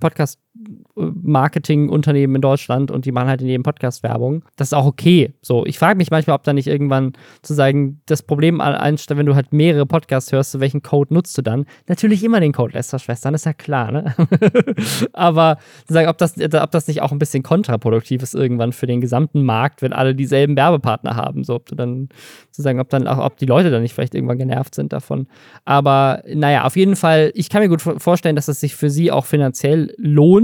Podcast-Marketing-Unternehmen 0.95 2.35
in 2.35 2.41
Deutschland 2.41 2.91
und 2.91 3.05
die 3.05 3.11
machen 3.11 3.29
halt 3.29 3.41
in 3.41 3.47
jedem 3.47 3.63
Podcast 3.63 4.03
Werbung. 4.03 4.43
Das 4.55 4.69
ist 4.69 4.73
auch 4.73 4.85
okay. 4.85 5.33
So, 5.41 5.65
ich 5.65 5.79
frage 5.79 5.97
mich 5.97 6.11
manchmal, 6.11 6.35
ob 6.35 6.43
da 6.43 6.53
nicht 6.53 6.67
irgendwann 6.67 7.13
zu 7.41 7.53
sagen, 7.53 8.01
das 8.05 8.23
Problem 8.23 8.61
einstellt, 8.61 9.17
wenn 9.17 9.25
du 9.25 9.35
halt 9.35 9.53
mehrere 9.53 9.85
Podcasts 9.85 10.31
hörst, 10.31 10.59
welchen 10.59 10.81
Code 10.83 11.13
nutzt 11.13 11.37
du 11.37 11.41
dann? 11.41 11.65
Natürlich 11.87 12.23
immer 12.23 12.39
den 12.39 12.53
Code 12.53 12.73
Lester-Schwestern, 12.73 13.33
ist 13.33 13.45
ja 13.45 13.53
klar, 13.53 13.91
ne? 13.91 14.15
Aber 15.13 15.57
zu 15.87 15.93
sagen, 15.93 16.09
ob 16.09 16.17
das, 16.17 16.35
ob 16.37 16.71
das 16.71 16.87
nicht 16.87 17.01
auch 17.01 17.11
ein 17.11 17.19
bisschen 17.19 17.43
kontraproduktiv 17.43 18.23
ist 18.23 18.35
irgendwann 18.35 18.73
für 18.73 18.87
den 18.87 19.01
gesamten 19.01 19.43
Markt, 19.43 19.81
wenn 19.81 19.93
alle 19.93 20.15
dieselben 20.15 20.55
Werbepartner 20.55 21.15
haben. 21.15 21.43
So, 21.43 21.55
ob 21.55 21.65
du 21.67 21.75
dann 21.75 22.09
zu 22.51 22.61
sagen, 22.61 22.79
ob 22.79 22.89
dann 22.89 23.07
auch, 23.07 23.23
ob 23.23 23.37
die 23.37 23.45
Leute 23.45 23.71
dann 23.71 23.81
nicht 23.81 23.93
vielleicht 23.93 24.15
irgendwann 24.15 24.37
genervt 24.37 24.75
sind 24.75 24.93
davon. 24.93 25.27
Aber 25.65 26.23
naja, 26.27 26.65
auf 26.65 26.75
jeden 26.75 26.95
Fall, 26.95 27.31
ich 27.35 27.49
kann 27.49 27.61
mir 27.61 27.69
gut 27.69 27.81
vorstellen, 27.81 28.35
dass 28.35 28.47
es 28.47 28.59
sich 28.59 28.75
für 28.75 28.89
sie 28.89 29.11
auch 29.11 29.25
finanziell 29.25 29.93
lohnt, 29.97 30.38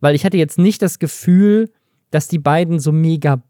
weil 0.00 0.14
ich 0.14 0.24
hatte 0.24 0.36
jetzt 0.36 0.58
nicht 0.58 0.82
das 0.82 0.98
Gefühl, 0.98 1.70
dass 2.10 2.28
die 2.28 2.38
beiden 2.38 2.78
so 2.78 2.92
mega 2.92 3.42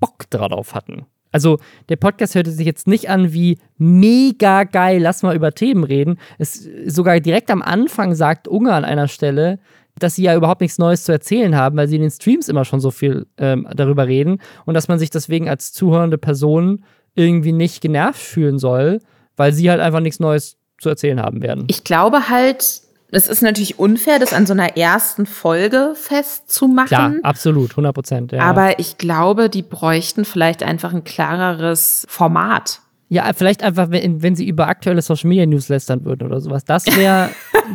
Bock 0.00 0.28
drauf 0.30 0.74
hatten. 0.74 1.06
Also 1.32 1.58
der 1.88 1.96
Podcast 1.96 2.34
hörte 2.34 2.50
sich 2.50 2.66
jetzt 2.66 2.86
nicht 2.86 3.08
an 3.08 3.32
wie 3.32 3.58
mega 3.78 4.64
geil, 4.64 5.00
lass 5.00 5.22
mal 5.22 5.34
über 5.34 5.52
Themen 5.52 5.84
reden. 5.84 6.18
Es 6.38 6.68
sogar 6.86 7.18
direkt 7.20 7.50
am 7.50 7.62
Anfang 7.62 8.14
sagt 8.14 8.46
Unge 8.46 8.72
an 8.72 8.84
einer 8.84 9.08
Stelle, 9.08 9.58
dass 9.98 10.14
sie 10.14 10.24
ja 10.24 10.36
überhaupt 10.36 10.60
nichts 10.60 10.78
Neues 10.78 11.04
zu 11.04 11.12
erzählen 11.12 11.56
haben, 11.56 11.76
weil 11.76 11.88
sie 11.88 11.96
in 11.96 12.02
den 12.02 12.10
Streams 12.10 12.48
immer 12.48 12.64
schon 12.64 12.80
so 12.80 12.90
viel 12.90 13.26
ähm, 13.38 13.66
darüber 13.74 14.06
reden 14.06 14.40
und 14.66 14.74
dass 14.74 14.88
man 14.88 14.98
sich 14.98 15.10
deswegen 15.10 15.48
als 15.48 15.72
zuhörende 15.72 16.18
Person 16.18 16.84
irgendwie 17.14 17.52
nicht 17.52 17.80
genervt 17.80 18.20
fühlen 18.20 18.58
soll, 18.58 19.00
weil 19.36 19.52
sie 19.52 19.70
halt 19.70 19.80
einfach 19.80 20.00
nichts 20.00 20.20
Neues 20.20 20.58
zu 20.78 20.88
erzählen 20.88 21.20
haben 21.20 21.42
werden. 21.42 21.64
Ich 21.68 21.84
glaube 21.84 22.28
halt, 22.28 22.81
Es 23.14 23.28
ist 23.28 23.42
natürlich 23.42 23.78
unfair, 23.78 24.18
das 24.18 24.32
an 24.32 24.46
so 24.46 24.54
einer 24.54 24.76
ersten 24.78 25.26
Folge 25.26 25.92
festzumachen. 25.94 26.88
Klar, 26.88 27.12
absolut, 27.22 27.72
100 27.72 27.94
Prozent. 27.94 28.32
Ja. 28.32 28.40
Aber 28.40 28.78
ich 28.78 28.96
glaube, 28.96 29.50
die 29.50 29.62
bräuchten 29.62 30.24
vielleicht 30.24 30.62
einfach 30.62 30.94
ein 30.94 31.04
klareres 31.04 32.06
Format. 32.08 32.80
Ja, 33.10 33.30
vielleicht 33.34 33.62
einfach, 33.62 33.90
wenn, 33.90 34.22
wenn 34.22 34.34
sie 34.34 34.48
über 34.48 34.66
aktuelle 34.66 35.02
Social 35.02 35.28
Media 35.28 35.44
News 35.44 35.68
lästern 35.68 36.06
würden 36.06 36.26
oder 36.26 36.40
sowas. 36.40 36.64
Das 36.64 36.86
wäre, 36.96 37.28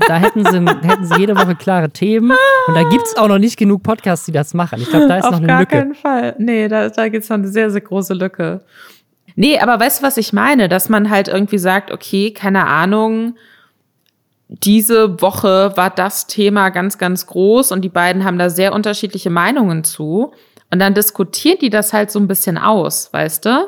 da 0.08 0.16
hätten 0.16 0.44
sie, 0.44 0.58
hätten 0.88 1.06
sie 1.06 1.20
jede 1.20 1.36
Woche 1.36 1.54
klare 1.54 1.92
Themen. 1.92 2.32
Und 2.68 2.74
da 2.74 2.90
gibt 2.90 3.06
es 3.06 3.16
auch 3.18 3.28
noch 3.28 3.38
nicht 3.38 3.58
genug 3.58 3.84
Podcasts, 3.84 4.26
die 4.26 4.32
das 4.32 4.56
machen. 4.56 4.82
Ich 4.82 4.90
glaube, 4.90 5.08
da 5.08 5.18
ist 5.18 5.26
Auf 5.26 5.34
noch 5.34 5.38
eine 5.38 5.48
gar 5.48 5.60
Lücke. 5.60 5.78
keinen 5.78 5.94
Fall. 5.94 6.36
Nee, 6.40 6.68
da, 6.68 6.90
da 6.90 7.10
gibt 7.10 7.26
es 7.26 7.30
noch 7.30 7.38
eine 7.38 7.48
sehr, 7.50 7.70
sehr 7.70 7.82
große 7.82 8.16
Lücke. 8.16 8.62
Nee, 9.36 9.60
aber 9.60 9.80
weißt 9.80 10.02
du, 10.02 10.08
was 10.08 10.18
ich 10.18 10.34
meine? 10.34 10.68
Dass 10.68 10.90
man 10.90 11.12
halt 11.12 11.28
irgendwie 11.28 11.60
sagt, 11.60 11.92
okay, 11.92 12.32
keine 12.32 12.66
Ahnung, 12.66 13.36
diese 14.50 15.22
Woche 15.22 15.74
war 15.76 15.90
das 15.90 16.28
Thema 16.28 16.70
ganz, 16.70 16.98
ganz 16.98 17.28
groß 17.28 17.72
und 17.72 17.82
die 17.82 17.90
beiden 17.90 18.24
haben 18.24 18.40
da 18.40 18.50
sehr 18.50 18.74
unterschiedliche 18.74 19.30
Meinungen 19.30 19.84
zu. 19.84 20.32
Und 20.72 20.80
dann 20.80 20.94
diskutieren 20.94 21.58
die 21.62 21.70
das 21.70 21.94
halt 21.94 22.12
so 22.12 22.20
ein 22.20 22.28
bisschen 22.28 22.58
aus, 22.58 23.12
weißt 23.12 23.46
du? 23.46 23.68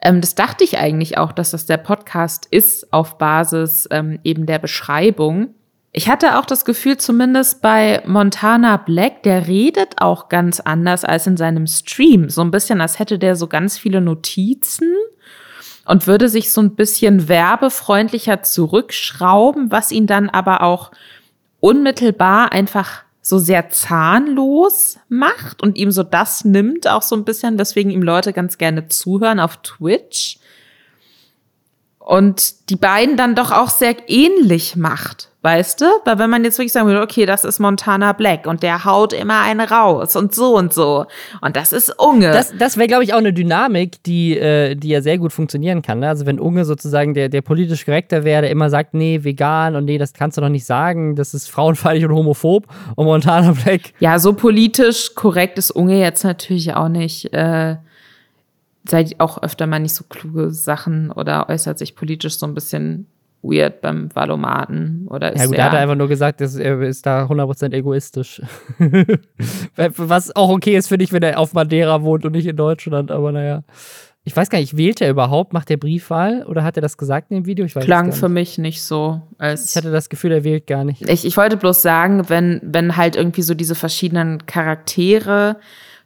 Ähm, 0.00 0.20
das 0.20 0.34
dachte 0.34 0.64
ich 0.64 0.78
eigentlich 0.78 1.18
auch, 1.18 1.32
dass 1.32 1.52
das 1.52 1.66
der 1.66 1.76
Podcast 1.76 2.46
ist 2.50 2.92
auf 2.92 3.18
Basis 3.18 3.88
ähm, 3.90 4.18
eben 4.24 4.46
der 4.46 4.58
Beschreibung. 4.58 5.54
Ich 5.92 6.08
hatte 6.08 6.38
auch 6.38 6.46
das 6.46 6.64
Gefühl, 6.64 6.96
zumindest 6.96 7.60
bei 7.60 8.02
Montana 8.06 8.78
Black, 8.78 9.22
der 9.24 9.46
redet 9.46 10.00
auch 10.00 10.28
ganz 10.28 10.58
anders 10.58 11.04
als 11.04 11.26
in 11.26 11.36
seinem 11.36 11.66
Stream. 11.66 12.30
So 12.30 12.40
ein 12.40 12.50
bisschen, 12.50 12.80
als 12.80 12.98
hätte 12.98 13.18
der 13.18 13.36
so 13.36 13.46
ganz 13.46 13.76
viele 13.76 14.00
Notizen 14.00 14.94
und 15.92 16.06
würde 16.06 16.30
sich 16.30 16.50
so 16.50 16.62
ein 16.62 16.74
bisschen 16.74 17.28
werbefreundlicher 17.28 18.42
zurückschrauben, 18.42 19.70
was 19.70 19.92
ihn 19.92 20.06
dann 20.06 20.30
aber 20.30 20.62
auch 20.62 20.90
unmittelbar 21.60 22.50
einfach 22.50 23.02
so 23.20 23.36
sehr 23.38 23.68
zahnlos 23.68 24.98
macht 25.10 25.62
und 25.62 25.76
ihm 25.76 25.90
so 25.90 26.02
das 26.02 26.46
nimmt, 26.46 26.88
auch 26.88 27.02
so 27.02 27.14
ein 27.14 27.26
bisschen, 27.26 27.58
weswegen 27.58 27.92
ihm 27.92 28.02
Leute 28.02 28.32
ganz 28.32 28.56
gerne 28.56 28.88
zuhören 28.88 29.38
auf 29.38 29.58
Twitch. 29.58 30.38
Und 31.98 32.70
die 32.70 32.76
beiden 32.76 33.18
dann 33.18 33.34
doch 33.34 33.50
auch 33.50 33.68
sehr 33.68 34.08
ähnlich 34.08 34.76
macht, 34.76 35.28
weißt 35.42 35.80
du? 35.80 35.84
Weil 36.04 36.18
wenn 36.18 36.30
man 36.30 36.44
jetzt 36.44 36.58
wirklich 36.58 36.72
sagen 36.72 36.86
würde, 36.86 37.02
okay, 37.02 37.26
das 37.26 37.44
ist 37.44 37.58
Montana 37.58 38.12
Black 38.12 38.46
und 38.46 38.62
der 38.62 38.84
haut 38.84 39.12
immer 39.12 39.42
eine 39.42 39.68
raus 39.68 40.14
und 40.14 40.34
so 40.34 40.56
und 40.56 40.72
so. 40.72 41.06
Und 41.40 41.56
das 41.56 41.72
ist 41.72 41.92
Unge. 41.98 42.30
Das, 42.30 42.54
das 42.56 42.76
wäre, 42.76 42.86
glaube 42.86 43.04
ich, 43.04 43.12
auch 43.12 43.18
eine 43.18 43.32
Dynamik, 43.32 44.02
die, 44.04 44.38
äh, 44.38 44.76
die 44.76 44.88
ja 44.88 45.02
sehr 45.02 45.18
gut 45.18 45.32
funktionieren 45.32 45.82
kann. 45.82 45.98
Ne? 45.98 46.08
Also 46.08 46.26
wenn 46.26 46.38
Unge 46.38 46.64
sozusagen 46.64 47.14
der, 47.14 47.28
der 47.28 47.42
politisch 47.42 47.84
Korrekter 47.84 48.24
wäre, 48.24 48.42
der 48.42 48.50
immer 48.50 48.70
sagt, 48.70 48.94
nee, 48.94 49.24
vegan 49.24 49.74
und 49.74 49.84
nee, 49.84 49.98
das 49.98 50.12
kannst 50.12 50.36
du 50.36 50.40
doch 50.40 50.48
nicht 50.48 50.64
sagen, 50.64 51.16
das 51.16 51.34
ist 51.34 51.50
frauenfeindlich 51.50 52.08
und 52.08 52.14
homophob. 52.14 52.66
Und 52.94 53.06
Montana 53.06 53.52
Black. 53.64 53.92
ja, 53.98 54.18
so 54.20 54.34
politisch 54.34 55.14
korrekt 55.16 55.58
ist 55.58 55.72
Unge 55.72 55.98
jetzt 55.98 56.22
natürlich 56.22 56.74
auch 56.74 56.88
nicht. 56.88 57.32
Äh, 57.32 57.76
seid 58.88 59.20
auch 59.20 59.42
öfter 59.42 59.66
mal 59.66 59.78
nicht 59.78 59.94
so 59.94 60.04
kluge 60.08 60.50
Sachen 60.50 61.10
oder 61.12 61.48
äußert 61.48 61.78
sich 61.78 61.94
politisch 61.94 62.38
so 62.38 62.46
ein 62.46 62.54
bisschen 62.54 63.06
weird 63.42 63.80
beim 63.80 64.08
Valomaten 64.14 65.06
oder 65.08 65.32
ist 65.32 65.40
Ja 65.40 65.46
gut, 65.46 65.56
er 65.56 65.64
hat 65.64 65.74
einfach 65.74 65.96
nur 65.96 66.08
gesagt, 66.08 66.40
dass 66.40 66.56
er 66.56 66.80
ist 66.82 67.04
da 67.06 67.26
100% 67.26 67.72
egoistisch. 67.72 68.40
Was 69.96 70.34
auch 70.34 70.50
okay 70.50 70.76
ist 70.76 70.88
für 70.88 70.98
dich, 70.98 71.12
wenn 71.12 71.22
er 71.22 71.38
auf 71.38 71.52
Madeira 71.52 72.02
wohnt 72.02 72.24
und 72.24 72.32
nicht 72.32 72.46
in 72.46 72.56
Deutschland, 72.56 73.10
aber 73.10 73.32
naja. 73.32 73.64
Ich 74.24 74.36
weiß 74.36 74.50
gar 74.50 74.60
nicht, 74.60 74.76
wählt 74.76 75.00
er 75.00 75.10
überhaupt? 75.10 75.52
Macht 75.52 75.68
er 75.68 75.76
Briefwahl? 75.76 76.44
Oder 76.46 76.62
hat 76.62 76.76
er 76.76 76.80
das 76.80 76.96
gesagt 76.96 77.32
in 77.32 77.38
dem 77.38 77.46
Video? 77.46 77.64
Ich 77.64 77.74
weiß 77.74 77.84
klang 77.84 78.12
für 78.12 78.28
mich 78.28 78.56
nicht 78.56 78.80
so. 78.80 79.20
Ich 79.40 79.74
hatte 79.76 79.90
das 79.90 80.08
Gefühl, 80.08 80.30
er 80.30 80.44
wählt 80.44 80.68
gar 80.68 80.84
nicht. 80.84 81.08
Ich, 81.08 81.24
ich 81.24 81.36
wollte 81.36 81.56
bloß 81.56 81.82
sagen, 81.82 82.28
wenn, 82.28 82.60
wenn 82.62 82.96
halt 82.96 83.16
irgendwie 83.16 83.42
so 83.42 83.54
diese 83.54 83.74
verschiedenen 83.74 84.46
Charaktere 84.46 85.56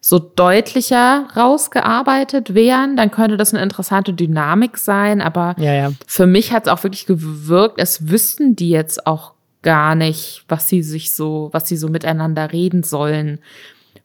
so 0.09 0.21
deutlicher 0.21 1.27
rausgearbeitet 1.37 2.55
wären, 2.55 2.97
dann 2.97 3.11
könnte 3.11 3.37
das 3.37 3.53
eine 3.53 3.61
interessante 3.61 4.13
Dynamik 4.13 4.79
sein. 4.79 5.21
Aber 5.21 5.57
Ja, 5.59 5.75
ja. 5.75 5.93
für 6.07 6.29
mich 6.29 6.53
hat 6.53 6.67
es 6.67 6.73
auch 6.73 6.85
wirklich 6.85 7.07
gewirkt, 7.07 7.81
es 7.81 8.09
wüssten 8.09 8.55
die 8.55 8.71
jetzt 8.71 9.05
auch 9.05 9.33
gar 9.63 9.97
nicht, 9.97 10.45
was 10.47 10.69
sie 10.69 10.85
sich 10.85 11.13
so, 11.13 11.49
was 11.51 11.67
sie 11.67 11.77
so 11.77 11.89
miteinander 11.89 12.53
reden 12.53 12.85
sollen. 12.85 13.41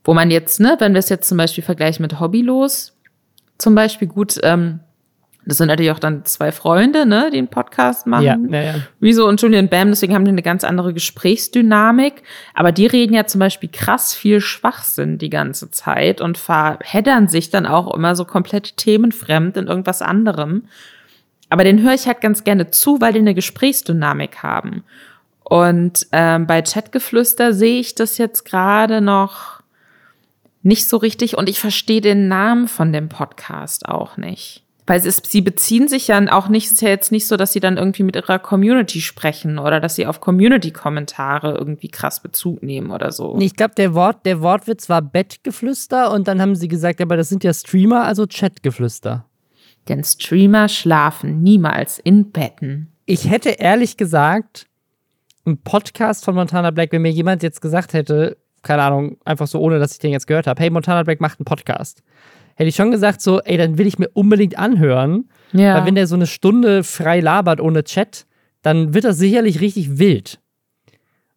Wo 0.03 0.15
man 0.15 0.31
jetzt, 0.31 0.59
ne, 0.59 0.75
wenn 0.79 0.93
wir 0.93 0.99
es 0.99 1.09
jetzt 1.09 1.29
zum 1.29 1.37
Beispiel 1.37 1.63
vergleichen 1.63 2.01
mit 2.01 2.19
Hobbylos, 2.19 2.97
zum 3.59 3.75
Beispiel 3.75 4.07
gut, 4.07 4.39
ähm, 4.41 4.79
das 5.45 5.57
sind 5.57 5.67
natürlich 5.67 5.91
auch 5.91 5.99
dann 5.99 6.23
zwei 6.25 6.51
Freunde, 6.51 7.05
ne, 7.07 7.29
die 7.31 7.39
einen 7.39 7.47
Podcast 7.47 8.05
machen. 8.05 8.49
Ja, 8.51 8.59
ja, 8.59 8.61
ja. 8.61 8.75
Wieso 8.99 9.27
und 9.27 9.41
Julian 9.41 9.69
Bam, 9.69 9.89
deswegen 9.89 10.13
haben 10.13 10.25
die 10.25 10.29
eine 10.29 10.43
ganz 10.43 10.63
andere 10.63 10.93
Gesprächsdynamik. 10.93 12.21
Aber 12.53 12.71
die 12.71 12.85
reden 12.85 13.13
ja 13.13 13.25
zum 13.25 13.39
Beispiel 13.39 13.69
krass 13.71 14.13
viel 14.13 14.39
Schwachsinn 14.39 15.17
die 15.17 15.31
ganze 15.31 15.71
Zeit 15.71 16.21
und 16.21 16.37
verheddern 16.37 17.27
sich 17.27 17.49
dann 17.49 17.65
auch 17.65 17.93
immer 17.93 18.15
so 18.15 18.23
komplett 18.23 18.77
themenfremd 18.77 19.57
in 19.57 19.67
irgendwas 19.67 20.03
anderem. 20.03 20.65
Aber 21.49 21.63
den 21.63 21.81
höre 21.81 21.95
ich 21.95 22.05
halt 22.05 22.21
ganz 22.21 22.43
gerne 22.43 22.69
zu, 22.69 23.01
weil 23.01 23.13
die 23.13 23.19
eine 23.19 23.33
Gesprächsdynamik 23.33 24.43
haben. 24.43 24.83
Und 25.43 26.07
ähm, 26.11 26.45
bei 26.45 26.61
Chatgeflüster 26.61 27.51
sehe 27.53 27.79
ich 27.79 27.95
das 27.95 28.19
jetzt 28.19 28.45
gerade 28.45 29.01
noch 29.01 29.61
nicht 30.63 30.87
so 30.87 30.97
richtig 30.97 31.35
und 31.37 31.49
ich 31.49 31.59
verstehe 31.59 32.01
den 32.01 32.27
Namen 32.27 32.67
von 32.67 32.93
dem 32.93 33.09
Podcast 33.09 33.89
auch 33.89 34.17
nicht. 34.17 34.63
Weil 34.91 35.07
es 35.07 35.21
sie 35.25 35.39
beziehen 35.39 35.87
sich 35.87 36.09
ja 36.09 36.21
auch 36.33 36.49
nicht, 36.49 36.65
es 36.65 36.73
ist 36.73 36.81
ja 36.81 36.89
jetzt 36.89 37.13
nicht 37.13 37.25
so, 37.25 37.37
dass 37.37 37.53
sie 37.53 37.61
dann 37.61 37.77
irgendwie 37.77 38.03
mit 38.03 38.17
ihrer 38.17 38.39
Community 38.39 38.99
sprechen 38.99 39.57
oder 39.57 39.79
dass 39.79 39.95
sie 39.95 40.05
auf 40.05 40.19
Community-Kommentare 40.19 41.55
irgendwie 41.57 41.87
krass 41.87 42.21
Bezug 42.21 42.61
nehmen 42.61 42.91
oder 42.91 43.13
so. 43.13 43.37
Nee, 43.37 43.45
Ich 43.45 43.55
glaube, 43.55 43.73
der, 43.75 43.93
Wort, 43.93 44.25
der 44.25 44.41
Wortwitz 44.41 44.89
war 44.89 45.01
Bettgeflüster 45.01 46.11
und 46.11 46.27
dann 46.27 46.41
haben 46.41 46.55
sie 46.55 46.67
gesagt, 46.67 46.99
aber 46.99 47.15
das 47.15 47.29
sind 47.29 47.45
ja 47.45 47.53
Streamer, 47.53 48.03
also 48.03 48.27
Chatgeflüster. 48.27 49.23
Denn 49.87 50.03
Streamer 50.03 50.67
schlafen 50.67 51.41
niemals 51.41 51.97
in 51.97 52.33
Betten. 52.33 52.91
Ich 53.05 53.29
hätte 53.29 53.51
ehrlich 53.51 53.95
gesagt, 53.95 54.65
ein 55.45 55.57
Podcast 55.57 56.25
von 56.25 56.35
Montana 56.35 56.71
Black, 56.71 56.91
wenn 56.91 57.03
mir 57.03 57.11
jemand 57.11 57.43
jetzt 57.43 57.61
gesagt 57.61 57.93
hätte, 57.93 58.35
keine 58.61 58.83
Ahnung, 58.83 59.15
einfach 59.23 59.47
so 59.47 59.61
ohne, 59.61 59.79
dass 59.79 59.93
ich 59.93 59.99
den 59.99 60.11
jetzt 60.11 60.27
gehört 60.27 60.47
habe, 60.47 60.61
hey, 60.61 60.69
Montana 60.69 61.03
Black 61.03 61.21
macht 61.21 61.39
einen 61.39 61.45
Podcast. 61.45 62.03
Hätte 62.61 62.69
ich 62.69 62.75
schon 62.75 62.91
gesagt, 62.91 63.21
so, 63.21 63.41
ey, 63.41 63.57
dann 63.57 63.79
will 63.79 63.87
ich 63.87 63.97
mir 63.97 64.09
unbedingt 64.13 64.59
anhören. 64.59 65.27
Ja. 65.51 65.73
Weil 65.73 65.87
wenn 65.87 65.95
der 65.95 66.05
so 66.05 66.13
eine 66.13 66.27
Stunde 66.27 66.83
frei 66.83 67.19
labert 67.19 67.59
ohne 67.59 67.83
Chat, 67.83 68.27
dann 68.61 68.93
wird 68.93 69.03
das 69.03 69.17
sicherlich 69.17 69.61
richtig 69.61 69.97
wild. 69.97 70.39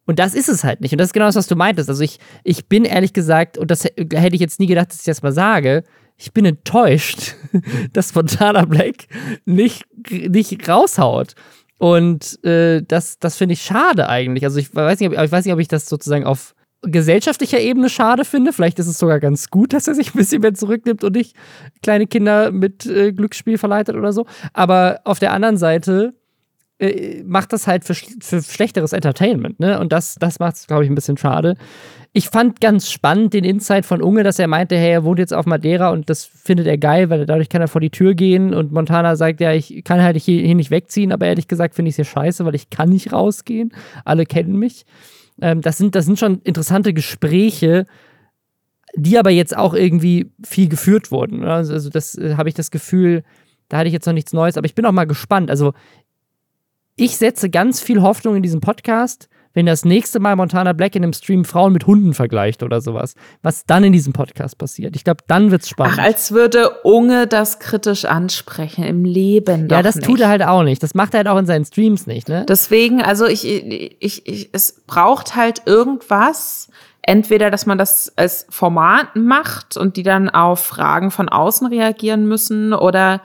Und 0.05 0.19
das 0.19 0.35
ist 0.35 0.49
es 0.49 0.63
halt 0.63 0.81
nicht. 0.81 0.91
Und 0.91 0.99
das 0.99 1.07
ist 1.07 1.13
genau 1.13 1.25
das, 1.25 1.35
was 1.35 1.47
du 1.47 1.55
meintest. 1.55 1.89
Also 1.89 2.03
ich, 2.03 2.19
ich 2.43 2.67
bin 2.67 2.85
ehrlich 2.85 3.11
gesagt, 3.11 3.57
und 3.57 3.71
das 3.71 3.85
hätte 3.85 4.35
ich 4.35 4.39
jetzt 4.39 4.59
nie 4.59 4.67
gedacht, 4.67 4.89
dass 4.89 4.99
ich 4.99 5.05
das 5.05 5.23
mal 5.23 5.31
sage, 5.31 5.83
ich 6.15 6.31
bin 6.31 6.45
enttäuscht, 6.45 7.33
dass 7.93 8.13
Montana 8.13 8.65
Black 8.65 9.07
nicht, 9.45 9.83
nicht 10.11 10.69
raushaut. 10.69 11.33
Und 11.79 12.43
äh, 12.45 12.83
das, 12.87 13.17
das 13.17 13.35
finde 13.35 13.53
ich 13.53 13.63
schade 13.63 14.07
eigentlich. 14.09 14.43
Also 14.43 14.59
ich 14.59 14.75
weiß, 14.75 14.99
nicht, 14.99 15.09
ob, 15.09 15.19
ich 15.19 15.31
weiß 15.31 15.43
nicht, 15.43 15.53
ob 15.55 15.59
ich 15.59 15.69
das 15.69 15.87
sozusagen 15.87 16.23
auf 16.23 16.54
gesellschaftlicher 16.85 17.59
Ebene 17.59 17.89
schade 17.89 18.25
finde. 18.25 18.53
Vielleicht 18.53 18.79
ist 18.79 18.87
es 18.87 18.97
sogar 18.97 19.19
ganz 19.19 19.49
gut, 19.49 19.73
dass 19.73 19.87
er 19.87 19.95
sich 19.95 20.13
ein 20.13 20.17
bisschen 20.17 20.41
mehr 20.41 20.53
zurücknimmt 20.53 21.03
und 21.03 21.15
nicht 21.15 21.35
kleine 21.83 22.07
Kinder 22.07 22.51
mit 22.51 22.85
äh, 22.85 23.11
Glücksspiel 23.11 23.57
verleitet 23.57 23.95
oder 23.95 24.13
so. 24.13 24.25
Aber 24.53 25.01
auf 25.03 25.19
der 25.19 25.33
anderen 25.33 25.57
Seite 25.57 26.13
äh, 26.77 27.23
macht 27.23 27.53
das 27.53 27.67
halt 27.67 27.85
für, 27.85 27.93
für 27.93 28.41
schlechteres 28.41 28.91
Entertainment, 28.91 29.59
ne? 29.59 29.79
Und 29.79 29.93
das, 29.93 30.15
das 30.15 30.39
macht 30.39 30.55
es, 30.55 30.67
glaube 30.67 30.83
ich, 30.83 30.89
ein 30.89 30.95
bisschen 30.95 31.17
schade. 31.17 31.55
Ich 32.11 32.29
fand 32.29 32.61
ganz 32.61 32.91
spannend 32.91 33.33
den 33.33 33.43
Insight 33.43 33.85
von 33.85 34.01
Unge, 34.01 34.23
dass 34.23 34.39
er 34.39 34.47
meinte, 34.47 34.75
hey, 34.77 34.91
er 34.91 35.03
wohnt 35.03 35.19
jetzt 35.19 35.33
auf 35.33 35.45
Madeira 35.45 35.89
und 35.89 36.09
das 36.09 36.23
findet 36.23 36.67
er 36.67 36.77
geil, 36.77 37.09
weil 37.09 37.25
dadurch 37.25 37.49
kann 37.49 37.61
er 37.61 37.67
vor 37.67 37.81
die 37.81 37.89
Tür 37.89 38.13
gehen 38.13 38.53
und 38.53 38.71
Montana 38.71 39.15
sagt, 39.15 39.41
ja, 39.41 39.53
ich 39.53 39.83
kann 39.83 40.01
halt 40.01 40.17
hier, 40.17 40.41
hier 40.41 40.55
nicht 40.55 40.71
wegziehen, 40.71 41.11
aber 41.11 41.25
ehrlich 41.25 41.47
gesagt 41.47 41.75
finde 41.75 41.89
ich 41.89 41.93
es 41.93 41.95
hier 41.97 42.05
scheiße, 42.05 42.45
weil 42.45 42.55
ich 42.55 42.69
kann 42.69 42.89
nicht 42.89 43.11
rausgehen. 43.11 43.73
Alle 44.05 44.25
kennen 44.25 44.57
mich. 44.57 44.85
Ähm, 45.41 45.61
das, 45.61 45.77
sind, 45.77 45.95
das 45.95 46.05
sind 46.05 46.19
schon 46.19 46.39
interessante 46.41 46.93
Gespräche, 46.93 47.85
die 48.95 49.17
aber 49.17 49.29
jetzt 49.29 49.55
auch 49.55 49.73
irgendwie 49.73 50.31
viel 50.43 50.69
geführt 50.69 51.11
wurden. 51.11 51.41
ne? 51.41 51.53
Also, 51.53 51.73
also 51.73 51.89
das 51.89 52.17
äh, 52.17 52.35
habe 52.35 52.49
ich 52.49 52.55
das 52.55 52.71
Gefühl, 52.71 53.23
da 53.69 53.77
hatte 53.77 53.87
ich 53.87 53.93
jetzt 53.93 54.05
noch 54.05 54.13
nichts 54.13 54.33
Neues, 54.33 54.57
aber 54.57 54.65
ich 54.65 54.75
bin 54.75 54.85
auch 54.85 54.91
mal 54.91 55.05
gespannt. 55.05 55.49
Also 55.49 55.73
ich 56.95 57.17
setze 57.17 57.49
ganz 57.49 57.81
viel 57.81 58.01
Hoffnung 58.01 58.35
in 58.35 58.43
diesen 58.43 58.61
Podcast, 58.61 59.27
wenn 59.55 59.65
das 59.65 59.85
nächste 59.85 60.19
Mal 60.19 60.35
Montana 60.35 60.73
Black 60.73 60.95
in 60.95 61.03
einem 61.03 61.13
Stream 61.13 61.45
Frauen 61.45 61.73
mit 61.73 61.87
Hunden 61.87 62.13
vergleicht 62.13 62.61
oder 62.61 62.81
sowas. 62.81 63.15
Was 63.41 63.65
dann 63.65 63.83
in 63.85 63.93
diesem 63.93 64.13
Podcast 64.13 64.57
passiert. 64.57 64.95
Ich 64.95 65.03
glaube, 65.05 65.23
dann 65.27 65.49
wird's 65.49 65.69
spannend. 65.69 65.97
Ach, 65.99 66.03
als 66.03 66.33
würde 66.33 66.81
Unge 66.83 67.25
das 67.25 67.59
kritisch 67.59 68.05
ansprechen 68.05 68.83
im 68.83 69.05
Leben. 69.05 69.69
ja, 69.69 69.81
das 69.81 69.95
nicht. 69.95 70.05
tut 70.05 70.19
er 70.19 70.27
halt 70.27 70.43
auch 70.43 70.63
nicht. 70.63 70.83
Das 70.83 70.93
macht 70.93 71.13
er 71.13 71.19
halt 71.19 71.27
auch 71.29 71.37
in 71.37 71.45
seinen 71.45 71.65
Streams 71.65 72.05
nicht, 72.05 72.27
ne? 72.27 72.45
Deswegen, 72.47 73.01
also 73.01 73.25
ich, 73.25 73.47
ich, 73.47 74.27
ich, 74.27 74.49
es 74.51 74.83
braucht 74.85 75.35
halt 75.35 75.63
irgendwas. 75.65 76.69
Entweder, 77.07 77.51
dass 77.51 77.65
man 77.67 77.77
das 77.77 78.11
als 78.15 78.47
Format 78.49 79.15
macht 79.15 79.77
und 79.77 79.95
die 79.95 80.03
dann 80.03 80.27
auf 80.27 80.59
Fragen 80.59 81.11
von 81.11 81.29
außen 81.29 81.67
reagieren 81.67 82.27
müssen 82.27 82.73
oder 82.73 83.21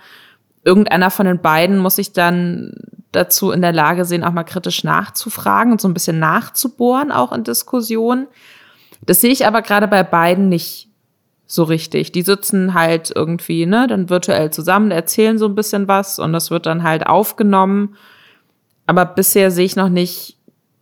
irgendeiner 0.65 1.11
von 1.11 1.27
den 1.27 1.41
beiden 1.41 1.79
muss 1.79 1.97
sich 1.97 2.13
dann 2.13 2.75
dazu 3.13 3.51
in 3.51 3.63
der 3.63 3.73
Lage 3.73 4.05
sehen, 4.05 4.25
auch 4.25 4.33
mal 4.33 4.45
kritisch 4.45 4.85
nachzufragen 4.85 5.73
und 5.73 5.81
so 5.81 5.89
ein 5.89 5.95
bisschen 5.95 6.19
nachzubohren, 6.19 7.11
auch 7.11 7.33
in 7.33 7.45
Diskussionen. 7.45 8.29
Das 9.07 9.21
sehe 9.21 9.33
ich 9.33 9.47
aber 9.47 9.63
gerade 9.63 9.89
bei 9.89 10.03
beiden 10.03 10.49
nicht 10.49 10.89
so 11.47 11.65
richtig. 11.65 12.13
Die 12.13 12.23
sitzen 12.23 12.75
halt 12.75 13.13
irgendwie, 13.15 13.67
ne, 13.67 13.87
dann 13.89 14.09
virtuell 14.09 14.51
zusammen, 14.51 14.91
erzählen 14.91 15.39
so 15.39 15.47
ein 15.47 15.55
bisschen 15.55 15.89
was 15.89 16.19
und 16.19 16.33
das 16.33 16.51
wird 16.51 16.67
dann 16.67 16.83
halt 16.83 17.07
aufgenommen. 17.07 17.97
Aber 18.87 19.05
bisher 19.05 19.51
sehe 19.51 19.65
ich 19.65 19.77
noch 19.77 19.89
nicht, 19.89 20.37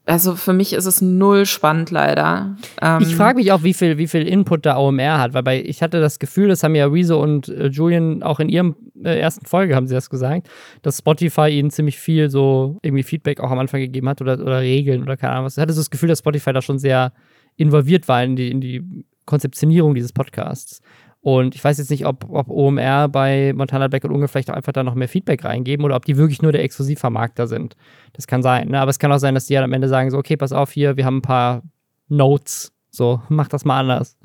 also 0.09 0.37
für 0.37 0.55
mich 0.55 0.73
ist 0.73 0.87
es 0.87 1.03
null 1.03 1.45
spannend 1.45 1.91
leider. 1.91 2.57
Ähm 2.81 3.03
ich 3.03 3.15
frage 3.15 3.37
mich 3.37 3.53
auch, 3.53 3.63
wie 3.63 3.75
viel, 3.75 3.99
wie 3.99 4.09
viel 4.09 4.27
Input 4.27 4.65
da 4.65 4.79
OMR 4.79 5.19
hat, 5.19 5.35
weil 5.35 5.43
bei, 5.43 5.63
ich 5.63 5.83
hatte 5.83 6.01
das 6.01 6.19
Gefühl, 6.19 6.49
das 6.49 6.63
haben 6.63 6.75
ja 6.75 6.87
Rezo 6.87 7.23
und 7.23 7.49
äh, 7.49 7.67
Julian 7.67 8.23
auch 8.23 8.41
in 8.41 8.49
ihrem 8.49 8.75
äh, 9.05 9.19
ersten 9.19 9.45
Folge 9.45 9.77
haben 9.77 9.87
sie 9.87 9.95
das 9.95 10.09
gesagt, 10.09 10.49
dass 10.83 10.99
Spotify 10.99 11.49
ihnen 11.51 11.71
ziemlich 11.71 11.99
viel 11.99 12.31
so 12.31 12.79
irgendwie 12.83 13.03
Feedback 13.03 13.41
auch 13.41 13.51
am 13.51 13.59
Anfang 13.59 13.81
gegeben 13.81 14.09
hat 14.09 14.23
oder, 14.23 14.41
oder 14.41 14.61
Regeln 14.61 15.03
oder 15.03 15.17
keine 15.17 15.35
Ahnung 15.35 15.45
was. 15.45 15.57
Ich 15.57 15.61
hatte 15.61 15.75
so 15.75 15.81
das 15.81 15.91
Gefühl, 15.91 16.09
dass 16.09 16.21
Spotify 16.21 16.53
da 16.53 16.63
schon 16.63 16.79
sehr 16.79 17.13
involviert 17.57 18.09
war 18.09 18.25
in 18.25 18.37
die, 18.37 18.51
in 18.51 18.61
die 18.61 19.05
Konzeptionierung 19.27 19.95
dieses 19.95 20.13
Podcasts. 20.13 20.81
Und 21.21 21.55
ich 21.55 21.65
weiß 21.65 21.79
jetzt 21.79 21.91
nicht, 21.91 22.07
ob, 22.07 22.27
ob 22.31 22.49
OMR 22.49 23.09
bei 23.09 23.53
Montana 23.55 23.89
Black 23.89 24.05
und 24.05 24.13
Unge 24.13 24.29
vielleicht 24.29 24.51
auch 24.51 24.55
einfach 24.55 24.73
da 24.73 24.85
noch 24.85 24.95
mehr 24.95 25.09
Feedback 25.09 25.45
reingeben 25.45 25.85
oder 25.85 25.97
ob 25.97 26.05
die 26.05 26.17
wirklich 26.17 26.43
nur 26.43 26.53
der 26.53 26.63
Exklusivvermarkter 26.63 27.49
sind. 27.49 27.77
Das 28.13 28.27
kann 28.27 28.43
sein. 28.43 28.69
Ne? 28.69 28.81
Aber 28.81 28.91
es 28.91 28.99
kann 28.99 29.11
auch 29.13 29.19
sein, 29.19 29.35
dass 29.35 29.47
die 29.47 29.55
ja 29.55 29.63
am 29.63 29.73
Ende 29.73 29.89
sagen: 29.89 30.11
so, 30.11 30.19
okay, 30.19 30.37
pass 30.37 30.53
auf 30.53 30.71
hier, 30.71 30.97
wir 30.97 31.05
haben 31.05 31.19
ein 31.19 31.23
paar 31.23 31.63
Notes. 32.09 32.73
So, 32.91 33.21
mach 33.29 33.49
das 33.49 33.65
mal 33.65 33.81
anders. 33.81 34.17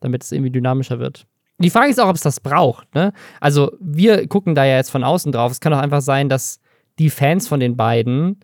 Damit 0.00 0.24
es 0.24 0.32
irgendwie 0.32 0.50
dynamischer 0.50 0.98
wird. 0.98 1.26
Die 1.58 1.70
Frage 1.70 1.88
ist 1.88 2.00
auch, 2.00 2.08
ob 2.08 2.16
es 2.16 2.22
das 2.22 2.40
braucht. 2.40 2.94
Ne? 2.94 3.12
Also, 3.40 3.72
wir 3.80 4.26
gucken 4.28 4.54
da 4.54 4.64
ja 4.64 4.76
jetzt 4.76 4.90
von 4.90 5.04
außen 5.04 5.32
drauf. 5.32 5.52
Es 5.52 5.60
kann 5.60 5.72
auch 5.72 5.78
einfach 5.80 6.02
sein, 6.02 6.28
dass 6.28 6.60
die 6.98 7.08
Fans 7.08 7.48
von 7.48 7.60
den 7.60 7.76
beiden 7.76 8.40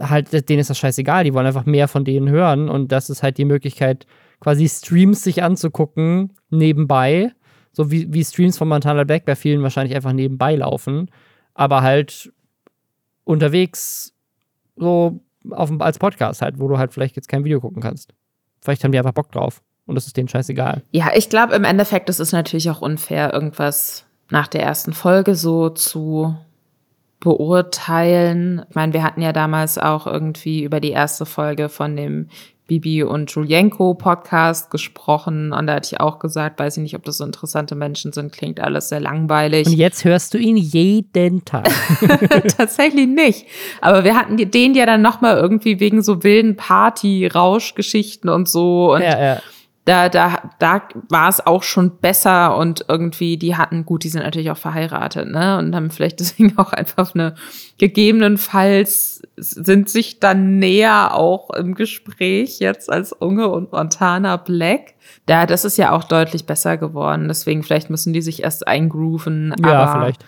halt, 0.00 0.48
denen 0.48 0.60
ist 0.60 0.70
das 0.70 0.78
scheißegal, 0.78 1.24
die 1.24 1.34
wollen 1.34 1.46
einfach 1.46 1.66
mehr 1.66 1.88
von 1.88 2.04
denen 2.04 2.28
hören 2.28 2.68
und 2.68 2.92
das 2.92 3.10
ist 3.10 3.22
halt 3.22 3.38
die 3.38 3.44
Möglichkeit, 3.44 4.06
quasi 4.40 4.68
Streams 4.68 5.22
sich 5.22 5.42
anzugucken, 5.42 6.32
nebenbei. 6.50 7.32
So 7.72 7.90
wie, 7.90 8.12
wie 8.12 8.24
Streams 8.24 8.56
von 8.56 8.68
Montana 8.68 9.04
Black 9.04 9.26
bei 9.26 9.36
vielen 9.36 9.62
wahrscheinlich 9.62 9.94
einfach 9.94 10.12
nebenbei 10.12 10.56
laufen, 10.56 11.10
aber 11.52 11.82
halt 11.82 12.32
unterwegs 13.24 14.14
so 14.76 15.20
auf, 15.50 15.70
als 15.80 15.98
Podcast 15.98 16.42
halt, 16.42 16.58
wo 16.58 16.68
du 16.68 16.78
halt 16.78 16.92
vielleicht 16.92 17.16
jetzt 17.16 17.28
kein 17.28 17.44
Video 17.44 17.60
gucken 17.60 17.82
kannst. 17.82 18.14
Vielleicht 18.60 18.82
haben 18.82 18.92
die 18.92 18.98
einfach 18.98 19.12
Bock 19.12 19.30
drauf 19.30 19.62
und 19.84 19.94
das 19.94 20.06
ist 20.06 20.16
denen 20.16 20.28
scheißegal. 20.28 20.82
Ja, 20.90 21.10
ich 21.14 21.28
glaube 21.28 21.54
im 21.54 21.64
Endeffekt, 21.64 22.08
es 22.08 22.18
ist 22.18 22.32
natürlich 22.32 22.70
auch 22.70 22.80
unfair, 22.80 23.32
irgendwas 23.32 24.06
nach 24.30 24.48
der 24.48 24.62
ersten 24.62 24.92
Folge 24.92 25.34
so 25.34 25.68
zu 25.68 26.36
beurteilen. 27.20 28.64
Ich 28.68 28.74
meine, 28.74 28.92
wir 28.92 29.02
hatten 29.02 29.22
ja 29.22 29.32
damals 29.32 29.78
auch 29.78 30.06
irgendwie 30.06 30.62
über 30.62 30.80
die 30.80 30.90
erste 30.90 31.26
Folge 31.26 31.68
von 31.68 31.96
dem 31.96 32.28
Bibi 32.66 33.04
und 33.04 33.30
Julienko 33.30 33.94
Podcast 33.94 34.70
gesprochen 34.70 35.52
und 35.52 35.66
da 35.66 35.74
hatte 35.74 35.94
ich 35.94 36.00
auch 36.00 36.18
gesagt, 36.18 36.58
weiß 36.58 36.76
ich 36.78 36.82
nicht, 36.82 36.96
ob 36.96 37.04
das 37.04 37.18
so 37.18 37.24
interessante 37.24 37.74
Menschen 37.74 38.12
sind, 38.12 38.32
klingt 38.32 38.60
alles 38.60 38.88
sehr 38.88 39.00
langweilig. 39.00 39.68
Und 39.68 39.74
jetzt 39.74 40.04
hörst 40.04 40.34
du 40.34 40.38
ihn 40.38 40.56
jeden 40.56 41.44
Tag. 41.44 41.68
Tatsächlich 42.56 43.06
nicht. 43.06 43.46
Aber 43.80 44.04
wir 44.04 44.16
hatten 44.16 44.36
den 44.50 44.74
ja 44.74 44.84
dann 44.84 45.02
nochmal 45.02 45.36
irgendwie 45.36 45.78
wegen 45.80 46.02
so 46.02 46.24
wilden 46.24 46.56
Party-Rauschgeschichten 46.56 48.28
und 48.28 48.48
so 48.48 48.94
und 48.94 49.02
ja, 49.02 49.20
ja 49.20 49.42
da, 49.86 50.08
da, 50.08 50.50
da 50.58 50.82
war 51.08 51.28
es 51.28 51.46
auch 51.46 51.62
schon 51.62 51.98
besser 51.98 52.56
und 52.56 52.84
irgendwie, 52.88 53.36
die 53.36 53.54
hatten, 53.54 53.84
gut, 53.84 54.02
die 54.02 54.08
sind 54.08 54.24
natürlich 54.24 54.50
auch 54.50 54.56
verheiratet, 54.56 55.30
ne? 55.30 55.58
Und 55.58 55.76
haben 55.76 55.90
vielleicht 55.90 56.18
deswegen 56.20 56.58
auch 56.58 56.72
einfach 56.72 57.14
eine 57.14 57.36
gegebenenfalls 57.78 59.22
sind 59.36 59.88
sich 59.88 60.18
dann 60.18 60.58
näher 60.58 61.14
auch 61.14 61.50
im 61.50 61.76
Gespräch 61.76 62.58
jetzt 62.58 62.90
als 62.90 63.12
Unge 63.12 63.48
und 63.48 63.70
Montana 63.70 64.38
Black. 64.38 64.94
Da, 65.26 65.46
das 65.46 65.64
ist 65.64 65.78
ja 65.78 65.92
auch 65.92 66.02
deutlich 66.02 66.46
besser 66.46 66.78
geworden. 66.78 67.28
Deswegen, 67.28 67.62
vielleicht 67.62 67.88
müssen 67.88 68.12
die 68.12 68.22
sich 68.22 68.42
erst 68.42 68.66
eingrooven. 68.66 69.54
Ja, 69.62 69.72
aber 69.72 69.92
vielleicht. 69.92 70.24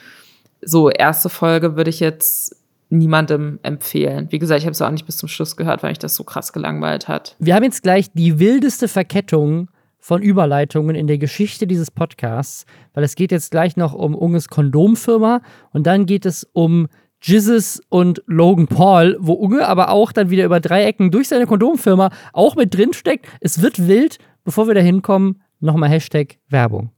So, 0.60 0.88
erste 0.88 1.30
Folge 1.30 1.74
würde 1.76 1.90
ich 1.90 1.98
jetzt 1.98 2.57
niemandem 2.90 3.58
empfehlen. 3.62 4.28
Wie 4.30 4.38
gesagt, 4.38 4.60
ich 4.60 4.66
habe 4.66 4.72
es 4.72 4.82
auch 4.82 4.90
nicht 4.90 5.06
bis 5.06 5.16
zum 5.16 5.28
Schluss 5.28 5.56
gehört, 5.56 5.82
weil 5.82 5.90
mich 5.90 5.98
das 5.98 6.14
so 6.14 6.24
krass 6.24 6.52
gelangweilt 6.52 7.08
hat. 7.08 7.36
Wir 7.38 7.54
haben 7.54 7.64
jetzt 7.64 7.82
gleich 7.82 8.10
die 8.12 8.38
wildeste 8.38 8.88
Verkettung 8.88 9.68
von 9.98 10.22
Überleitungen 10.22 10.96
in 10.96 11.06
der 11.06 11.18
Geschichte 11.18 11.66
dieses 11.66 11.90
Podcasts, 11.90 12.64
weil 12.94 13.04
es 13.04 13.14
geht 13.14 13.32
jetzt 13.32 13.50
gleich 13.50 13.76
noch 13.76 13.94
um 13.94 14.14
Unges 14.14 14.48
Kondomfirma 14.48 15.40
und 15.72 15.86
dann 15.86 16.06
geht 16.06 16.24
es 16.24 16.48
um 16.52 16.88
Jizzes 17.20 17.82
und 17.88 18.22
Logan 18.26 18.68
Paul, 18.68 19.16
wo 19.20 19.32
Unge 19.32 19.66
aber 19.66 19.90
auch 19.90 20.12
dann 20.12 20.30
wieder 20.30 20.44
über 20.44 20.60
drei 20.60 20.84
Ecken 20.84 21.10
durch 21.10 21.28
seine 21.28 21.46
Kondomfirma 21.46 22.10
auch 22.32 22.54
mit 22.54 22.74
drin 22.76 22.92
steckt. 22.92 23.26
Es 23.40 23.60
wird 23.60 23.88
wild. 23.88 24.18
Bevor 24.44 24.66
wir 24.66 24.74
da 24.74 24.80
hinkommen, 24.80 25.42
nochmal 25.60 25.90
Hashtag 25.90 26.38
Werbung. 26.48 26.90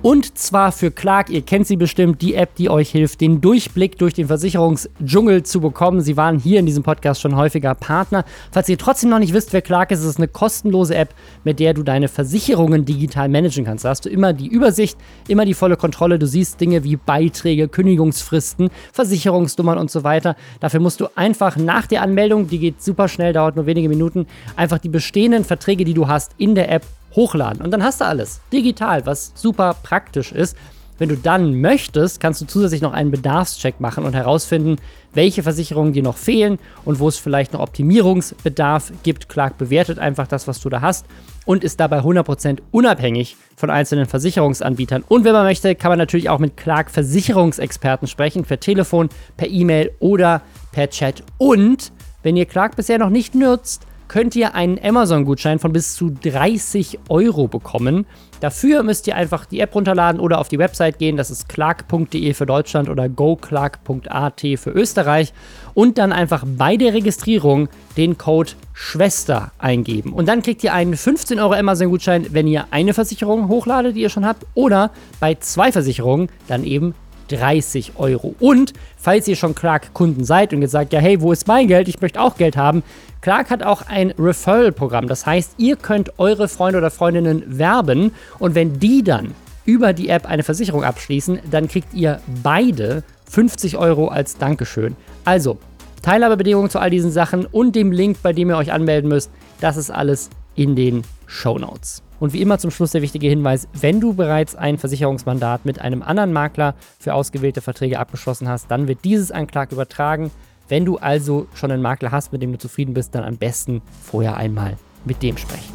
Und 0.00 0.38
zwar 0.38 0.70
für 0.70 0.92
Clark, 0.92 1.28
ihr 1.28 1.42
kennt 1.42 1.66
sie 1.66 1.76
bestimmt, 1.76 2.22
die 2.22 2.36
App, 2.36 2.54
die 2.54 2.70
euch 2.70 2.90
hilft, 2.90 3.20
den 3.20 3.40
Durchblick 3.40 3.98
durch 3.98 4.14
den 4.14 4.28
Versicherungsdschungel 4.28 5.42
zu 5.42 5.60
bekommen. 5.60 6.00
Sie 6.02 6.16
waren 6.16 6.38
hier 6.38 6.60
in 6.60 6.66
diesem 6.66 6.84
Podcast 6.84 7.20
schon 7.20 7.34
häufiger 7.34 7.74
Partner. 7.74 8.24
Falls 8.52 8.68
ihr 8.68 8.78
trotzdem 8.78 9.10
noch 9.10 9.18
nicht 9.18 9.34
wisst, 9.34 9.52
wer 9.52 9.60
Clark 9.60 9.90
ist, 9.90 9.98
ist 9.98 10.06
es 10.06 10.16
eine 10.16 10.28
kostenlose 10.28 10.94
App, 10.94 11.12
mit 11.42 11.58
der 11.58 11.74
du 11.74 11.82
deine 11.82 12.06
Versicherungen 12.06 12.84
digital 12.84 13.28
managen 13.28 13.64
kannst. 13.64 13.84
Da 13.84 13.88
hast 13.88 14.04
du 14.04 14.08
immer 14.08 14.32
die 14.32 14.46
Übersicht, 14.46 14.96
immer 15.26 15.44
die 15.44 15.54
volle 15.54 15.76
Kontrolle. 15.76 16.20
Du 16.20 16.28
siehst 16.28 16.60
Dinge 16.60 16.84
wie 16.84 16.94
Beiträge, 16.94 17.66
Kündigungsfristen, 17.66 18.70
Versicherungsnummern 18.92 19.78
und 19.78 19.90
so 19.90 20.04
weiter. 20.04 20.36
Dafür 20.60 20.78
musst 20.78 21.00
du 21.00 21.08
einfach 21.16 21.56
nach 21.56 21.88
der 21.88 22.02
Anmeldung, 22.02 22.46
die 22.46 22.60
geht 22.60 22.84
super 22.84 23.08
schnell, 23.08 23.32
dauert 23.32 23.56
nur 23.56 23.66
wenige 23.66 23.88
Minuten, 23.88 24.28
einfach 24.54 24.78
die 24.78 24.90
bestehenden 24.90 25.44
Verträge, 25.44 25.84
die 25.84 25.94
du 25.94 26.06
hast, 26.06 26.36
in 26.38 26.54
der 26.54 26.70
App 26.70 26.84
hochladen. 27.14 27.62
Und 27.62 27.70
dann 27.70 27.82
hast 27.82 28.00
du 28.00 28.04
alles 28.04 28.40
digital, 28.52 29.06
was 29.06 29.32
super 29.34 29.74
praktisch 29.82 30.32
ist. 30.32 30.56
Wenn 30.98 31.08
du 31.08 31.16
dann 31.16 31.60
möchtest, 31.60 32.18
kannst 32.18 32.40
du 32.40 32.46
zusätzlich 32.46 32.82
noch 32.82 32.92
einen 32.92 33.12
Bedarfscheck 33.12 33.78
machen 33.78 34.04
und 34.04 34.14
herausfinden, 34.14 34.76
welche 35.14 35.44
Versicherungen 35.44 35.92
dir 35.92 36.02
noch 36.02 36.16
fehlen 36.16 36.58
und 36.84 36.98
wo 36.98 37.08
es 37.08 37.18
vielleicht 37.18 37.52
noch 37.52 37.60
Optimierungsbedarf 37.60 38.92
gibt. 39.04 39.28
Clark 39.28 39.58
bewertet 39.58 40.00
einfach 40.00 40.26
das, 40.26 40.48
was 40.48 40.60
du 40.60 40.68
da 40.68 40.80
hast 40.80 41.06
und 41.44 41.62
ist 41.62 41.78
dabei 41.78 42.00
100% 42.00 42.58
unabhängig 42.72 43.36
von 43.56 43.70
einzelnen 43.70 44.06
Versicherungsanbietern. 44.06 45.04
Und 45.06 45.24
wenn 45.24 45.32
man 45.32 45.44
möchte, 45.44 45.76
kann 45.76 45.90
man 45.90 45.98
natürlich 45.98 46.28
auch 46.28 46.40
mit 46.40 46.56
Clark 46.56 46.90
Versicherungsexperten 46.90 48.08
sprechen, 48.08 48.44
per 48.44 48.58
Telefon, 48.58 49.08
per 49.36 49.48
E-Mail 49.48 49.92
oder 50.00 50.42
per 50.72 50.90
Chat. 50.90 51.22
Und 51.38 51.92
wenn 52.24 52.36
ihr 52.36 52.46
Clark 52.46 52.74
bisher 52.74 52.98
noch 52.98 53.10
nicht 53.10 53.36
nutzt, 53.36 53.86
könnt 54.08 54.34
ihr 54.34 54.54
einen 54.54 54.78
Amazon-Gutschein 54.82 55.58
von 55.58 55.72
bis 55.72 55.94
zu 55.94 56.10
30 56.10 56.98
Euro 57.08 57.46
bekommen. 57.46 58.06
Dafür 58.40 58.82
müsst 58.82 59.06
ihr 59.06 59.16
einfach 59.16 59.46
die 59.46 59.60
App 59.60 59.74
runterladen 59.74 60.20
oder 60.20 60.38
auf 60.38 60.48
die 60.48 60.58
Website 60.58 60.98
gehen. 60.98 61.16
Das 61.16 61.30
ist 61.30 61.48
clark.de 61.48 62.34
für 62.34 62.46
Deutschland 62.46 62.88
oder 62.88 63.08
goclark.at 63.08 64.40
für 64.56 64.70
Österreich. 64.70 65.32
Und 65.74 65.98
dann 65.98 66.12
einfach 66.12 66.44
bei 66.46 66.76
der 66.76 66.94
Registrierung 66.94 67.68
den 67.96 68.18
Code 68.18 68.52
Schwester 68.72 69.52
eingeben. 69.58 70.12
Und 70.12 70.26
dann 70.26 70.42
kriegt 70.42 70.64
ihr 70.64 70.72
einen 70.72 70.96
15 70.96 71.38
Euro 71.40 71.52
Amazon-Gutschein, 71.52 72.28
wenn 72.30 72.46
ihr 72.46 72.66
eine 72.70 72.94
Versicherung 72.94 73.48
hochladet, 73.48 73.96
die 73.96 74.00
ihr 74.00 74.08
schon 74.08 74.26
habt. 74.26 74.46
Oder 74.54 74.90
bei 75.20 75.34
zwei 75.34 75.72
Versicherungen 75.72 76.28
dann 76.46 76.64
eben 76.64 76.94
30 77.28 77.92
Euro. 77.96 78.34
Und 78.40 78.72
falls 78.96 79.28
ihr 79.28 79.36
schon 79.36 79.54
Clark-Kunden 79.54 80.24
seid 80.24 80.52
und 80.52 80.62
jetzt 80.62 80.72
sagt, 80.72 80.92
ja, 80.92 81.00
hey, 81.00 81.20
wo 81.20 81.32
ist 81.32 81.46
mein 81.46 81.68
Geld? 81.68 81.88
Ich 81.88 82.00
möchte 82.00 82.20
auch 82.20 82.36
Geld 82.36 82.56
haben. 82.56 82.82
Clark 83.20 83.50
hat 83.50 83.62
auch 83.62 83.82
ein 83.86 84.12
Referral-Programm. 84.18 85.08
Das 85.08 85.26
heißt, 85.26 85.54
ihr 85.58 85.76
könnt 85.76 86.18
eure 86.18 86.48
Freunde 86.48 86.78
oder 86.78 86.90
Freundinnen 86.90 87.42
werben 87.46 88.12
und 88.38 88.54
wenn 88.54 88.78
die 88.78 89.02
dann 89.02 89.34
über 89.64 89.92
die 89.92 90.08
App 90.08 90.26
eine 90.26 90.42
Versicherung 90.42 90.82
abschließen, 90.82 91.40
dann 91.50 91.68
kriegt 91.68 91.92
ihr 91.92 92.20
beide 92.42 93.02
50 93.30 93.76
Euro 93.76 94.08
als 94.08 94.38
Dankeschön. 94.38 94.96
Also, 95.24 95.58
Teilhabebedingungen 96.02 96.70
zu 96.70 96.78
all 96.78 96.90
diesen 96.90 97.10
Sachen 97.10 97.44
und 97.44 97.76
dem 97.76 97.92
Link, 97.92 98.18
bei 98.22 98.32
dem 98.32 98.48
ihr 98.48 98.56
euch 98.56 98.72
anmelden 98.72 99.10
müsst, 99.10 99.30
das 99.60 99.76
ist 99.76 99.90
alles 99.90 100.30
in 100.54 100.74
den 100.74 101.02
Show 101.26 101.58
Notes. 101.58 102.02
Und 102.20 102.32
wie 102.32 102.40
immer 102.40 102.58
zum 102.58 102.70
Schluss 102.70 102.90
der 102.90 103.02
wichtige 103.02 103.28
Hinweis, 103.28 103.68
wenn 103.72 104.00
du 104.00 104.14
bereits 104.14 104.56
ein 104.56 104.78
Versicherungsmandat 104.78 105.64
mit 105.64 105.80
einem 105.80 106.02
anderen 106.02 106.32
Makler 106.32 106.74
für 106.98 107.14
ausgewählte 107.14 107.60
Verträge 107.60 107.98
abgeschlossen 107.98 108.48
hast, 108.48 108.70
dann 108.70 108.88
wird 108.88 109.04
dieses 109.04 109.30
an 109.30 109.46
Clark 109.46 109.72
übertragen. 109.72 110.30
Wenn 110.68 110.84
du 110.84 110.98
also 110.98 111.46
schon 111.54 111.70
einen 111.70 111.82
Makler 111.82 112.10
hast, 112.10 112.32
mit 112.32 112.42
dem 112.42 112.52
du 112.52 112.58
zufrieden 112.58 112.94
bist, 112.94 113.14
dann 113.14 113.24
am 113.24 113.36
besten 113.36 113.82
vorher 114.02 114.36
einmal 114.36 114.76
mit 115.04 115.22
dem 115.22 115.36
sprechen. 115.36 115.72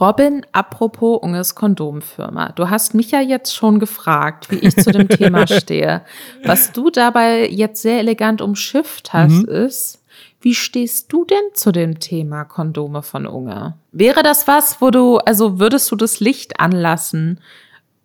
Robin, 0.00 0.46
apropos 0.52 1.20
Unges 1.20 1.56
Kondomfirma. 1.56 2.50
Du 2.50 2.70
hast 2.70 2.94
mich 2.94 3.10
ja 3.10 3.20
jetzt 3.20 3.54
schon 3.54 3.80
gefragt, 3.80 4.50
wie 4.50 4.56
ich 4.56 4.76
zu 4.76 4.92
dem 4.92 5.08
Thema 5.08 5.46
stehe. 5.48 6.02
Was 6.44 6.72
du 6.72 6.90
dabei 6.90 7.48
jetzt 7.48 7.82
sehr 7.82 7.98
elegant 7.98 8.40
umschifft 8.40 9.12
hast, 9.12 9.46
mhm. 9.46 9.48
ist, 9.48 9.97
wie 10.40 10.54
stehst 10.54 11.12
du 11.12 11.24
denn 11.24 11.42
zu 11.54 11.72
dem 11.72 11.98
Thema 11.98 12.44
Kondome 12.44 13.02
von 13.02 13.26
Unge? 13.26 13.74
Wäre 13.92 14.22
das 14.22 14.46
was, 14.46 14.80
wo 14.80 14.90
du, 14.90 15.18
also 15.18 15.58
würdest 15.58 15.90
du 15.90 15.96
das 15.96 16.20
Licht 16.20 16.60
anlassen, 16.60 17.40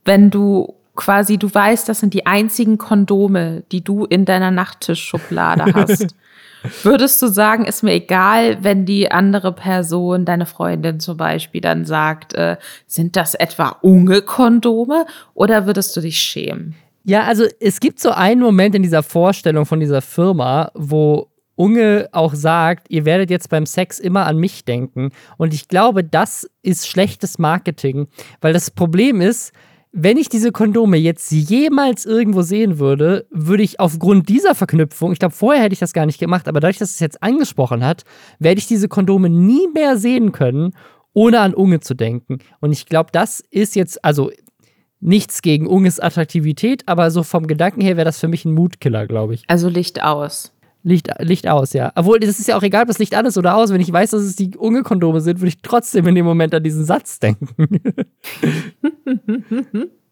wenn 0.06 0.30
du 0.30 0.74
quasi, 0.96 1.38
du 1.38 1.54
weißt, 1.54 1.88
das 1.88 2.00
sind 2.00 2.14
die 2.14 2.26
einzigen 2.26 2.78
Kondome, 2.78 3.64
die 3.72 3.84
du 3.84 4.06
in 4.06 4.26
deiner 4.26 4.52
Nachttischschublade 4.52 5.66
hast. 5.74 6.16
Würdest 6.84 7.22
du 7.22 7.28
sagen, 7.28 7.66
ist 7.66 7.84
mir 7.84 7.92
egal, 7.92 8.64
wenn 8.64 8.86
die 8.86 9.12
andere 9.12 9.52
Person, 9.52 10.24
deine 10.24 10.46
Freundin 10.46 11.00
zum 11.00 11.18
Beispiel, 11.18 11.60
dann 11.62 11.86
sagt, 11.86 12.34
äh, 12.34 12.58
sind 12.88 13.16
das 13.16 13.34
etwa 13.36 13.78
Unge-Kondome 13.82 15.06
oder 15.34 15.66
würdest 15.66 15.96
du 15.98 16.02
dich 16.02 16.18
schämen? 16.18 16.76
Ja, 17.04 17.24
also 17.24 17.44
es 17.60 17.82
gibt 17.82 18.00
so 18.00 18.12
einen 18.12 18.40
Moment 18.40 18.76
in 18.76 18.84
dieser 18.84 19.04
Vorstellung 19.04 19.66
von 19.66 19.82
dieser 19.82 20.02
Firma, 20.02 20.72
wo 20.74 21.28
Unge 21.56 22.10
auch 22.12 22.34
sagt, 22.34 22.90
ihr 22.90 23.06
werdet 23.06 23.30
jetzt 23.30 23.50
beim 23.50 23.66
Sex 23.66 24.00
immer 24.00 24.26
an 24.26 24.38
mich 24.38 24.66
denken. 24.66 25.10
Und 25.38 25.54
ich 25.54 25.68
glaube, 25.68 26.04
das 26.04 26.50
ist 26.62 26.88
schlechtes 26.88 27.38
Marketing, 27.38 28.08
weil 28.42 28.54
das 28.54 28.72
Problem 28.72 29.22
ist, 29.22 29.54
wenn 29.96 30.18
ich 30.18 30.28
diese 30.28 30.52
Kondome 30.52 30.98
jetzt 30.98 31.32
jemals 31.32 32.08
irgendwo 32.08 32.42
sehen 32.42 32.80
würde, 32.80 33.28
würde 33.30 33.62
ich 33.62 33.80
aufgrund 33.80 34.28
dieser 34.28 34.56
Verknüpfung, 34.56 35.12
ich 35.14 35.20
glaube, 35.20 35.36
vorher 35.36 35.64
hätte 35.64 35.74
ich 35.74 35.80
das 35.80 35.94
gar 35.94 36.08
nicht 36.08 36.20
gemacht, 36.20 36.48
aber 36.48 36.60
dadurch, 36.60 36.80
dass 36.80 36.90
es 36.90 37.00
jetzt 37.00 37.22
angesprochen 37.22 37.86
hat, 37.86 38.04
werde 38.40 38.58
ich 38.58 38.66
diese 38.66 38.88
Kondome 38.88 39.30
nie 39.30 39.68
mehr 39.72 39.98
sehen 39.98 40.32
können, 40.32 40.74
ohne 41.14 41.40
an 41.42 41.54
Unge 41.54 41.80
zu 41.80 41.94
denken. 41.94 42.40
Und 42.60 42.72
ich 42.72 42.88
glaube, 42.88 43.12
das 43.12 43.44
ist 43.52 43.76
jetzt, 43.76 44.04
also 44.04 44.32
nichts 45.00 45.44
gegen 45.44 45.68
Unges 45.68 46.00
Attraktivität, 46.00 46.88
aber 46.88 47.12
so 47.12 47.22
vom 47.22 47.46
Gedanken 47.46 47.82
her 47.82 47.96
wäre 47.96 48.06
das 48.06 48.20
für 48.20 48.28
mich 48.28 48.46
ein 48.46 48.54
Mutkiller, 48.54 49.06
glaube 49.06 49.36
ich. 49.36 49.44
Also 49.48 49.70
Licht 49.70 50.02
aus. 50.02 50.54
Licht, 50.84 51.10
Licht 51.20 51.48
aus, 51.48 51.74
ja. 51.74 51.92
Obwohl, 51.96 52.20
es 52.22 52.40
ist 52.40 52.48
ja 52.48 52.58
auch 52.58 52.64
egal, 52.64 52.84
ob 52.84 52.90
das 52.90 53.00
Licht 53.00 53.16
an 53.16 53.26
ist 53.26 53.38
oder 53.38 53.56
aus. 53.56 53.72
Wenn 53.72 53.80
ich 53.80 53.92
weiß, 53.92 54.12
dass 54.12 54.22
es 54.22 54.36
die 54.36 54.58
Unge-Kondome 54.58 55.22
sind, 55.22 55.40
würde 55.40 55.48
ich 55.48 55.62
trotzdem 55.62 56.06
in 56.08 56.16
dem 56.16 56.26
Moment 56.26 56.54
an 56.54 56.62
diesen 56.62 56.84
Satz 56.84 57.20
denken. 57.20 57.48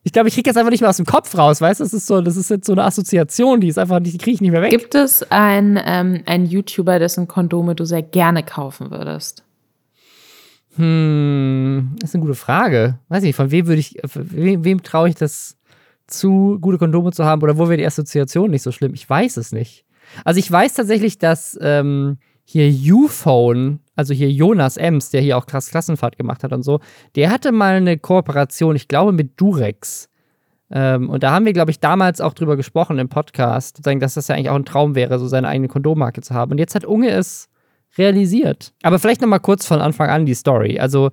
ich 0.03 0.13
glaube, 0.13 0.30
ich 0.30 0.34
kriege 0.34 0.49
jetzt 0.49 0.57
einfach 0.57 0.72
nicht 0.72 0.80
mehr 0.80 0.89
aus 0.89 0.97
dem 0.97 1.05
Kopf 1.05 1.38
raus, 1.38 1.59
weißt 1.59 1.82
du? 1.82 1.84
Das 1.84 1.93
ist 1.93 2.07
so, 2.07 2.22
das 2.22 2.38
ist 2.38 2.49
jetzt 2.49 2.65
so 2.65 2.72
eine 2.72 2.86
Assoziation, 2.86 3.59
die 3.59 3.67
ist 3.67 3.78
einfach 3.78 3.99
nicht, 3.99 4.13
die 4.13 4.17
kriege 4.17 4.36
ich 4.36 4.41
nicht 4.41 4.51
mehr 4.51 4.61
weg. 4.61 4.72
Gibt 4.72 4.95
es 4.95 5.30
einen, 5.30 5.78
ähm, 5.84 6.24
einen 6.26 6.45
YouTuber, 6.45 6.99
dessen 6.99 7.28
Kondome 7.28 7.76
du 7.76 7.84
sehr 7.84 8.01
gerne 8.01 8.41
kaufen 8.41 8.91
würdest? 8.91 9.43
Hm, 10.78 11.97
das 11.99 12.11
ist 12.11 12.15
eine 12.15 12.24
gute 12.24 12.36
Frage. 12.36 12.97
Weiß 13.09 13.24
nicht, 13.24 13.36
von 13.36 13.51
wem 13.51 13.67
würde 13.67 13.82
ich, 13.82 13.97
wem, 14.13 14.63
wem 14.63 14.84
traue 14.84 15.09
ich 15.09 15.15
das 15.15 15.57
zu, 16.07 16.59
gute 16.61 16.78
Kondome 16.78 17.11
zu 17.11 17.26
haben 17.26 17.43
oder 17.43 17.57
wo 17.57 17.67
wäre 17.67 17.78
die 17.78 17.86
Assoziation 17.86 18.51
nicht 18.51 18.63
so 18.63 18.72
schlimm? 18.72 18.93
Ich 18.93 19.09
weiß 19.09 19.36
es 19.36 19.51
nicht. 19.51 19.84
Also 20.26 20.39
ich 20.39 20.51
weiß 20.51 20.74
tatsächlich, 20.74 21.18
dass 21.18 21.57
ähm, 21.62 22.18
hier 22.43 22.70
U-Phone, 22.93 23.80
also 23.95 24.14
hier 24.14 24.32
Jonas 24.32 24.78
Ems, 24.78 25.09
der 25.09 25.22
hier 25.22 25.38
auch 25.38 25.45
krass 25.45 25.70
Klassenfahrt 25.70 26.18
gemacht 26.18 26.43
hat 26.43 26.53
und 26.53 26.64
so, 26.64 26.80
der 27.16 27.30
hatte 27.32 27.51
mal 27.51 27.76
eine 27.76 27.97
Kooperation, 27.97 28.76
ich 28.76 28.88
glaube, 28.88 29.12
mit 29.12 29.39
Durex. 29.39 30.09
Ähm, 30.72 31.09
und 31.09 31.24
da 31.24 31.32
haben 31.32 31.45
wir, 31.45 31.53
glaube 31.53 31.72
ich, 31.72 31.80
damals 31.80 32.22
auch 32.22 32.34
drüber 32.34 32.57
gesprochen 32.57 32.97
im 32.99 33.09
Podcast, 33.09 33.86
dass 33.86 34.14
das 34.14 34.28
ja 34.28 34.36
eigentlich 34.36 34.49
auch 34.49 34.55
ein 34.55 34.66
Traum 34.66 34.95
wäre, 34.95 35.20
so 35.20 35.28
seine 35.28 35.47
eigene 35.47 35.68
Kondommarke 35.68 36.22
zu 36.22 36.34
haben. 36.34 36.51
Und 36.51 36.57
jetzt 36.57 36.76
hat 36.76 36.86
Unge 36.86 37.09
es 37.09 37.49
realisiert. 37.97 38.74
Aber 38.84 38.99
vielleicht 38.99 39.22
nochmal 39.22 39.41
kurz 39.41 39.66
von 39.66 39.82
Anfang 39.82 40.09
an 40.09 40.26
die 40.26 40.34
Story. 40.34 40.80
Also 40.80 41.12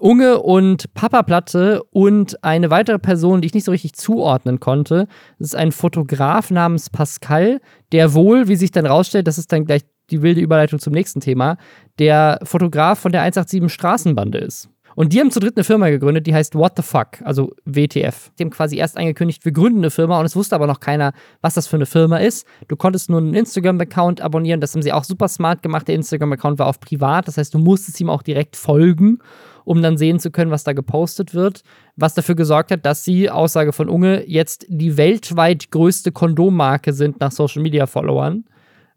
Unge 0.00 0.40
und 0.40 0.92
Papa 0.94 1.22
Platte 1.22 1.82
und 1.90 2.42
eine 2.42 2.70
weitere 2.70 2.98
Person, 2.98 3.40
die 3.40 3.46
ich 3.46 3.54
nicht 3.54 3.64
so 3.64 3.70
richtig 3.70 3.94
zuordnen 3.94 4.58
konnte. 4.58 5.06
Das 5.38 5.48
ist 5.48 5.54
ein 5.54 5.72
Fotograf 5.72 6.50
namens 6.50 6.90
Pascal, 6.90 7.60
der 7.92 8.14
wohl, 8.14 8.48
wie 8.48 8.56
sich 8.56 8.70
dann 8.70 8.86
rausstellt, 8.86 9.26
das 9.26 9.38
ist 9.38 9.52
dann 9.52 9.66
gleich 9.66 9.82
die 10.10 10.22
wilde 10.22 10.40
Überleitung 10.40 10.78
zum 10.78 10.92
nächsten 10.92 11.20
Thema, 11.20 11.56
der 11.98 12.40
Fotograf 12.42 12.98
von 12.98 13.12
der 13.12 13.22
187 13.22 13.72
Straßenbande 13.72 14.38
ist. 14.38 14.68
Und 14.96 15.12
die 15.12 15.20
haben 15.20 15.30
zu 15.30 15.40
dritt 15.40 15.56
eine 15.56 15.64
Firma 15.64 15.88
gegründet, 15.88 16.26
die 16.26 16.34
heißt 16.34 16.54
What 16.54 16.72
the 16.76 16.82
Fuck, 16.82 17.22
also 17.22 17.52
WTF. 17.64 18.32
Die 18.38 18.44
haben 18.44 18.50
quasi 18.50 18.76
erst 18.76 18.96
angekündigt, 18.96 19.44
wir 19.44 19.52
gründen 19.52 19.78
eine 19.78 19.90
Firma 19.90 20.18
und 20.18 20.26
es 20.26 20.34
wusste 20.34 20.56
aber 20.56 20.66
noch 20.66 20.80
keiner, 20.80 21.12
was 21.40 21.54
das 21.54 21.66
für 21.66 21.76
eine 21.76 21.86
Firma 21.86 22.18
ist. 22.18 22.46
Du 22.68 22.76
konntest 22.76 23.08
nur 23.08 23.20
einen 23.20 23.34
Instagram-Account 23.34 24.20
abonnieren, 24.20 24.60
das 24.60 24.74
haben 24.74 24.82
sie 24.82 24.92
auch 24.92 25.04
super 25.04 25.28
smart 25.28 25.62
gemacht. 25.62 25.86
Der 25.88 25.94
Instagram-Account 25.94 26.58
war 26.58 26.66
auf 26.66 26.80
privat, 26.80 27.28
das 27.28 27.36
heißt, 27.36 27.54
du 27.54 27.58
musstest 27.58 28.00
ihm 28.00 28.10
auch 28.10 28.22
direkt 28.22 28.56
folgen, 28.56 29.18
um 29.64 29.82
dann 29.82 29.96
sehen 29.96 30.18
zu 30.18 30.30
können, 30.30 30.50
was 30.50 30.64
da 30.64 30.72
gepostet 30.72 31.34
wird. 31.34 31.62
Was 31.96 32.14
dafür 32.14 32.34
gesorgt 32.34 32.70
hat, 32.70 32.86
dass 32.86 33.04
sie, 33.04 33.28
Aussage 33.28 33.72
von 33.72 33.88
Unge, 33.88 34.24
jetzt 34.26 34.66
die 34.68 34.96
weltweit 34.96 35.70
größte 35.70 36.12
Kondommarke 36.12 36.92
sind 36.92 37.20
nach 37.20 37.32
Social-Media-Followern. 37.32 38.44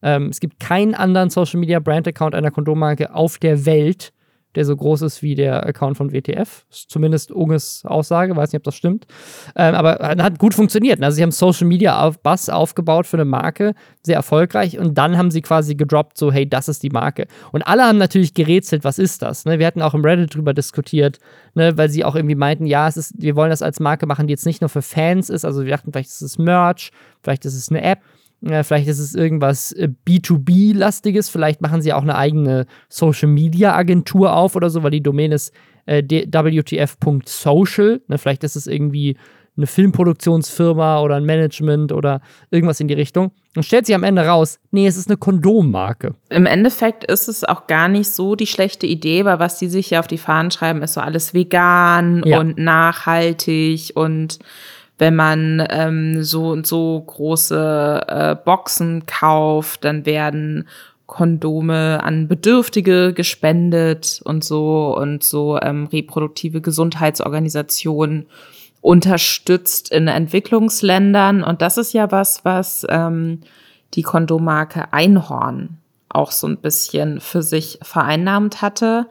Ähm, 0.02 0.28
es 0.30 0.40
gibt 0.40 0.60
keinen 0.60 0.96
anderen 0.96 1.30
Social-Media-Brand-Account 1.30 2.36
einer 2.36 2.52
Kondommarke 2.52 3.14
auf 3.14 3.38
der 3.38 3.66
Welt, 3.66 4.13
der 4.56 4.66
so 4.66 4.76
groß 4.76 5.02
ist 5.04 5.22
wie 5.22 5.36
der 5.36 5.66
Account 5.66 5.98
von 5.98 6.12
WTF. 6.12 6.66
Zumindest 6.70 7.32
Unges 7.32 7.84
Aussage, 7.86 8.36
weiß 8.36 8.52
nicht, 8.52 8.60
ob 8.60 8.64
das 8.64 8.76
stimmt. 8.76 9.06
Ähm, 9.56 9.76
aber 9.76 9.98
hat 10.00 10.40
gut 10.40 10.54
funktioniert. 10.54 11.02
Also 11.02 11.16
sie 11.16 11.24
haben 11.24 11.32
Social 11.32 11.68
Media 11.68 12.02
auf 12.02 12.20
Bass 12.20 12.50
aufgebaut 12.50 13.08
für 13.08 13.18
eine 13.18 13.26
Marke, 13.26 13.74
sehr 14.04 14.16
erfolgreich. 14.16 14.78
Und 14.78 14.98
dann 14.98 15.18
haben 15.18 15.32
sie 15.32 15.42
quasi 15.42 15.76
gedroppt, 15.76 16.18
so, 16.18 16.32
hey, 16.32 16.48
das 16.48 16.68
ist 16.68 16.84
die 16.84 16.90
Marke. 16.90 17.28
Und 17.52 17.64
alle 17.64 17.84
haben 17.84 17.98
natürlich 17.98 18.34
gerätselt, 18.34 18.84
was 18.84 19.00
ist 19.00 19.22
das? 19.22 19.46
Ne? 19.46 19.60
Wir 19.60 19.68
hatten 19.68 19.82
auch 19.82 19.94
im 19.94 20.06
Reddit 20.06 20.36
drüber 20.36 20.54
diskutiert, 20.54 21.20
ne? 21.56 21.78
weil 21.78 21.90
sie 21.90 22.06
auch 22.06 22.16
irgendwie 22.16 22.36
meinten, 22.36 22.66
ja, 22.66 22.88
es 22.88 22.98
ist, 22.98 23.14
wir 23.18 23.36
wollen 23.36 23.50
das 23.50 23.62
als 23.62 23.80
Marke 23.80 24.06
machen, 24.06 24.28
die 24.28 24.32
jetzt 24.32 24.46
nicht 24.46 24.62
nur 24.62 24.70
für 24.70 24.82
Fans 24.82 25.30
ist. 25.30 25.46
Also 25.46 25.64
wir 25.64 25.72
dachten, 25.72 25.92
vielleicht 25.92 26.10
ist 26.10 26.22
es 26.22 26.38
Merch, 26.38 26.92
vielleicht 27.22 27.46
ist 27.46 27.56
es 27.56 27.70
eine 27.70 27.84
App. 27.84 28.00
Ja, 28.46 28.64
vielleicht 28.64 28.88
ist 28.90 29.00
es 29.00 29.16
irgendwas 29.16 29.72
äh, 29.72 29.90
B2B-lastiges. 30.08 31.30
Vielleicht 31.30 31.62
machen 31.62 31.82
sie 31.82 31.94
auch 31.94 32.02
eine 32.02 32.16
eigene 32.16 32.66
Social-Media-Agentur 32.90 34.36
auf 34.36 34.56
oder 34.56 34.70
so, 34.70 34.84
weil 34.84 34.92
die 34.92 35.04
Domäne 35.04 35.36
ist 35.36 35.54
äh, 35.86 36.04
WTF.social. 36.04 38.02
Ne, 38.08 38.18
vielleicht 38.18 38.44
ist 38.44 38.56
es 38.56 38.68
irgendwie 38.68 39.18
eine 39.56 39.68
Filmproduktionsfirma 39.68 41.00
oder 41.02 41.16
ein 41.16 41.26
Management 41.26 41.92
oder 41.92 42.22
irgendwas 42.50 42.80
in 42.80 42.88
die 42.88 42.96
Richtung. 42.96 43.32
Und 43.56 43.64
stellt 43.64 43.86
sich 43.86 43.94
am 43.94 44.04
Ende 44.04 44.26
raus, 44.26 44.60
nee, 44.72 44.88
es 44.88 44.98
ist 44.98 45.08
eine 45.08 45.18
Kondommarke. 45.18 46.16
Im 46.30 46.48
Endeffekt 46.48 47.04
ist 47.04 47.30
es 47.30 47.44
auch 47.44 47.68
gar 47.68 47.88
nicht 47.88 48.10
so 48.10 48.36
die 48.36 48.48
schlechte 48.48 48.88
Idee, 48.88 49.26
weil 49.26 49.40
was 49.40 49.60
die 49.60 49.68
sich 49.68 49.92
ja 49.92 50.00
auf 50.00 50.08
die 50.08 50.18
Fahnen 50.18 50.50
schreiben, 50.50 50.82
ist 50.82 50.94
so 50.94 51.02
alles 51.02 51.36
vegan 51.36 52.24
ja. 52.26 52.40
und 52.40 52.58
nachhaltig 52.58 53.92
und 53.94 54.40
wenn 54.98 55.16
man 55.16 55.66
ähm, 55.70 56.24
so 56.24 56.50
und 56.50 56.68
so 56.68 57.02
große 57.02 58.02
äh, 58.08 58.36
Boxen 58.36 59.06
kauft, 59.06 59.84
dann 59.84 60.06
werden 60.06 60.68
Kondome 61.06 62.02
an 62.04 62.28
Bedürftige 62.28 63.14
gespendet 63.14 64.22
und 64.24 64.44
so 64.44 64.98
und 64.98 65.24
so 65.24 65.60
ähm, 65.62 65.88
reproduktive 65.92 66.62
Gesundheitsorganisationen 66.62 68.28
unterstützt 68.82 69.92
in 69.92 70.08
Entwicklungsländern. 70.08 71.44
Und 71.44 71.62
das 71.62 71.78
ist 71.78 71.94
ja 71.94 72.12
was, 72.12 72.46
was 72.46 72.86
ähm, 72.90 73.42
die 73.94 74.02
Kondommarke 74.02 74.92
Einhorn 74.92 75.78
auch 76.10 76.32
so 76.32 76.48
ein 76.48 76.58
bisschen 76.58 77.20
für 77.20 77.42
sich 77.42 77.80
vereinnahmt 77.82 78.62
hatte 78.62 79.08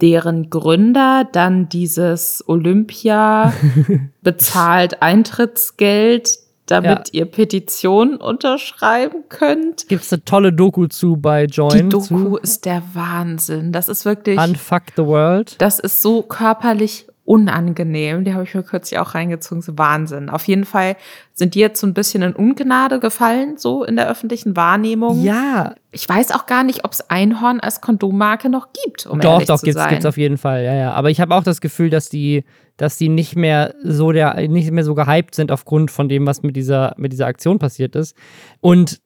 deren 0.00 0.50
Gründer 0.50 1.28
dann 1.30 1.68
dieses 1.68 2.44
Olympia 2.46 3.52
bezahlt 4.22 5.02
Eintrittsgeld, 5.02 6.38
damit 6.66 7.08
ja. 7.08 7.20
ihr 7.20 7.24
Petitionen 7.24 8.16
unterschreiben 8.16 9.24
könnt. 9.28 9.88
Gibt 9.88 10.04
es 10.04 10.12
eine 10.12 10.24
tolle 10.24 10.52
Doku 10.52 10.86
zu 10.86 11.16
bei 11.16 11.44
Join? 11.44 11.70
Die 11.70 11.88
Doku 11.88 12.06
zu? 12.06 12.36
ist 12.36 12.64
der 12.66 12.82
Wahnsinn. 12.92 13.72
Das 13.72 13.88
ist 13.88 14.04
wirklich. 14.04 14.38
Unfuck 14.38 14.82
the 14.96 15.04
World. 15.04 15.60
Das 15.60 15.78
ist 15.78 16.02
so 16.02 16.22
körperlich 16.22 17.06
unangenehm. 17.28 18.24
Die 18.24 18.32
habe 18.32 18.44
ich 18.44 18.54
mir 18.54 18.62
kürzlich 18.62 18.98
auch 18.98 19.14
reingezogen. 19.14 19.60
So 19.60 19.76
Wahnsinn. 19.76 20.30
Auf 20.30 20.48
jeden 20.48 20.64
Fall 20.64 20.96
sind 21.34 21.54
die 21.54 21.60
jetzt 21.60 21.78
so 21.78 21.86
ein 21.86 21.92
bisschen 21.92 22.22
in 22.22 22.32
Ungnade 22.32 23.00
gefallen, 23.00 23.58
so 23.58 23.84
in 23.84 23.96
der 23.96 24.08
öffentlichen 24.08 24.56
Wahrnehmung. 24.56 25.22
Ja. 25.22 25.74
Ich 25.92 26.08
weiß 26.08 26.32
auch 26.32 26.46
gar 26.46 26.64
nicht, 26.64 26.86
ob 26.86 26.92
es 26.92 27.10
Einhorn 27.10 27.60
als 27.60 27.82
Kondommarke 27.82 28.48
noch 28.48 28.68
gibt, 28.72 29.06
um 29.06 29.20
doch, 29.20 29.42
doch, 29.42 29.58
zu 29.58 29.66
gibt's, 29.66 29.78
sein. 29.78 29.96
Doch, 29.96 30.00
doch, 30.00 30.08
auf 30.08 30.16
jeden 30.16 30.38
Fall. 30.38 30.64
Ja, 30.64 30.72
ja. 30.72 30.92
Aber 30.92 31.10
ich 31.10 31.20
habe 31.20 31.34
auch 31.34 31.42
das 31.42 31.60
Gefühl, 31.60 31.90
dass 31.90 32.08
die, 32.08 32.44
dass 32.78 32.96
die 32.96 33.10
nicht 33.10 33.36
mehr 33.36 33.74
so 33.82 34.10
der, 34.10 34.48
nicht 34.48 34.70
mehr 34.70 34.84
so 34.84 34.94
gehypt 34.94 35.34
sind 35.34 35.52
aufgrund 35.52 35.90
von 35.90 36.08
dem, 36.08 36.26
was 36.26 36.42
mit 36.42 36.56
dieser, 36.56 36.94
mit 36.96 37.12
dieser 37.12 37.26
Aktion 37.26 37.58
passiert 37.58 37.94
ist. 37.94 38.16
Und 38.60 39.00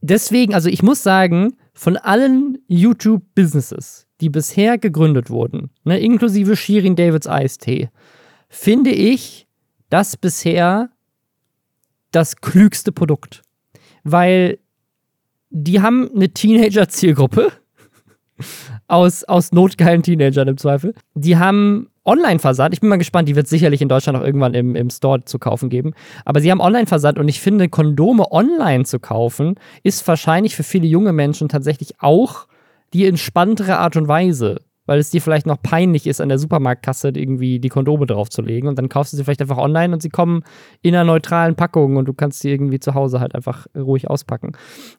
deswegen, 0.00 0.54
also 0.54 0.70
ich 0.70 0.82
muss 0.82 1.02
sagen, 1.02 1.56
von 1.74 1.98
allen 1.98 2.56
YouTube-Businesses, 2.68 4.05
die 4.20 4.30
bisher 4.30 4.78
gegründet 4.78 5.30
wurden, 5.30 5.70
ne, 5.84 5.98
inklusive 5.98 6.56
Shirin 6.56 6.96
Davids 6.96 7.26
Eistee, 7.26 7.90
finde 8.48 8.90
ich 8.90 9.46
das 9.90 10.16
bisher 10.16 10.90
das 12.12 12.36
klügste 12.36 12.92
Produkt. 12.92 13.42
Weil 14.04 14.58
die 15.50 15.80
haben 15.80 16.10
eine 16.14 16.30
Teenager-Zielgruppe 16.30 17.52
aus, 18.88 19.24
aus 19.24 19.52
notgeilen 19.52 20.02
Teenagern 20.02 20.48
im 20.48 20.56
Zweifel. 20.56 20.94
Die 21.14 21.36
haben 21.36 21.88
Online-Versand. 22.04 22.72
Ich 22.72 22.80
bin 22.80 22.88
mal 22.88 22.96
gespannt, 22.96 23.28
die 23.28 23.36
wird 23.36 23.48
sicherlich 23.48 23.82
in 23.82 23.88
Deutschland 23.88 24.16
auch 24.18 24.24
irgendwann 24.24 24.54
im, 24.54 24.76
im 24.76 24.90
Store 24.90 25.24
zu 25.24 25.38
kaufen 25.38 25.68
geben. 25.68 25.92
Aber 26.24 26.40
sie 26.40 26.50
haben 26.50 26.60
Online-Versand 26.60 27.18
und 27.18 27.28
ich 27.28 27.40
finde, 27.40 27.68
Kondome 27.68 28.30
online 28.30 28.84
zu 28.84 29.00
kaufen, 29.00 29.56
ist 29.82 30.06
wahrscheinlich 30.06 30.54
für 30.54 30.62
viele 30.62 30.86
junge 30.86 31.12
Menschen 31.12 31.48
tatsächlich 31.48 32.00
auch 32.00 32.46
die 32.96 33.04
entspanntere 33.06 33.78
Art 33.78 33.96
und 33.96 34.08
Weise, 34.08 34.62
weil 34.86 34.98
es 34.98 35.10
dir 35.10 35.20
vielleicht 35.20 35.46
noch 35.46 35.60
peinlich 35.60 36.06
ist, 36.06 36.20
an 36.20 36.30
der 36.30 36.38
Supermarktkasse 36.38 37.10
irgendwie 37.14 37.58
die 37.58 37.68
Kondome 37.68 38.06
draufzulegen. 38.06 38.68
Und 38.68 38.78
dann 38.78 38.88
kaufst 38.88 39.12
du 39.12 39.18
sie 39.18 39.24
vielleicht 39.24 39.42
einfach 39.42 39.58
online 39.58 39.92
und 39.92 40.00
sie 40.00 40.08
kommen 40.08 40.44
in 40.80 40.94
einer 40.94 41.04
neutralen 41.04 41.56
Packung 41.56 41.96
und 41.96 42.06
du 42.06 42.14
kannst 42.14 42.40
sie 42.40 42.50
irgendwie 42.50 42.80
zu 42.80 42.94
Hause 42.94 43.20
halt 43.20 43.34
einfach 43.34 43.66
ruhig 43.76 44.08
auspacken. 44.08 44.52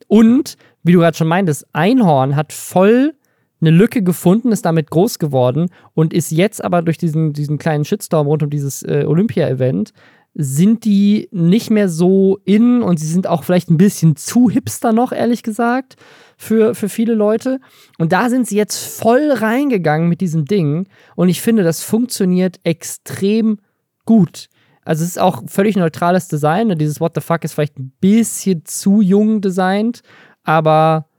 Und, 0.08 0.58
wie 0.84 0.92
du 0.92 1.00
gerade 1.00 1.18
schon 1.18 1.28
meintest, 1.28 1.66
Einhorn 1.74 2.36
hat 2.36 2.54
voll 2.54 3.14
eine 3.60 3.72
Lücke 3.72 4.04
gefunden, 4.04 4.52
ist 4.52 4.66
damit 4.66 4.92
groß 4.92 5.18
geworden 5.18 5.72
und 5.96 6.14
ist 6.14 6.30
jetzt 6.32 6.64
aber 6.64 6.84
durch 6.84 7.00
diesen, 7.00 7.34
diesen 7.34 7.58
kleinen 7.58 7.86
Shitstorm 7.86 8.28
rund 8.28 8.44
um 8.44 8.52
dieses 8.52 8.84
äh, 8.84 9.06
Olympia-Event 9.08 9.94
sind 10.40 10.86
die 10.86 11.30
nicht 11.32 11.72
mehr 11.72 11.90
so 11.90 12.38
in 12.46 12.84
und 12.84 13.00
sie 13.00 13.08
sind 13.08 13.26
auch 13.26 13.44
vielleicht 13.44 13.72
ein 13.72 13.78
bisschen 13.78 14.16
zu 14.16 14.52
hipster 14.52 14.94
noch, 14.94 15.12
ehrlich 15.12 15.42
gesagt, 15.42 15.96
für, 16.38 16.76
für 16.76 16.90
viele 16.90 17.16
Leute. 17.16 17.60
Und 17.98 18.14
da 18.14 18.30
sind 18.30 18.48
sie 18.48 18.56
jetzt 18.56 18.78
voll 18.78 19.32
reingegangen 19.32 20.08
mit 20.08 20.22
diesem 20.22 20.46
Ding 20.46 20.88
und 21.16 21.30
ich 21.30 21.42
finde, 21.42 21.64
das 21.64 21.82
funktioniert 21.82 22.60
extrem 22.64 23.58
gut. 24.06 24.48
Also 24.86 25.04
es 25.04 25.10
ist 25.10 25.20
auch 25.20 25.42
völlig 25.48 25.76
neutrales 25.76 26.28
Design. 26.28 26.70
Dieses 26.78 27.02
What 27.02 27.14
the 27.16 27.22
fuck 27.22 27.44
ist 27.44 27.54
vielleicht 27.54 27.80
ein 27.80 27.92
bisschen 28.00 28.64
zu 28.64 29.02
jung 29.02 29.42
designt, 29.42 30.02
aber 30.44 31.10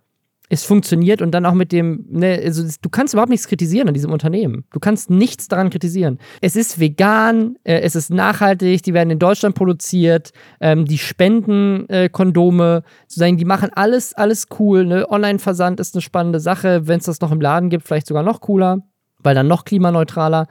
es 0.49 0.64
funktioniert 0.64 1.20
und 1.20 1.32
dann 1.32 1.44
auch 1.44 1.55
mit 1.55 1.72
dem, 1.72 2.07
ne, 2.11 2.40
also 2.42 2.62
du 2.80 2.88
kannst 2.88 3.14
überhaupt 3.14 3.30
nichts 3.30 3.49
kritisieren 3.49 3.88
an 3.88 3.94
diesem 3.94 4.12
Unternehmen. 4.12 4.64
Du 4.72 4.80
kannst 4.80 5.11
nichts 5.11 5.49
daran 5.49 5.70
kritisieren. 5.70 6.18
Es 6.40 6.57
ist 6.57 6.80
vegan, 6.80 7.57
äh, 7.64 7.80
es 7.80 7.94
ist 7.94 8.11
nachhaltig, 8.11 8.82
die 8.82 8.94
werden 8.94 9.11
in 9.11 9.18
Deutschland 9.18 9.55
produziert, 9.55 10.32
ähm, 10.61 10.86
die 10.86 10.99
spenden 10.99 11.88
äh, 11.88 12.09
Kondome, 12.09 12.82
sozusagen, 13.07 13.36
die 13.36 13.44
machen 13.44 13.70
alles, 13.74 14.14
alles 14.14 14.46
cool. 14.59 14.86
Ne? 14.86 15.07
Online-Versand 15.11 15.80
ist 15.80 15.94
eine 15.94 16.03
spannende 16.03 16.40
Sache, 16.40 16.86
wenn 16.86 16.99
es 16.99 17.05
das 17.05 17.20
noch 17.20 17.32
im 17.32 17.40
Laden 17.40 17.68
gibt, 17.68 17.86
vielleicht 17.86 18.07
sogar 18.07 18.22
noch 18.22 18.40
cooler, 18.40 18.78
weil 19.18 19.34
dann 19.34 19.49
noch 19.49 19.64
klimaneutraler. 19.64 20.46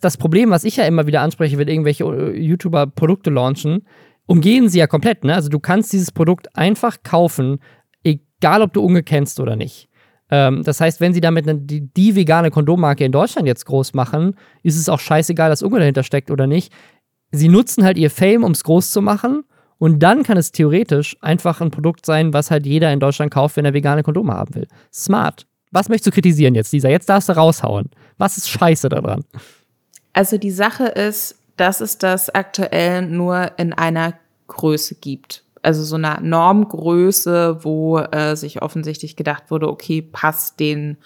Das 0.00 0.16
Problem, 0.16 0.50
was 0.50 0.64
ich 0.64 0.76
ja 0.76 0.84
immer 0.84 1.06
wieder 1.06 1.22
anspreche, 1.22 1.58
wenn 1.58 1.68
irgendwelche 1.68 2.04
äh, 2.04 2.38
YouTuber 2.38 2.86
Produkte 2.86 3.30
launchen, 3.30 3.82
umgehen 4.26 4.68
sie 4.68 4.78
ja 4.78 4.86
komplett. 4.86 5.24
Ne? 5.24 5.34
Also 5.34 5.48
du 5.48 5.58
kannst 5.58 5.92
dieses 5.92 6.12
Produkt 6.12 6.56
einfach 6.56 6.98
kaufen, 7.02 7.58
egal 8.40 8.62
ob 8.62 8.72
du 8.72 8.82
Unge 8.82 9.02
kennst 9.02 9.38
oder 9.38 9.54
nicht. 9.54 9.88
Ähm, 10.30 10.62
das 10.62 10.80
heißt, 10.80 11.00
wenn 11.00 11.12
sie 11.12 11.20
damit 11.20 11.44
die, 11.70 11.82
die, 11.92 12.14
vegane 12.14 12.50
Kondommarke 12.50 13.04
in 13.04 13.12
Deutschland 13.12 13.46
jetzt 13.46 13.66
groß 13.66 13.94
machen, 13.94 14.36
ist 14.62 14.76
es 14.76 14.88
auch 14.88 15.00
scheißegal, 15.00 15.50
dass 15.50 15.62
Unge 15.62 15.80
dahinter 15.80 16.02
steckt 16.02 16.30
oder 16.30 16.46
nicht. 16.46 16.72
Sie 17.32 17.48
nutzen 17.48 17.84
halt 17.84 17.98
ihr 17.98 18.10
Fame, 18.10 18.44
um 18.44 18.52
es 18.52 18.64
groß 18.64 18.90
zu 18.90 19.02
machen. 19.02 19.44
Und 19.78 20.00
dann 20.00 20.24
kann 20.24 20.36
es 20.36 20.52
theoretisch 20.52 21.16
einfach 21.20 21.60
ein 21.60 21.70
Produkt 21.70 22.04
sein, 22.04 22.34
was 22.34 22.50
halt 22.50 22.66
jeder 22.66 22.92
in 22.92 23.00
Deutschland 23.00 23.32
kauft, 23.32 23.56
wenn 23.56 23.64
er 23.64 23.72
vegane 23.72 24.02
Kondome 24.02 24.34
haben 24.34 24.54
will. 24.54 24.68
Smart. 24.92 25.46
Was 25.70 25.88
möchtest 25.88 26.08
du 26.08 26.10
kritisieren 26.10 26.54
jetzt, 26.54 26.72
Lisa? 26.72 26.88
Jetzt 26.88 27.08
darfst 27.08 27.28
du 27.28 27.32
raushauen. 27.32 27.90
Was 28.18 28.36
ist 28.36 28.48
scheiße 28.50 28.88
daran? 28.88 29.24
Also 30.12 30.36
die 30.36 30.50
Sache 30.50 30.84
ist, 30.84 31.38
dass 31.56 31.80
es 31.80 31.98
das 31.98 32.28
aktuell 32.30 33.06
nur 33.06 33.52
in 33.58 33.72
einer 33.72 34.14
Größe 34.48 34.96
gibt 34.96 35.44
also 35.62 35.84
so 35.84 35.96
einer 35.96 36.20
Normgröße, 36.20 37.58
wo 37.62 37.98
äh, 37.98 38.36
sich 38.36 38.62
offensichtlich 38.62 39.16
gedacht 39.16 39.50
wurde, 39.50 39.68
okay, 39.68 40.02
passt 40.02 40.60
den 40.60 40.96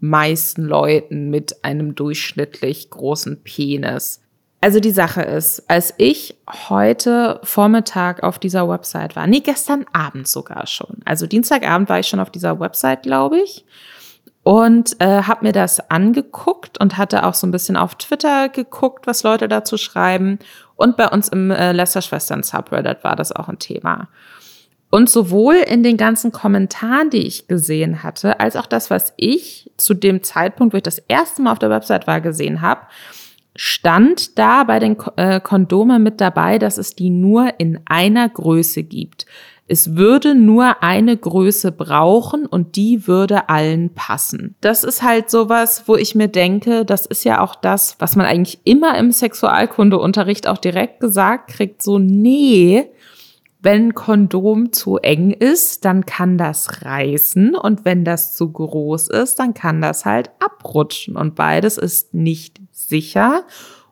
meisten 0.00 0.62
Leuten 0.62 1.30
mit 1.30 1.64
einem 1.64 1.94
durchschnittlich 1.94 2.90
großen 2.90 3.42
Penis. 3.42 4.20
Also 4.60 4.78
die 4.78 4.90
Sache 4.90 5.22
ist, 5.22 5.68
als 5.68 5.94
ich 5.98 6.36
heute 6.68 7.40
Vormittag 7.42 8.22
auf 8.22 8.38
dieser 8.38 8.68
Website 8.68 9.16
war, 9.16 9.26
nee, 9.26 9.40
gestern 9.40 9.86
Abend 9.92 10.28
sogar 10.28 10.66
schon, 10.66 10.98
also 11.04 11.26
Dienstagabend 11.26 11.88
war 11.88 11.98
ich 11.98 12.06
schon 12.06 12.20
auf 12.20 12.30
dieser 12.30 12.60
Website, 12.60 13.02
glaube 13.02 13.40
ich, 13.40 13.64
und 14.42 15.00
äh, 15.00 15.22
habe 15.22 15.46
mir 15.46 15.52
das 15.52 15.90
angeguckt 15.90 16.78
und 16.80 16.98
hatte 16.98 17.24
auch 17.24 17.34
so 17.34 17.46
ein 17.46 17.52
bisschen 17.52 17.76
auf 17.76 17.94
Twitter 17.94 18.48
geguckt, 18.48 19.06
was 19.06 19.22
Leute 19.22 19.46
dazu 19.46 19.76
schreiben. 19.76 20.38
Und 20.74 20.96
bei 20.96 21.08
uns 21.08 21.28
im 21.28 21.50
äh, 21.50 21.72
Lester-Schwestern 21.72 22.42
Subreddit 22.42 23.04
war 23.04 23.14
das 23.14 23.30
auch 23.30 23.48
ein 23.48 23.58
Thema. 23.58 24.08
Und 24.90 25.08
sowohl 25.08 25.54
in 25.54 25.82
den 25.82 25.96
ganzen 25.96 26.32
Kommentaren, 26.32 27.08
die 27.08 27.26
ich 27.26 27.46
gesehen 27.48 28.02
hatte, 28.02 28.40
als 28.40 28.56
auch 28.56 28.66
das, 28.66 28.90
was 28.90 29.14
ich 29.16 29.70
zu 29.76 29.94
dem 29.94 30.22
Zeitpunkt, 30.22 30.74
wo 30.74 30.76
ich 30.76 30.82
das 30.82 30.98
erste 30.98 31.40
Mal 31.40 31.52
auf 31.52 31.58
der 31.58 31.70
Website 31.70 32.06
war, 32.06 32.20
gesehen 32.20 32.60
habe, 32.60 32.82
stand 33.56 34.38
da 34.38 34.64
bei 34.64 34.80
den 34.80 34.96
äh, 35.16 35.40
Kondome 35.40 35.98
mit 35.98 36.20
dabei, 36.20 36.58
dass 36.58 36.78
es 36.78 36.94
die 36.94 37.10
nur 37.10 37.58
in 37.58 37.80
einer 37.86 38.28
Größe 38.28 38.82
gibt. 38.82 39.24
Es 39.72 39.96
würde 39.96 40.34
nur 40.34 40.82
eine 40.82 41.16
Größe 41.16 41.72
brauchen 41.72 42.44
und 42.44 42.76
die 42.76 43.06
würde 43.06 43.48
allen 43.48 43.94
passen. 43.94 44.54
Das 44.60 44.84
ist 44.84 45.02
halt 45.02 45.30
sowas, 45.30 45.84
wo 45.86 45.96
ich 45.96 46.14
mir 46.14 46.28
denke, 46.28 46.84
das 46.84 47.06
ist 47.06 47.24
ja 47.24 47.40
auch 47.40 47.54
das, 47.54 47.96
was 47.98 48.14
man 48.14 48.26
eigentlich 48.26 48.60
immer 48.64 48.98
im 48.98 49.12
Sexualkundeunterricht 49.12 50.46
auch 50.46 50.58
direkt 50.58 51.00
gesagt 51.00 51.52
kriegt, 51.52 51.82
so 51.82 51.98
nee, 51.98 52.90
wenn 53.60 53.94
Kondom 53.94 54.72
zu 54.72 54.98
eng 54.98 55.30
ist, 55.30 55.86
dann 55.86 56.04
kann 56.04 56.36
das 56.36 56.82
reißen 56.84 57.54
und 57.54 57.86
wenn 57.86 58.04
das 58.04 58.34
zu 58.34 58.52
groß 58.52 59.08
ist, 59.08 59.38
dann 59.38 59.54
kann 59.54 59.80
das 59.80 60.04
halt 60.04 60.32
abrutschen 60.38 61.16
und 61.16 61.34
beides 61.34 61.78
ist 61.78 62.12
nicht 62.12 62.60
sicher. 62.72 63.44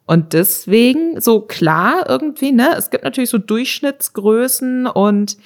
Und 0.04 0.34
deswegen, 0.34 1.22
so 1.22 1.40
klar 1.40 2.04
irgendwie, 2.06 2.52
ne, 2.52 2.74
es 2.76 2.90
gibt 2.90 3.04
natürlich 3.04 3.30
so 3.30 3.38
Durchschnittsgrößen 3.38 4.86
und 4.86 5.38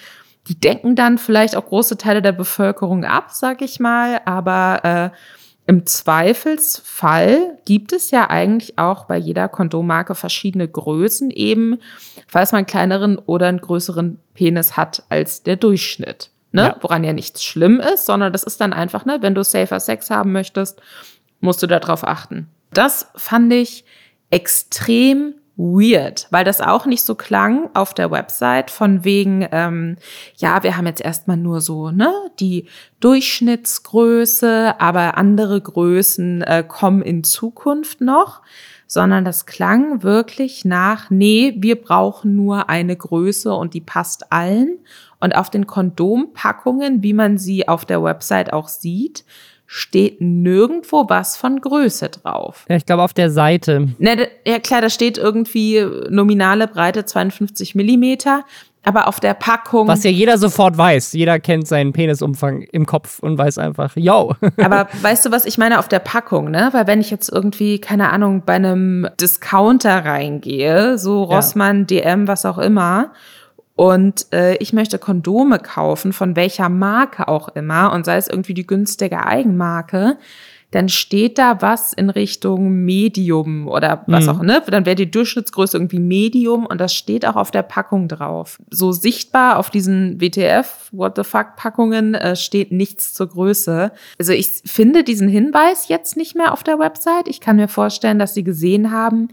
die 0.49 0.59
decken 0.59 0.95
dann 0.95 1.18
vielleicht 1.18 1.57
auch 1.57 1.66
große 1.66 1.97
Teile 1.97 2.22
der 2.22 2.32
Bevölkerung 2.32 3.05
ab, 3.05 3.30
sag 3.32 3.62
ich 3.62 3.80
mal, 3.80 4.20
aber 4.24 5.12
äh, 5.12 5.16
im 5.66 5.86
Zweifelsfall 5.86 7.59
gibt 7.64 7.92
es 7.92 8.11
ja 8.11 8.28
eigentlich 8.28 8.78
auch 8.78 9.07
bei 9.07 9.16
jeder 9.16 9.49
Kondommarke 9.49 10.14
verschiedene 10.14 10.68
Größen 10.68 11.30
eben, 11.30 11.78
falls 12.26 12.53
man 12.53 12.59
einen 12.59 12.66
kleineren 12.66 13.18
oder 13.18 13.47
einen 13.47 13.61
größeren 13.61 14.20
Penis 14.34 14.76
hat 14.76 15.05
als 15.09 15.42
der 15.42 15.57
Durchschnitt. 15.57 16.30
Ne? 16.53 16.62
Ja. 16.62 16.76
Woran 16.82 17.03
ja 17.03 17.14
nichts 17.14 17.42
schlimm 17.42 17.80
ist, 17.80 18.05
sondern 18.05 18.32
das 18.32 18.42
ist 18.42 18.61
dann 18.61 18.74
einfach, 18.74 19.07
ne, 19.07 19.18
wenn 19.22 19.34
du 19.34 19.42
safer 19.42 19.80
Sex 19.80 20.11
haben 20.11 20.32
möchtest, 20.32 20.82
musst 21.40 21.62
du 21.62 21.66
darauf 21.66 22.07
achten. 22.07 22.49
Das 22.70 23.11
fand 23.16 23.53
ich 23.53 23.84
extrem 24.30 25.34
weird, 25.57 26.26
weil 26.30 26.44
das 26.44 26.61
auch 26.61 26.84
nicht 26.84 27.02
so 27.02 27.14
klang 27.14 27.70
auf 27.74 27.94
der 27.94 28.11
Website 28.11 28.70
von 28.70 29.05
wegen, 29.05 29.46
ähm, 29.52 29.96
ja, 30.36 30.62
wir 30.62 30.76
haben 30.76 30.86
jetzt 30.86 31.00
erstmal 31.00 31.36
nur 31.36 31.61
so, 31.61 31.90
ne, 31.90 32.12
die 32.40 32.66
Durchschnittsgröße, 33.00 34.74
aber 34.80 35.16
andere 35.16 35.61
Größen 35.61 36.42
äh, 36.42 36.64
kommen 36.66 37.02
in 37.02 37.22
Zukunft 37.22 38.00
noch, 38.00 38.42
sondern 38.86 39.24
das 39.24 39.46
klang 39.46 40.02
wirklich 40.02 40.64
nach, 40.64 41.11
nee, 41.11 41.55
wir 41.59 41.80
brauchen 41.80 42.34
nur 42.34 42.68
eine 42.68 42.96
Größe 42.96 43.52
und 43.55 43.74
die 43.74 43.80
passt 43.80 44.32
allen. 44.32 44.78
Und 45.20 45.36
auf 45.36 45.48
den 45.48 45.66
Kondompackungen, 45.66 47.02
wie 47.02 47.14
man 47.14 47.38
sie 47.38 47.66
auf 47.66 47.86
der 47.86 48.02
Website 48.02 48.52
auch 48.52 48.68
sieht, 48.68 49.24
steht 49.76 50.20
nirgendwo 50.20 51.06
was 51.08 51.36
von 51.36 51.60
Größe 51.60 52.08
drauf. 52.08 52.64
Ja, 52.68 52.76
ich 52.76 52.86
glaube 52.86 53.02
auf 53.02 53.12
der 53.12 53.28
Seite. 53.28 53.88
Ne, 53.98 54.28
ja 54.46 54.60
klar, 54.60 54.80
da 54.80 54.88
steht 54.88 55.18
irgendwie 55.18 55.84
nominale 56.10 56.68
Breite 56.68 57.04
52 57.04 57.74
Millimeter, 57.74 58.44
aber 58.84 59.08
auf 59.08 59.18
der 59.18 59.34
Packung. 59.34 59.88
Was 59.88 60.04
ja 60.04 60.12
jeder 60.12 60.38
sofort 60.38 60.78
weiß. 60.78 61.14
Jeder 61.14 61.40
kennt 61.40 61.66
seinen 61.66 61.92
Penisumfang 61.92 62.62
im 62.70 62.86
Kopf 62.86 63.18
und 63.18 63.36
weiß 63.36 63.58
einfach, 63.58 63.96
yo. 63.96 64.36
aber 64.62 64.86
weißt 65.02 65.26
du, 65.26 65.32
was 65.32 65.44
ich 65.44 65.58
meine 65.58 65.80
auf 65.80 65.88
der 65.88 65.98
Packung, 65.98 66.52
ne? 66.52 66.68
Weil 66.70 66.86
wenn 66.86 67.00
ich 67.00 67.10
jetzt 67.10 67.28
irgendwie, 67.28 67.80
keine 67.80 68.10
Ahnung, 68.10 68.44
bei 68.46 68.54
einem 68.54 69.08
Discounter 69.20 70.04
reingehe, 70.04 70.98
so 70.98 71.24
Rossmann, 71.24 71.86
ja. 71.90 72.00
DM, 72.00 72.28
was 72.28 72.46
auch 72.46 72.58
immer, 72.58 73.10
und 73.76 74.32
äh, 74.32 74.56
ich 74.56 74.72
möchte 74.72 74.98
Kondome 74.98 75.58
kaufen, 75.58 76.12
von 76.12 76.36
welcher 76.36 76.68
Marke 76.68 77.28
auch 77.28 77.48
immer, 77.48 77.92
und 77.92 78.04
sei 78.04 78.16
es 78.16 78.28
irgendwie 78.28 78.54
die 78.54 78.66
günstige 78.66 79.26
Eigenmarke, 79.26 80.16
dann 80.70 80.88
steht 80.88 81.38
da 81.38 81.62
was 81.62 81.92
in 81.92 82.10
Richtung 82.10 82.84
Medium 82.84 83.68
oder 83.68 84.02
was 84.08 84.24
mhm. 84.24 84.30
auch, 84.30 84.42
ne? 84.42 84.60
Dann 84.66 84.86
wäre 84.86 84.96
die 84.96 85.10
Durchschnittsgröße 85.10 85.76
irgendwie 85.76 86.00
Medium 86.00 86.66
und 86.66 86.80
das 86.80 86.92
steht 86.92 87.24
auch 87.26 87.36
auf 87.36 87.52
der 87.52 87.62
Packung 87.62 88.08
drauf. 88.08 88.58
So 88.70 88.90
sichtbar 88.90 89.58
auf 89.58 89.70
diesen 89.70 90.20
WTF, 90.20 90.88
What 90.90 91.14
the 91.14 91.22
fuck 91.22 91.54
Packungen 91.56 92.14
äh, 92.14 92.34
steht 92.34 92.72
nichts 92.72 93.14
zur 93.14 93.28
Größe. 93.28 93.92
Also 94.18 94.32
ich 94.32 94.62
finde 94.64 95.04
diesen 95.04 95.28
Hinweis 95.28 95.86
jetzt 95.86 96.16
nicht 96.16 96.34
mehr 96.34 96.52
auf 96.52 96.64
der 96.64 96.80
Website. 96.80 97.28
Ich 97.28 97.40
kann 97.40 97.54
mir 97.54 97.68
vorstellen, 97.68 98.18
dass 98.18 98.34
sie 98.34 98.42
gesehen 98.42 98.90
haben, 98.90 99.28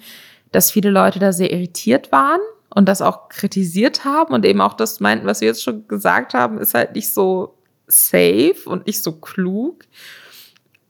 dass 0.51 0.69
viele 0.69 0.91
Leute 0.91 1.17
da 1.17 1.33
sehr 1.33 1.51
irritiert 1.51 2.11
waren 2.11 2.41
und 2.74 2.88
das 2.88 3.01
auch 3.01 3.30
kritisiert 3.30 4.05
haben 4.05 4.34
und 4.34 4.45
eben 4.45 4.61
auch 4.61 4.74
das 4.74 4.99
meinten, 4.99 5.26
was 5.26 5.41
wir 5.41 5.49
jetzt 5.49 5.63
schon 5.63 5.88
gesagt 5.88 6.34
haben, 6.34 6.57
ist 6.57 6.74
halt 6.74 6.95
nicht 6.95 7.13
so 7.13 7.55
safe 7.88 8.61
und 8.65 8.88
nicht 8.88 9.03
so 9.03 9.13
klug. 9.13 9.86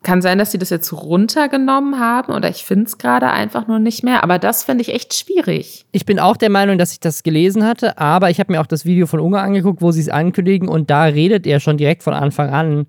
Kann 0.04 0.22
sein, 0.22 0.40
dass 0.40 0.52
sie 0.52 0.58
das 0.58 0.72
jetzt 0.72 0.94
runtergenommen 0.94 2.00
haben 2.00 2.34
oder 2.34 2.50
ich 2.50 2.66
finde 2.66 2.86
es 2.86 2.98
gerade 2.98 3.30
einfach 3.30 3.68
nur 3.68 3.78
nicht 3.78 4.04
mehr. 4.04 4.24
Aber 4.24 4.40
das 4.40 4.64
finde 4.64 4.82
ich 4.82 4.94
echt 4.94 5.14
schwierig. 5.14 5.86
Ich 5.92 6.06
bin 6.06 6.20
auch 6.20 6.38
der 6.38 6.50
Meinung, 6.50 6.80
dass 6.80 6.92
ich 6.92 7.00
das 7.00 7.22
gelesen 7.22 7.66
hatte, 7.66 8.00
aber 8.00 8.32
ich 8.32 8.40
habe 8.40 8.52
mir 8.52 8.62
auch 8.62 8.68
das 8.68 8.86
Video 8.86 9.06
von 9.06 9.20
Unge 9.20 9.40
angeguckt, 9.40 9.82
wo 9.82 9.92
sie 9.92 10.02
es 10.02 10.10
ankündigen 10.10 10.70
und 10.70 10.90
da 10.90 11.04
redet 11.04 11.46
er 11.46 11.60
schon 11.60 11.78
direkt 11.78 12.02
von 12.02 12.14
Anfang 12.14 12.50
an 12.50 12.88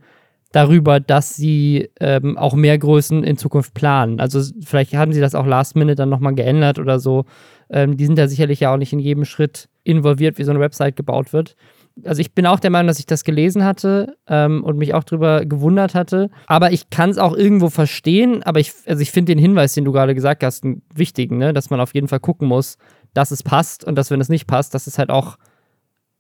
darüber, 0.53 1.01
dass 1.01 1.35
sie 1.35 1.91
ähm, 1.99 2.37
auch 2.37 2.55
mehr 2.55 2.79
Größen 2.79 3.25
in 3.25 3.37
Zukunft 3.37 3.75
planen. 3.75 4.21
Also 4.21 4.41
vielleicht 4.65 4.95
haben 4.95 5.13
sie 5.13 5.21
das 5.21 5.35
auch 5.35 5.47
last 5.47 5.75
minute 5.75 5.97
dann 5.97 6.11
nochmal 6.11 6.35
geändert 6.35 6.79
oder 6.79 7.01
so. 7.01 7.25
Ähm, 7.71 7.97
die 7.97 8.07
sind 8.07 8.19
da 8.19 8.29
sicherlich 8.29 8.61
ja 8.61 8.73
auch 8.73 8.77
nicht 8.77 8.93
in 8.93 8.99
jedem 8.99 9.25
Schritt 9.25 9.69
involviert, 9.83 10.39
wie 10.39 10.45
so 10.45 10.51
eine 10.51 10.61
Website 10.61 10.95
gebaut 10.97 11.33
wird. 11.33 11.57
Also 12.05 12.21
ich 12.21 12.35
bin 12.35 12.47
auch 12.47 12.61
der 12.61 12.71
Meinung, 12.71 12.89
dass 12.89 12.99
ich 12.99 13.07
das 13.07 13.25
gelesen 13.25 13.65
hatte 13.65 14.17
ähm, 14.27 14.63
und 14.65 14.79
mich 14.79 14.95
auch 14.95 15.05
darüber 15.05 15.45
gewundert 15.45 15.95
hatte. 15.95 16.31
Aber 16.47 16.73
ich 16.73 16.91
kann 16.91 17.11
es 17.11 17.19
auch 17.19 17.35
irgendwo 17.35 17.69
verstehen. 17.71 18.43
Aber 18.43 18.61
ich, 18.61 18.73
also 18.87 19.01
ich 19.03 19.11
finde 19.11 19.33
den 19.33 19.39
Hinweis, 19.39 19.75
den 19.75 19.85
du 19.85 19.93
gerade 19.93 20.15
gesagt 20.15 20.43
hast, 20.43 20.65
einen 20.65 20.83
wichtigen, 20.95 21.39
ne? 21.39 21.53
dass 21.53 21.71
man 21.71 21.81
auf 21.81 21.95
jeden 21.95 22.09
Fall 22.09 22.21
gucken 22.21 22.49
muss, 22.49 22.79
dass 23.15 23.31
es 23.31 23.43
passt 23.43 23.85
und 23.85 23.97
dass, 23.97 24.11
wenn 24.11 24.21
es 24.21 24.29
nicht 24.29 24.47
passt, 24.47 24.75
dass 24.75 24.87
es 24.87 24.99
halt 24.99 25.11
auch 25.11 25.37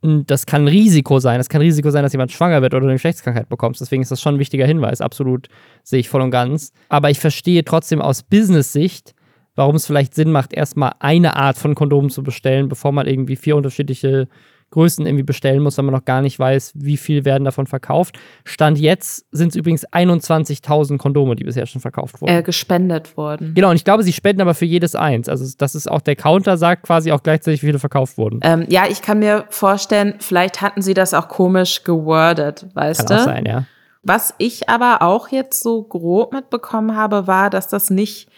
das 0.03 0.47
kann 0.47 0.65
ein 0.65 0.69
Risiko 0.69 1.21
sein. 1.21 1.39
Es 1.39 1.49
kann 1.49 1.61
ein 1.61 1.67
Risiko 1.67 1.91
sein, 1.91 2.03
dass 2.03 2.13
jemand 2.13 2.33
schwanger 2.33 2.61
wird 2.61 2.75
oder 2.75 2.85
eine 2.85 2.95
Geschlechtskrankheit 2.95 3.49
bekommt. 3.49 3.79
Deswegen 3.81 4.03
ist 4.03 4.11
das 4.11 4.21
schon 4.21 4.35
ein 4.35 4.39
wichtiger 4.41 4.67
Hinweis. 4.67 5.01
Absolut 5.01 5.49
sehe 5.85 6.01
ich 6.01 6.09
voll 6.09 6.23
und 6.23 6.33
ganz. 6.33 6.73
Aber 6.89 7.11
ich 7.11 7.21
verstehe 7.21 7.65
trotzdem 7.65 8.03
aus 8.03 8.25
Business-Sicht, 8.25 9.15
warum 9.55 9.77
es 9.77 9.87
vielleicht 9.87 10.15
Sinn 10.15 10.33
macht, 10.33 10.53
erstmal 10.53 10.95
eine 10.99 11.37
Art 11.37 11.57
von 11.57 11.77
Kondomen 11.77 12.11
zu 12.11 12.25
bestellen, 12.25 12.69
bevor 12.69 12.91
man 12.91 13.07
irgendwie 13.07 13.37
vier 13.37 13.57
unterschiedliche 13.57 14.27
Größen 14.73 15.07
irgendwie 15.07 15.23
bestellen 15.23 15.63
muss, 15.63 15.79
weil 15.79 15.85
man 15.85 15.95
noch 15.95 16.05
gar 16.05 16.23
nicht 16.23 16.39
weiß, 16.39 16.73
wie 16.75 16.97
viel 16.97 17.25
werden 17.25 17.45
davon 17.45 17.67
verkauft. 17.67 18.19
Stand 18.45 18.79
jetzt 18.79 19.27
sind 19.31 19.51
es 19.51 19.55
übrigens 19.55 19.87
21.000 19.87 20.99
Kondome, 20.99 21.37
die 21.37 21.45
bisher 21.45 21.67
schon 21.67 21.81
verkauft 21.81 22.21
wurden. 22.21 22.33
Äh, 22.33 22.43
gespendet 22.43 23.17
wurden. 23.17 23.55
Genau, 23.55 23.71
und 23.71 23.77
ich 23.77 23.85
glaube, 23.85 24.03
sie 24.03 24.13
spenden 24.13 24.41
aber 24.41 24.55
für 24.55 24.65
jedes 24.65 24.97
eins. 24.97 25.29
Also 25.29 25.47
das 25.57 25.75
ist 25.75 25.91
auch 25.91 26.01
der 26.01 26.17
Counter 26.17 26.57
sagt 26.57 26.83
quasi 26.85 27.13
auch 27.13 27.23
gleichzeitig, 27.23 27.63
wie 27.63 27.67
viele 27.67 27.79
verkauft 27.79 28.19
wurden. 28.19 28.41
Ähm, 28.43 28.65
ja, 28.69 28.85
ich 28.89 29.03
kann 29.03 29.21
mir 29.21 29.45
vorstellen, 29.51 30.15
vielleicht 30.19 30.61
hatten 30.61 30.83
sie 30.83 30.95
das 30.95 31.15
auch 31.15 31.29
komisch 31.29 31.85
gewordet, 31.85 32.67
weißt 32.75 33.07
kann 33.07 33.07
du? 33.07 33.15
Kann 33.15 33.23
auch 33.23 33.35
sein, 33.35 33.45
ja. 33.47 33.65
Was 34.03 34.35
ich 34.39 34.69
aber 34.69 35.03
auch 35.03 35.29
jetzt 35.29 35.63
so 35.63 35.83
grob 35.83 36.33
mitbekommen 36.33 36.97
habe, 36.97 37.29
war, 37.29 37.51
dass 37.51 37.69
das 37.69 37.89
nicht 37.89 38.29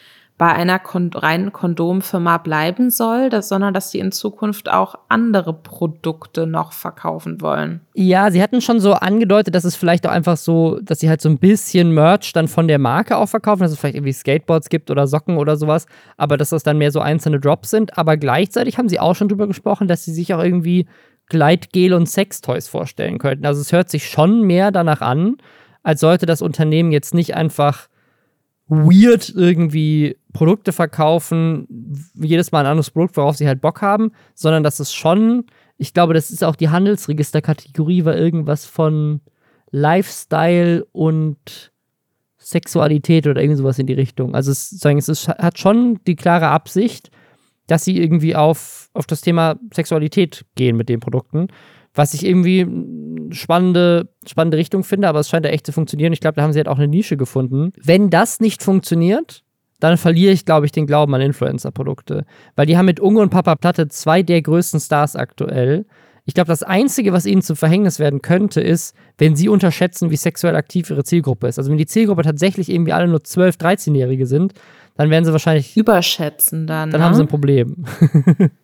bei 0.44 0.52
einer 0.52 0.78
kon 0.78 1.10
reinen 1.10 1.54
Kondomfirma 1.54 2.36
bleiben 2.36 2.90
soll, 2.90 3.30
dass, 3.30 3.48
sondern 3.48 3.72
dass 3.72 3.90
sie 3.90 3.98
in 3.98 4.12
Zukunft 4.12 4.70
auch 4.70 4.94
andere 5.08 5.54
Produkte 5.54 6.46
noch 6.46 6.72
verkaufen 6.72 7.40
wollen. 7.40 7.80
Ja, 7.94 8.30
sie 8.30 8.42
hatten 8.42 8.60
schon 8.60 8.78
so 8.78 8.92
angedeutet, 8.92 9.54
dass 9.54 9.64
es 9.64 9.74
vielleicht 9.74 10.06
auch 10.06 10.10
einfach 10.10 10.36
so, 10.36 10.80
dass 10.82 11.00
sie 11.00 11.08
halt 11.08 11.22
so 11.22 11.30
ein 11.30 11.38
bisschen 11.38 11.92
Merch 11.92 12.34
dann 12.34 12.46
von 12.46 12.68
der 12.68 12.78
Marke 12.78 13.16
auch 13.16 13.30
verkaufen, 13.30 13.62
dass 13.62 13.72
es 13.72 13.78
vielleicht 13.78 13.94
irgendwie 13.94 14.12
Skateboards 14.12 14.68
gibt 14.68 14.90
oder 14.90 15.06
Socken 15.06 15.38
oder 15.38 15.56
sowas, 15.56 15.86
aber 16.18 16.36
dass 16.36 16.50
das 16.50 16.62
dann 16.62 16.76
mehr 16.76 16.90
so 16.90 17.00
einzelne 17.00 17.40
Drops 17.40 17.70
sind. 17.70 17.96
Aber 17.96 18.18
gleichzeitig 18.18 18.76
haben 18.76 18.90
sie 18.90 19.00
auch 19.00 19.16
schon 19.16 19.30
drüber 19.30 19.46
gesprochen, 19.46 19.88
dass 19.88 20.04
sie 20.04 20.12
sich 20.12 20.34
auch 20.34 20.44
irgendwie 20.44 20.86
Gleitgel 21.30 21.94
und 21.94 22.04
Sextoys 22.06 22.68
vorstellen 22.68 23.16
könnten. 23.16 23.46
Also 23.46 23.62
es 23.62 23.72
hört 23.72 23.88
sich 23.88 24.10
schon 24.10 24.42
mehr 24.42 24.72
danach 24.72 25.00
an, 25.00 25.38
als 25.82 26.00
sollte 26.00 26.26
das 26.26 26.42
Unternehmen 26.42 26.92
jetzt 26.92 27.14
nicht 27.14 27.34
einfach 27.34 27.88
weird 28.68 29.32
irgendwie 29.34 30.16
Produkte 30.32 30.72
verkaufen, 30.72 31.66
jedes 32.14 32.50
Mal 32.50 32.60
ein 32.60 32.66
anderes 32.66 32.90
Produkt, 32.90 33.16
worauf 33.16 33.36
sie 33.36 33.46
halt 33.46 33.60
Bock 33.60 33.82
haben, 33.82 34.12
sondern 34.34 34.62
das 34.62 34.80
ist 34.80 34.94
schon, 34.94 35.44
ich 35.76 35.92
glaube, 35.92 36.14
das 36.14 36.30
ist 36.30 36.42
auch 36.42 36.56
die 36.56 36.70
Handelsregisterkategorie, 36.70 38.04
war 38.04 38.16
irgendwas 38.16 38.64
von 38.64 39.20
Lifestyle 39.70 40.86
und 40.92 41.72
Sexualität 42.38 43.26
oder 43.26 43.40
irgend 43.40 43.58
sowas 43.58 43.78
in 43.78 43.86
die 43.86 43.94
Richtung. 43.94 44.34
Also 44.34 44.50
es, 44.50 44.72
es 44.72 45.08
ist, 45.08 45.28
hat 45.28 45.58
schon 45.58 46.00
die 46.06 46.16
klare 46.16 46.48
Absicht, 46.48 47.10
dass 47.66 47.84
sie 47.84 47.98
irgendwie 47.98 48.36
auf, 48.36 48.90
auf 48.92 49.06
das 49.06 49.22
Thema 49.22 49.58
Sexualität 49.72 50.44
gehen 50.54 50.76
mit 50.76 50.88
den 50.88 51.00
Produkten 51.00 51.48
was 51.94 52.14
ich 52.14 52.26
irgendwie 52.26 52.66
spannende, 53.30 54.08
spannende 54.26 54.58
Richtung 54.58 54.84
finde, 54.84 55.08
aber 55.08 55.20
es 55.20 55.28
scheint 55.28 55.46
ja 55.46 55.52
echt 55.52 55.66
zu 55.66 55.72
funktionieren. 55.72 56.12
Ich 56.12 56.20
glaube, 56.20 56.36
da 56.36 56.42
haben 56.42 56.52
sie 56.52 56.58
halt 56.58 56.68
auch 56.68 56.78
eine 56.78 56.88
Nische 56.88 57.16
gefunden. 57.16 57.72
Wenn 57.82 58.10
das 58.10 58.40
nicht 58.40 58.62
funktioniert, 58.62 59.42
dann 59.80 59.96
verliere 59.96 60.32
ich, 60.32 60.44
glaube 60.44 60.66
ich, 60.66 60.72
den 60.72 60.86
Glauben 60.86 61.14
an 61.14 61.20
Influencer-Produkte. 61.20 62.24
Weil 62.56 62.66
die 62.66 62.76
haben 62.76 62.86
mit 62.86 63.00
Unge 63.00 63.20
und 63.20 63.30
Papa 63.30 63.54
Platte 63.54 63.88
zwei 63.88 64.22
der 64.22 64.42
größten 64.42 64.80
Stars 64.80 65.16
aktuell. 65.16 65.86
Ich 66.26 66.34
glaube, 66.34 66.48
das 66.48 66.62
Einzige, 66.62 67.12
was 67.12 67.26
ihnen 67.26 67.42
zum 67.42 67.56
Verhängnis 67.56 67.98
werden 67.98 68.22
könnte, 68.22 68.60
ist, 68.60 68.96
wenn 69.18 69.36
sie 69.36 69.48
unterschätzen, 69.48 70.10
wie 70.10 70.16
sexuell 70.16 70.56
aktiv 70.56 70.88
ihre 70.88 71.04
Zielgruppe 71.04 71.48
ist. 71.48 71.58
Also 71.58 71.70
wenn 71.70 71.76
die 71.76 71.86
Zielgruppe 71.86 72.22
tatsächlich 72.22 72.70
irgendwie 72.70 72.92
alle 72.92 73.08
nur 73.08 73.20
12-, 73.20 73.60
13-Jährige 73.60 74.26
sind, 74.26 74.54
dann 74.96 75.10
werden 75.10 75.24
sie 75.24 75.32
wahrscheinlich. 75.32 75.76
Überschätzen 75.76 76.66
dann. 76.66 76.90
Dann 76.90 77.00
ne? 77.00 77.06
haben 77.06 77.14
sie 77.14 77.22
ein 77.22 77.28
Problem. 77.28 77.84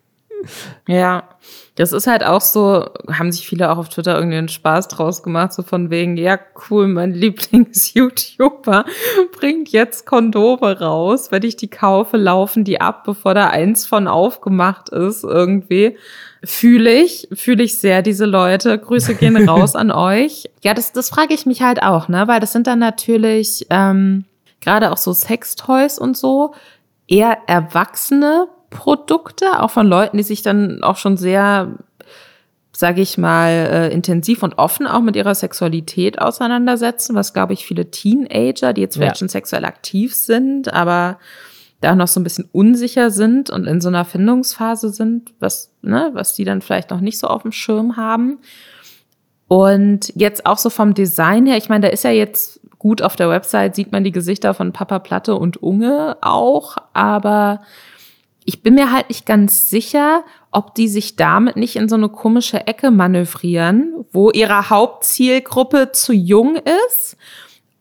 Ja, 0.87 1.29
das 1.75 1.93
ist 1.93 2.07
halt 2.07 2.23
auch 2.23 2.41
so, 2.41 2.85
haben 3.11 3.31
sich 3.31 3.47
viele 3.47 3.71
auch 3.71 3.77
auf 3.77 3.89
Twitter 3.89 4.15
irgendwie 4.15 4.37
einen 4.37 4.49
Spaß 4.49 4.87
draus 4.89 5.23
gemacht, 5.23 5.53
so 5.53 5.63
von 5.63 5.89
wegen, 5.89 6.17
ja 6.17 6.37
cool, 6.69 6.87
mein 6.87 7.13
Lieblings-YouTuber 7.15 8.85
bringt 9.31 9.69
jetzt 9.69 10.05
Kondome 10.05 10.79
raus. 10.79 11.31
Wenn 11.31 11.43
ich 11.43 11.55
die 11.55 11.69
kaufe, 11.69 12.17
laufen 12.17 12.63
die 12.63 12.81
ab, 12.81 13.03
bevor 13.05 13.33
da 13.33 13.47
eins 13.47 13.85
von 13.85 14.07
aufgemacht 14.07 14.89
ist 14.89 15.23
irgendwie. 15.23 15.97
Fühle 16.43 16.91
ich, 16.91 17.27
fühle 17.33 17.63
ich 17.63 17.79
sehr 17.79 18.01
diese 18.01 18.25
Leute. 18.25 18.77
Grüße 18.77 19.15
gehen 19.15 19.37
raus 19.49 19.75
an 19.75 19.91
euch. 19.91 20.49
Ja, 20.63 20.73
das, 20.73 20.91
das 20.91 21.09
frage 21.09 21.33
ich 21.33 21.45
mich 21.45 21.61
halt 21.61 21.81
auch, 21.83 22.07
ne, 22.07 22.27
weil 22.27 22.39
das 22.39 22.51
sind 22.51 22.67
dann 22.67 22.79
natürlich 22.79 23.65
ähm, 23.69 24.25
gerade 24.59 24.91
auch 24.91 24.97
so 24.97 25.13
Sextoys 25.13 25.99
und 25.99 26.17
so 26.17 26.53
eher 27.07 27.37
Erwachsene 27.47 28.47
Produkte, 28.71 29.59
auch 29.61 29.69
von 29.69 29.85
Leuten, 29.85 30.17
die 30.17 30.23
sich 30.23 30.41
dann 30.41 30.81
auch 30.81 30.97
schon 30.97 31.17
sehr, 31.17 31.77
sage 32.75 33.01
ich 33.01 33.19
mal, 33.19 33.49
äh, 33.49 33.93
intensiv 33.93 34.41
und 34.41 34.57
offen 34.57 34.87
auch 34.87 35.01
mit 35.01 35.15
ihrer 35.15 35.35
Sexualität 35.35 36.19
auseinandersetzen, 36.19 37.13
was, 37.13 37.33
glaube 37.33 37.53
ich, 37.53 37.65
viele 37.67 37.91
Teenager, 37.91 38.73
die 38.73 38.81
jetzt 38.81 38.95
vielleicht 38.95 39.17
ja. 39.17 39.19
schon 39.19 39.29
sexuell 39.29 39.65
aktiv 39.65 40.15
sind, 40.15 40.73
aber 40.73 41.19
da 41.81 41.95
noch 41.95 42.07
so 42.07 42.19
ein 42.19 42.23
bisschen 42.23 42.47
unsicher 42.51 43.11
sind 43.11 43.49
und 43.49 43.65
in 43.65 43.81
so 43.81 43.89
einer 43.89 44.05
Findungsphase 44.05 44.89
sind, 44.89 45.33
was, 45.39 45.71
ne, 45.81 46.11
was 46.13 46.33
die 46.33 46.45
dann 46.45 46.61
vielleicht 46.61 46.91
noch 46.91 47.01
nicht 47.01 47.19
so 47.19 47.27
auf 47.27 47.41
dem 47.41 47.51
Schirm 47.51 47.97
haben. 47.97 48.39
Und 49.47 50.13
jetzt 50.15 50.45
auch 50.45 50.57
so 50.57 50.69
vom 50.69 50.93
Design 50.93 51.45
her, 51.45 51.57
ich 51.57 51.69
meine, 51.69 51.87
da 51.87 51.91
ist 51.91 52.03
ja 52.03 52.11
jetzt 52.11 52.61
gut 52.79 53.01
auf 53.01 53.15
der 53.15 53.29
Website, 53.29 53.75
sieht 53.75 53.91
man 53.91 54.03
die 54.03 54.11
Gesichter 54.11 54.53
von 54.53 54.71
Papa 54.71 54.99
Platte 54.99 55.35
und 55.35 55.61
Unge 55.61 56.17
auch, 56.21 56.77
aber 56.93 57.61
ich 58.45 58.63
bin 58.63 58.75
mir 58.75 58.91
halt 58.91 59.09
nicht 59.09 59.25
ganz 59.25 59.69
sicher, 59.69 60.23
ob 60.51 60.73
die 60.75 60.87
sich 60.87 61.15
damit 61.15 61.55
nicht 61.55 61.75
in 61.75 61.87
so 61.87 61.95
eine 61.95 62.09
komische 62.09 62.67
Ecke 62.67 62.91
manövrieren, 62.91 64.05
wo 64.11 64.31
ihre 64.31 64.69
Hauptzielgruppe 64.69 65.91
zu 65.91 66.13
jung 66.13 66.57
ist 66.87 67.17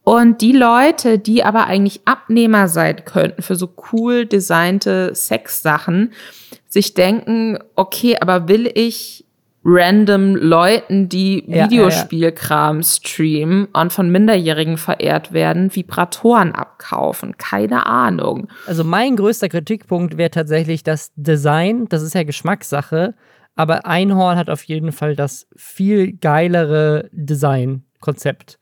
und 0.04 0.40
die 0.40 0.52
Leute, 0.52 1.18
die 1.18 1.44
aber 1.44 1.66
eigentlich 1.66 2.02
Abnehmer 2.04 2.68
sein 2.68 3.04
könnten 3.04 3.42
für 3.42 3.56
so 3.56 3.72
cool 3.92 4.26
designte 4.26 5.14
Sexsachen, 5.14 6.12
sich 6.68 6.94
denken, 6.94 7.58
okay, 7.74 8.16
aber 8.20 8.48
will 8.48 8.70
ich 8.74 9.24
random 9.62 10.36
Leuten, 10.36 11.08
die 11.08 11.44
ja, 11.46 11.64
Videospielkram 11.64 12.76
ja, 12.76 12.82
ja. 12.82 12.88
streamen 12.88 13.66
und 13.66 13.92
von 13.92 14.10
Minderjährigen 14.10 14.78
verehrt 14.78 15.32
werden, 15.32 15.74
Vibratoren 15.74 16.52
abkaufen. 16.52 17.36
Keine 17.36 17.86
Ahnung. 17.86 18.48
Also 18.66 18.84
mein 18.84 19.16
größter 19.16 19.48
Kritikpunkt 19.48 20.16
wäre 20.16 20.30
tatsächlich 20.30 20.82
das 20.82 21.12
Design. 21.14 21.86
Das 21.88 22.02
ist 22.02 22.14
ja 22.14 22.22
Geschmackssache. 22.22 23.14
Aber 23.54 23.84
Einhorn 23.84 24.38
hat 24.38 24.48
auf 24.48 24.62
jeden 24.64 24.92
Fall 24.92 25.16
das 25.16 25.46
viel 25.54 26.16
geilere 26.16 27.10
Design-Konzept 27.12 28.58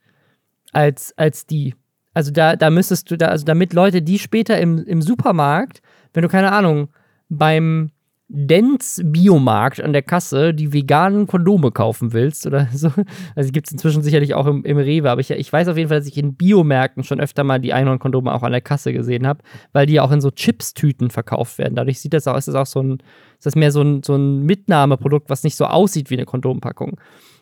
als, 0.73 1.13
als 1.15 1.45
die. 1.45 1.75
Also 2.13 2.31
da, 2.31 2.55
da 2.55 2.69
müsstest 2.69 3.09
du 3.09 3.17
da, 3.17 3.27
also 3.27 3.45
damit 3.45 3.73
Leute, 3.73 4.01
die 4.01 4.19
später 4.19 4.59
im, 4.59 4.83
im 4.85 5.01
Supermarkt, 5.01 5.81
wenn 6.13 6.23
du 6.23 6.27
keine 6.27 6.51
Ahnung, 6.51 6.89
beim 7.29 7.91
Dents 8.31 9.01
Biomarkt 9.03 9.81
an 9.81 9.91
der 9.91 10.03
Kasse 10.03 10.53
die 10.53 10.71
veganen 10.71 11.25
Kondome 11.25 11.71
kaufen 11.71 12.13
willst 12.13 12.45
oder 12.45 12.67
so. 12.73 12.91
Also 13.35 13.51
gibt 13.51 13.67
es 13.67 13.73
inzwischen 13.73 14.03
sicherlich 14.03 14.35
auch 14.35 14.45
im, 14.45 14.63
im 14.63 14.77
Rewe, 14.77 15.09
aber 15.09 15.19
ich, 15.19 15.31
ich 15.31 15.51
weiß 15.51 15.67
auf 15.67 15.77
jeden 15.77 15.89
Fall, 15.89 15.97
dass 15.97 16.07
ich 16.07 16.17
in 16.17 16.35
Biomärkten 16.35 17.03
schon 17.03 17.19
öfter 17.19 17.43
mal 17.43 17.59
die 17.59 17.73
Einhornkondome 17.73 18.31
auch 18.31 18.43
an 18.43 18.51
der 18.51 18.61
Kasse 18.61 18.93
gesehen 18.93 19.25
habe, 19.25 19.39
weil 19.73 19.87
die 19.87 19.93
ja 19.93 20.03
auch 20.03 20.11
in 20.11 20.21
so 20.21 20.29
Chips-Tüten 20.29 21.09
verkauft 21.09 21.57
werden. 21.57 21.73
Dadurch 21.73 21.99
sieht 21.99 22.13
das 22.13 22.27
auch, 22.27 22.37
ist 22.37 22.47
das 22.47 22.55
auch 22.55 22.67
so 22.67 22.83
ein, 22.83 22.99
ist 23.33 23.47
das 23.47 23.55
mehr 23.55 23.71
so 23.71 23.81
ein, 23.81 24.03
so 24.03 24.15
ein 24.15 24.43
Mitnahmeprodukt, 24.43 25.29
was 25.31 25.43
nicht 25.43 25.55
so 25.55 25.65
aussieht 25.65 26.11
wie 26.11 26.15
eine 26.15 26.25
Kondompackung 26.25 26.99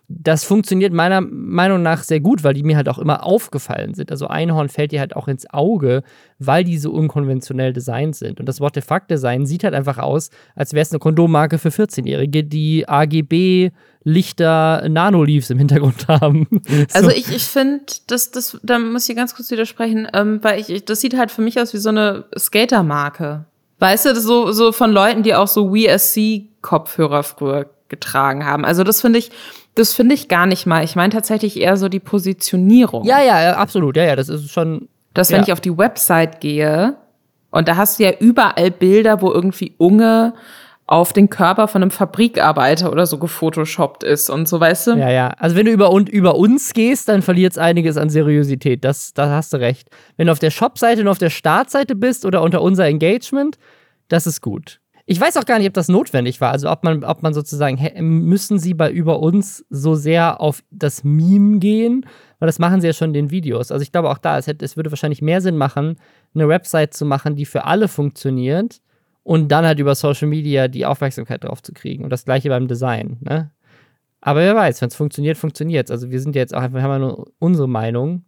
das 0.09 0.45
funktioniert 0.45 0.93
meiner 0.93 1.19
Meinung 1.19 1.81
nach 1.81 2.01
sehr 2.01 2.21
gut, 2.21 2.43
weil 2.45 2.53
die 2.53 2.63
mir 2.63 2.77
halt 2.77 2.87
auch 2.87 2.97
immer 2.97 3.25
aufgefallen 3.25 3.93
sind. 3.93 4.09
Also 4.09 4.27
Einhorn 4.27 4.69
fällt 4.69 4.93
dir 4.93 5.01
halt 5.01 5.17
auch 5.17 5.27
ins 5.27 5.49
Auge, 5.53 6.01
weil 6.39 6.63
die 6.63 6.77
so 6.77 6.91
unkonventionell 6.91 7.73
designt 7.73 8.15
sind. 8.15 8.39
Und 8.39 8.45
das 8.45 8.61
What 8.61 8.75
the 8.75 8.81
Fuck 8.81 9.09
Design 9.09 9.45
sieht 9.45 9.65
halt 9.65 9.73
einfach 9.73 9.97
aus, 9.97 10.29
als 10.55 10.71
wäre 10.71 10.83
es 10.83 10.91
eine 10.91 10.99
Kondommarke 10.99 11.57
für 11.57 11.69
14-Jährige, 11.69 12.45
die 12.45 12.87
AGB 12.87 13.71
Lichter 14.05 14.87
Nanoleaves 14.87 15.49
im 15.49 15.57
Hintergrund 15.57 16.07
haben. 16.07 16.47
Also 16.93 17.09
ich, 17.09 17.29
ich 17.29 17.43
finde, 17.43 17.83
das, 18.07 18.31
das, 18.31 18.57
da 18.63 18.79
muss 18.79 19.09
ich 19.09 19.15
ganz 19.17 19.35
kurz 19.35 19.51
widersprechen, 19.51 20.07
ähm, 20.13 20.39
weil 20.41 20.61
ich, 20.61 20.85
das 20.85 21.01
sieht 21.01 21.17
halt 21.17 21.31
für 21.31 21.41
mich 21.41 21.59
aus 21.59 21.73
wie 21.73 21.79
so 21.79 21.89
eine 21.89 22.23
Skatermarke. 22.37 23.43
Weißt 23.79 24.05
du, 24.05 24.15
so, 24.15 24.53
so 24.53 24.71
von 24.71 24.91
Leuten, 24.91 25.23
die 25.23 25.35
auch 25.35 25.49
so 25.49 25.73
WeSC 25.73 26.47
Kopfhörer 26.61 27.23
früher 27.23 27.69
getragen 27.89 28.45
haben. 28.45 28.65
Also 28.65 28.83
das 28.83 29.01
finde 29.01 29.19
ich, 29.19 29.31
Das 29.75 29.93
finde 29.93 30.15
ich 30.15 30.27
gar 30.27 30.47
nicht 30.47 30.65
mal. 30.65 30.83
Ich 30.83 30.95
meine 30.95 31.13
tatsächlich 31.13 31.59
eher 31.59 31.77
so 31.77 31.87
die 31.87 31.99
Positionierung. 31.99 33.05
Ja, 33.05 33.21
ja, 33.21 33.53
absolut. 33.57 33.95
Ja, 33.95 34.03
ja, 34.03 34.15
das 34.15 34.27
ist 34.27 34.51
schon. 34.51 34.89
Dass 35.13 35.29
wenn 35.29 35.37
ja. 35.37 35.43
ich 35.43 35.53
auf 35.53 35.61
die 35.61 35.77
Website 35.77 36.41
gehe 36.41 36.95
und 37.51 37.67
da 37.67 37.75
hast 37.75 37.99
du 37.99 38.03
ja 38.03 38.11
überall 38.19 38.71
Bilder, 38.71 39.21
wo 39.21 39.31
irgendwie 39.31 39.73
Unge 39.77 40.33
auf 40.87 41.11
den 41.11 41.29
Körper 41.29 41.67
von 41.67 41.81
einem 41.81 41.91
Fabrikarbeiter 41.91 42.91
oder 42.91 43.05
so 43.05 43.17
gefotoshoppt 43.17 44.03
ist 44.03 44.29
und 44.29 44.47
so, 44.47 44.59
weißt 44.59 44.87
du? 44.87 44.91
Ja, 44.91 45.09
ja. 45.09 45.27
Also 45.37 45.55
wenn 45.55 45.65
du 45.65 45.71
über, 45.71 45.91
und, 45.91 46.07
über 46.07 46.35
uns 46.35 46.73
gehst, 46.73 47.09
dann 47.09 47.21
verliert 47.21 47.51
es 47.51 47.57
einiges 47.57 47.97
an 47.97 48.09
Seriosität. 48.09 48.85
Das, 48.85 49.13
da 49.13 49.29
hast 49.29 49.51
du 49.53 49.57
recht. 49.57 49.89
Wenn 50.15 50.27
du 50.27 50.31
auf 50.31 50.39
der 50.39 50.49
Shop-Seite 50.49 51.01
und 51.01 51.09
auf 51.09 51.17
der 51.17 51.29
Startseite 51.29 51.95
bist 51.95 52.25
oder 52.25 52.41
unter 52.41 52.61
unser 52.61 52.85
Engagement, 52.85 53.57
das 54.07 54.25
ist 54.27 54.41
gut. 54.41 54.79
Ich 55.09 55.21
weiß 55.21 55.37
auch 55.37 55.45
gar 55.45 55.57
nicht, 55.57 55.69
ob 55.69 55.73
das 55.73 55.87
notwendig 55.87 56.41
war. 56.41 56.51
Also 56.51 56.69
ob 56.69 56.83
man, 56.83 57.05
ob 57.05 57.23
man 57.23 57.33
sozusagen, 57.33 57.79
müssen 58.27 58.59
sie 58.59 58.73
bei 58.73 58.91
über 58.91 59.21
uns 59.21 59.65
so 59.69 59.95
sehr 59.95 60.41
auf 60.41 60.63
das 60.69 61.05
Meme 61.05 61.59
gehen? 61.59 62.05
Weil 62.39 62.47
das 62.47 62.59
machen 62.59 62.81
sie 62.81 62.87
ja 62.87 62.93
schon 62.93 63.11
in 63.11 63.13
den 63.13 63.31
Videos. 63.31 63.71
Also 63.71 63.83
ich 63.83 63.93
glaube 63.93 64.09
auch 64.09 64.17
da, 64.17 64.37
es, 64.37 64.47
hätte, 64.47 64.65
es 64.65 64.75
würde 64.75 64.91
wahrscheinlich 64.91 65.21
mehr 65.21 65.39
Sinn 65.39 65.55
machen, 65.55 65.95
eine 66.35 66.49
Website 66.49 66.93
zu 66.93 67.05
machen, 67.05 67.37
die 67.37 67.45
für 67.45 67.63
alle 67.63 67.87
funktioniert 67.87 68.81
und 69.23 69.47
dann 69.49 69.65
halt 69.65 69.79
über 69.79 69.95
Social 69.95 70.27
Media 70.27 70.67
die 70.67 70.85
Aufmerksamkeit 70.85 71.45
drauf 71.45 71.63
zu 71.63 71.71
kriegen. 71.71 72.03
Und 72.03 72.09
das 72.09 72.25
gleiche 72.25 72.49
beim 72.49 72.67
Design. 72.67 73.15
Ne? 73.21 73.49
Aber 74.19 74.41
wer 74.41 74.57
weiß, 74.57 74.81
wenn 74.81 74.89
es 74.89 74.95
funktioniert, 74.95 75.37
funktioniert 75.37 75.87
es. 75.87 75.91
Also 75.91 76.11
wir 76.11 76.19
sind 76.19 76.35
ja 76.35 76.41
jetzt 76.41 76.53
auch 76.53 76.61
einfach, 76.61 76.81
haben 76.81 76.91
wir 76.91 76.99
nur 76.99 77.31
unsere 77.39 77.69
Meinung. 77.69 78.25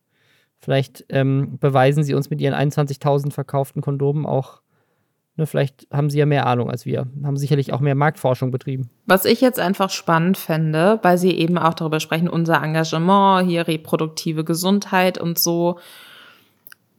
Vielleicht 0.60 1.04
ähm, 1.10 1.58
beweisen 1.60 2.04
sie 2.04 2.14
uns 2.14 2.30
mit 2.30 2.40
ihren 2.40 2.54
21.000 2.54 3.34
verkauften 3.34 3.82
Kondomen 3.82 4.26
auch 4.26 4.62
Ne, 5.40 5.48
vielleicht 5.48 5.88
haben 5.90 6.10
sie 6.10 6.20
ja 6.20 6.26
mehr 6.26 6.46
Ahnung 6.48 6.70
als 6.70 6.86
wir, 6.86 7.08
haben 7.24 7.38
sicherlich 7.38 7.72
auch 7.72 7.80
mehr 7.80 7.96
Marktforschung 7.96 8.52
betrieben. 8.52 8.90
Was 9.06 9.24
ich 9.24 9.40
jetzt 9.40 9.58
einfach 9.58 9.90
spannend 9.90 10.38
fände, 10.38 11.00
weil 11.02 11.18
sie 11.18 11.32
eben 11.32 11.58
auch 11.58 11.74
darüber 11.74 12.02
sprechen, 12.02 12.28
unser 12.28 12.62
Engagement, 12.62 13.48
hier 13.48 13.66
reproduktive 13.66 14.44
Gesundheit 14.44 15.18
und 15.18 15.40
so, 15.40 15.80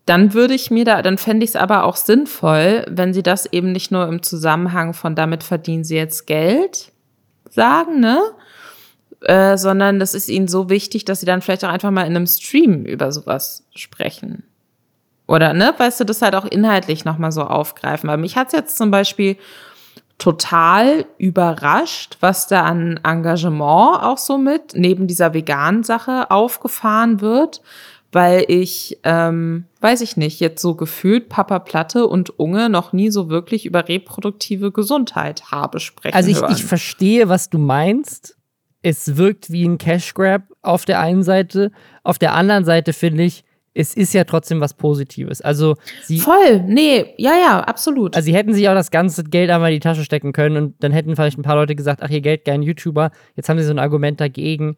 dann 0.07 0.33
würde 0.33 0.55
ich 0.55 0.71
mir 0.71 0.87
da, 0.87 1.03
dann 1.03 1.19
fände 1.19 1.45
ich 1.45 1.51
es 1.51 1.57
aber 1.57 1.85
auch 1.85 1.97
sinnvoll, 1.97 2.87
wenn 2.89 3.13
sie 3.13 3.23
das 3.23 3.45
eben 3.45 3.73
nicht 3.73 3.91
nur 3.91 4.09
im 4.09 4.23
Zusammenhang 4.23 4.95
von 4.95 5.15
damit 5.15 5.43
verdienen 5.43 5.85
sie 5.85 5.97
jetzt 5.97 6.27
Geld 6.27 6.93
sagen, 7.51 8.01
ne? 8.01 8.23
Äh, 9.21 9.59
sondern 9.59 9.99
das 9.99 10.15
ist 10.15 10.31
ihnen 10.31 10.49
so 10.49 10.71
wichtig, 10.71 11.05
dass 11.05 11.21
sie 11.21 11.27
dann 11.27 11.43
vielleicht 11.43 11.67
auch 11.67 11.69
einfach 11.69 11.91
mal 11.91 12.07
in 12.07 12.17
einem 12.17 12.27
Stream 12.27 12.87
über 12.87 13.13
sowas 13.13 13.67
sprechen. 13.75 14.45
Oder, 15.31 15.53
ne, 15.53 15.73
weißt 15.79 16.01
du, 16.01 16.05
das 16.05 16.23
halt 16.23 16.35
auch 16.35 16.45
inhaltlich 16.45 17.05
nochmal 17.05 17.31
so 17.31 17.43
aufgreifen. 17.43 18.11
Weil 18.11 18.17
mich 18.17 18.37
hat's 18.37 18.53
jetzt 18.53 18.77
zum 18.77 18.91
Beispiel 18.91 19.37
total 20.19 21.07
überrascht, 21.19 22.17
was 22.19 22.49
da 22.49 22.65
an 22.65 22.99
Engagement 23.05 24.03
auch 24.03 24.19
so 24.19 24.39
mit 24.39 24.75
neben 24.75 25.07
dieser 25.07 25.33
veganen 25.33 25.85
Sache 25.85 26.33
aufgefahren 26.33 27.21
wird, 27.21 27.63
weil 28.11 28.45
ich, 28.49 28.99
ähm, 29.05 29.67
weiß 29.81 30.01
ich 30.01 30.17
nicht, 30.17 30.41
jetzt 30.41 30.61
so 30.61 30.75
gefühlt 30.75 31.29
Papa 31.29 31.61
Platte 31.61 32.09
und 32.09 32.37
Unge 32.41 32.69
noch 32.69 32.93
nie 32.93 33.13
so 33.13 33.31
wirklich 33.31 33.67
über 33.67 33.87
reproduktive 33.87 34.73
Gesundheit 34.73 35.53
habe 35.53 35.79
sprechen 35.79 36.17
Also 36.17 36.29
ich, 36.29 36.41
hören. 36.41 36.53
ich 36.53 36.65
verstehe, 36.65 37.29
was 37.29 37.51
du 37.51 37.59
meinst. 37.59 38.37
Es 38.83 39.17
wirkt 39.17 39.53
wie 39.53 39.65
ein 39.65 39.79
Cash 39.79 40.13
Grab 40.13 40.43
auf 40.61 40.87
der 40.87 40.99
einen 40.99 41.23
Seite. 41.23 41.71
Auf 42.03 42.19
der 42.19 42.35
anderen 42.35 42.65
Seite 42.65 42.93
finde 42.93 43.23
ich, 43.23 43.45
es 43.75 43.95
ist 43.95 44.13
ja 44.15 44.25
trotzdem 44.25 44.61
was 44.61 44.75
Positives. 44.75 45.41
Also 45.41 45.77
sie, 46.03 46.19
Voll, 46.19 46.63
nee, 46.67 47.15
ja, 47.19 47.33
ja, 47.33 47.61
absolut. 47.61 48.17
also 48.17 48.27
sie 48.27 48.35
hätten 48.35 48.53
sich 48.53 48.69
auch 48.69 48.75
das 48.75 48.91
ganze 48.91 49.25
Geld 49.25 49.51
einmal 49.51 49.71
in 49.71 49.77
die 49.77 49.81
Tasche 49.81 50.05
stecken 50.05 50.33
können 50.33 50.57
und 50.57 50.83
dann 50.83 50.93
hätten 50.93 51.15
vielleicht 51.15 51.39
ein 51.39 51.43
paar 51.43 51.57
Leute 51.57 51.77
gesagt, 51.77 52.03
ach, 52.03 52.11
ihr 52.11 52.21
Geld 52.21 52.45
gern 52.45 52.63
YouTuber. 52.63 53.11
Jetzt 53.37 53.49
haben 53.49 53.59
sie 53.59 53.65
so 53.65 53.73
ein 53.73 53.79
Argument 53.79 54.21
dagegen. 54.21 54.77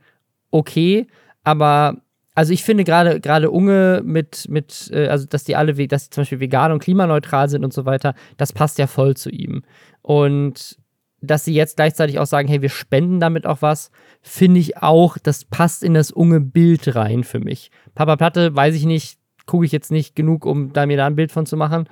Okay, 0.51 1.07
aber 1.43 2.03
also 2.35 2.53
ich 2.53 2.65
finde 2.65 2.85
gerade 2.85 3.21
gerade 3.21 3.51
Unge 3.51 4.03
mit 4.05 4.47
mit 4.49 4.91
äh, 4.93 5.09
also 5.09 5.27
dass 5.27 5.45
die 5.45 5.57
alle 5.57 5.75
dass 5.87 6.05
sie 6.05 6.11
zum 6.11 6.23
Beispiel 6.23 6.41
vegan 6.41 6.73
und 6.73 6.83
klimaneutral 6.83 7.49
sind 7.49 7.65
und 7.65 7.73
so 7.73 7.85
weiter, 7.87 8.15
das 8.37 8.53
passt 8.53 8.79
ja 8.79 8.87
voll 8.87 9.17
zu 9.17 9.31
ihm. 9.31 9.63
Und 10.03 10.77
dass 11.23 11.45
sie 11.45 11.55
jetzt 11.55 11.77
gleichzeitig 11.77 12.19
auch 12.19 12.27
sagen, 12.27 12.49
hey, 12.49 12.63
wir 12.63 12.69
spenden 12.69 13.21
damit 13.21 13.47
auch 13.47 13.63
was, 13.63 13.91
finde 14.21 14.61
ich 14.61 14.79
auch, 14.79 15.19
das 15.19 15.45
passt 15.45 15.83
in 15.83 15.95
das 15.95 16.11
unge 16.11 16.41
Bild 16.41 16.95
rein 16.95 17.25
für 17.25 17.41
mich. 17.41 17.71
Papa 17.95 18.17
Platte, 18.17 18.55
weiß 18.55 18.75
ich 18.75 18.85
nicht, 18.85 19.19
gucke 19.47 19.65
ich 19.65 19.73
jetzt 19.73 19.93
nicht 19.93 20.17
genug, 20.17 20.45
um 20.45 20.73
da 20.73 20.87
mir 20.87 20.97
da 20.97 21.07
ein 21.07 21.17
Bild 21.17 21.33
von 21.33 21.47
zu 21.47 21.57
machen. 21.57 21.89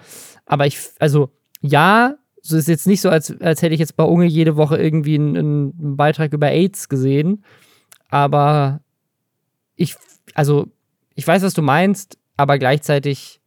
Aber 0.46 0.66
ich, 0.66 0.78
also 0.98 1.30
ja, 1.60 2.16
so 2.42 2.56
ist 2.56 2.68
jetzt 2.68 2.86
nicht 2.86 3.00
so, 3.00 3.10
als, 3.10 3.40
als 3.40 3.62
hätte 3.62 3.74
ich 3.74 3.80
jetzt 3.80 3.96
bei 3.96 4.04
Unge 4.04 4.26
jede 4.26 4.56
Woche 4.56 4.76
irgendwie 4.76 5.14
einen, 5.14 5.36
einen 5.36 5.96
Beitrag 5.96 6.32
über 6.32 6.48
AIDS 6.48 6.88
gesehen. 6.88 7.44
Aber 8.08 8.80
ich, 9.76 9.96
also, 10.34 10.66
ich 11.14 11.26
weiß, 11.26 11.42
was 11.42 11.54
du 11.54 11.62
meinst, 11.62 12.18
aber 12.36 12.58
gleichzeitig 12.58 13.39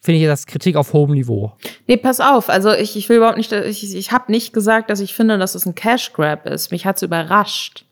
finde 0.00 0.20
ich 0.20 0.26
das 0.26 0.46
Kritik 0.46 0.76
auf 0.76 0.92
hohem 0.92 1.12
Niveau. 1.12 1.52
Nee, 1.86 1.96
pass 1.96 2.20
auf. 2.20 2.48
Also 2.48 2.72
ich, 2.72 2.96
ich 2.96 3.08
will 3.08 3.18
überhaupt 3.18 3.36
nicht, 3.36 3.52
ich, 3.52 3.94
ich 3.94 4.12
habe 4.12 4.32
nicht 4.32 4.52
gesagt, 4.52 4.90
dass 4.90 5.00
ich 5.00 5.14
finde, 5.14 5.38
dass 5.38 5.54
es 5.54 5.66
ein 5.66 5.74
Cash 5.74 6.12
Grab 6.12 6.46
ist. 6.46 6.72
Mich 6.72 6.86
hat's 6.86 7.02
überrascht. 7.02 7.84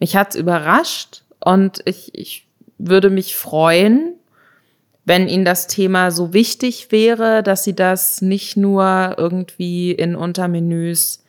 Mich 0.00 0.16
hat's 0.16 0.36
überrascht 0.36 1.22
und 1.40 1.80
ich, 1.84 2.14
ich 2.14 2.46
würde 2.78 3.10
mich 3.10 3.36
freuen, 3.36 4.14
wenn 5.04 5.28
ihnen 5.28 5.44
das 5.44 5.68
Thema 5.68 6.10
so 6.10 6.32
wichtig 6.32 6.90
wäre, 6.90 7.42
dass 7.42 7.62
sie 7.62 7.76
das 7.76 8.20
nicht 8.20 8.56
nur 8.56 9.14
irgendwie 9.16 9.92
in 9.92 10.16
Untermenüs 10.16 11.22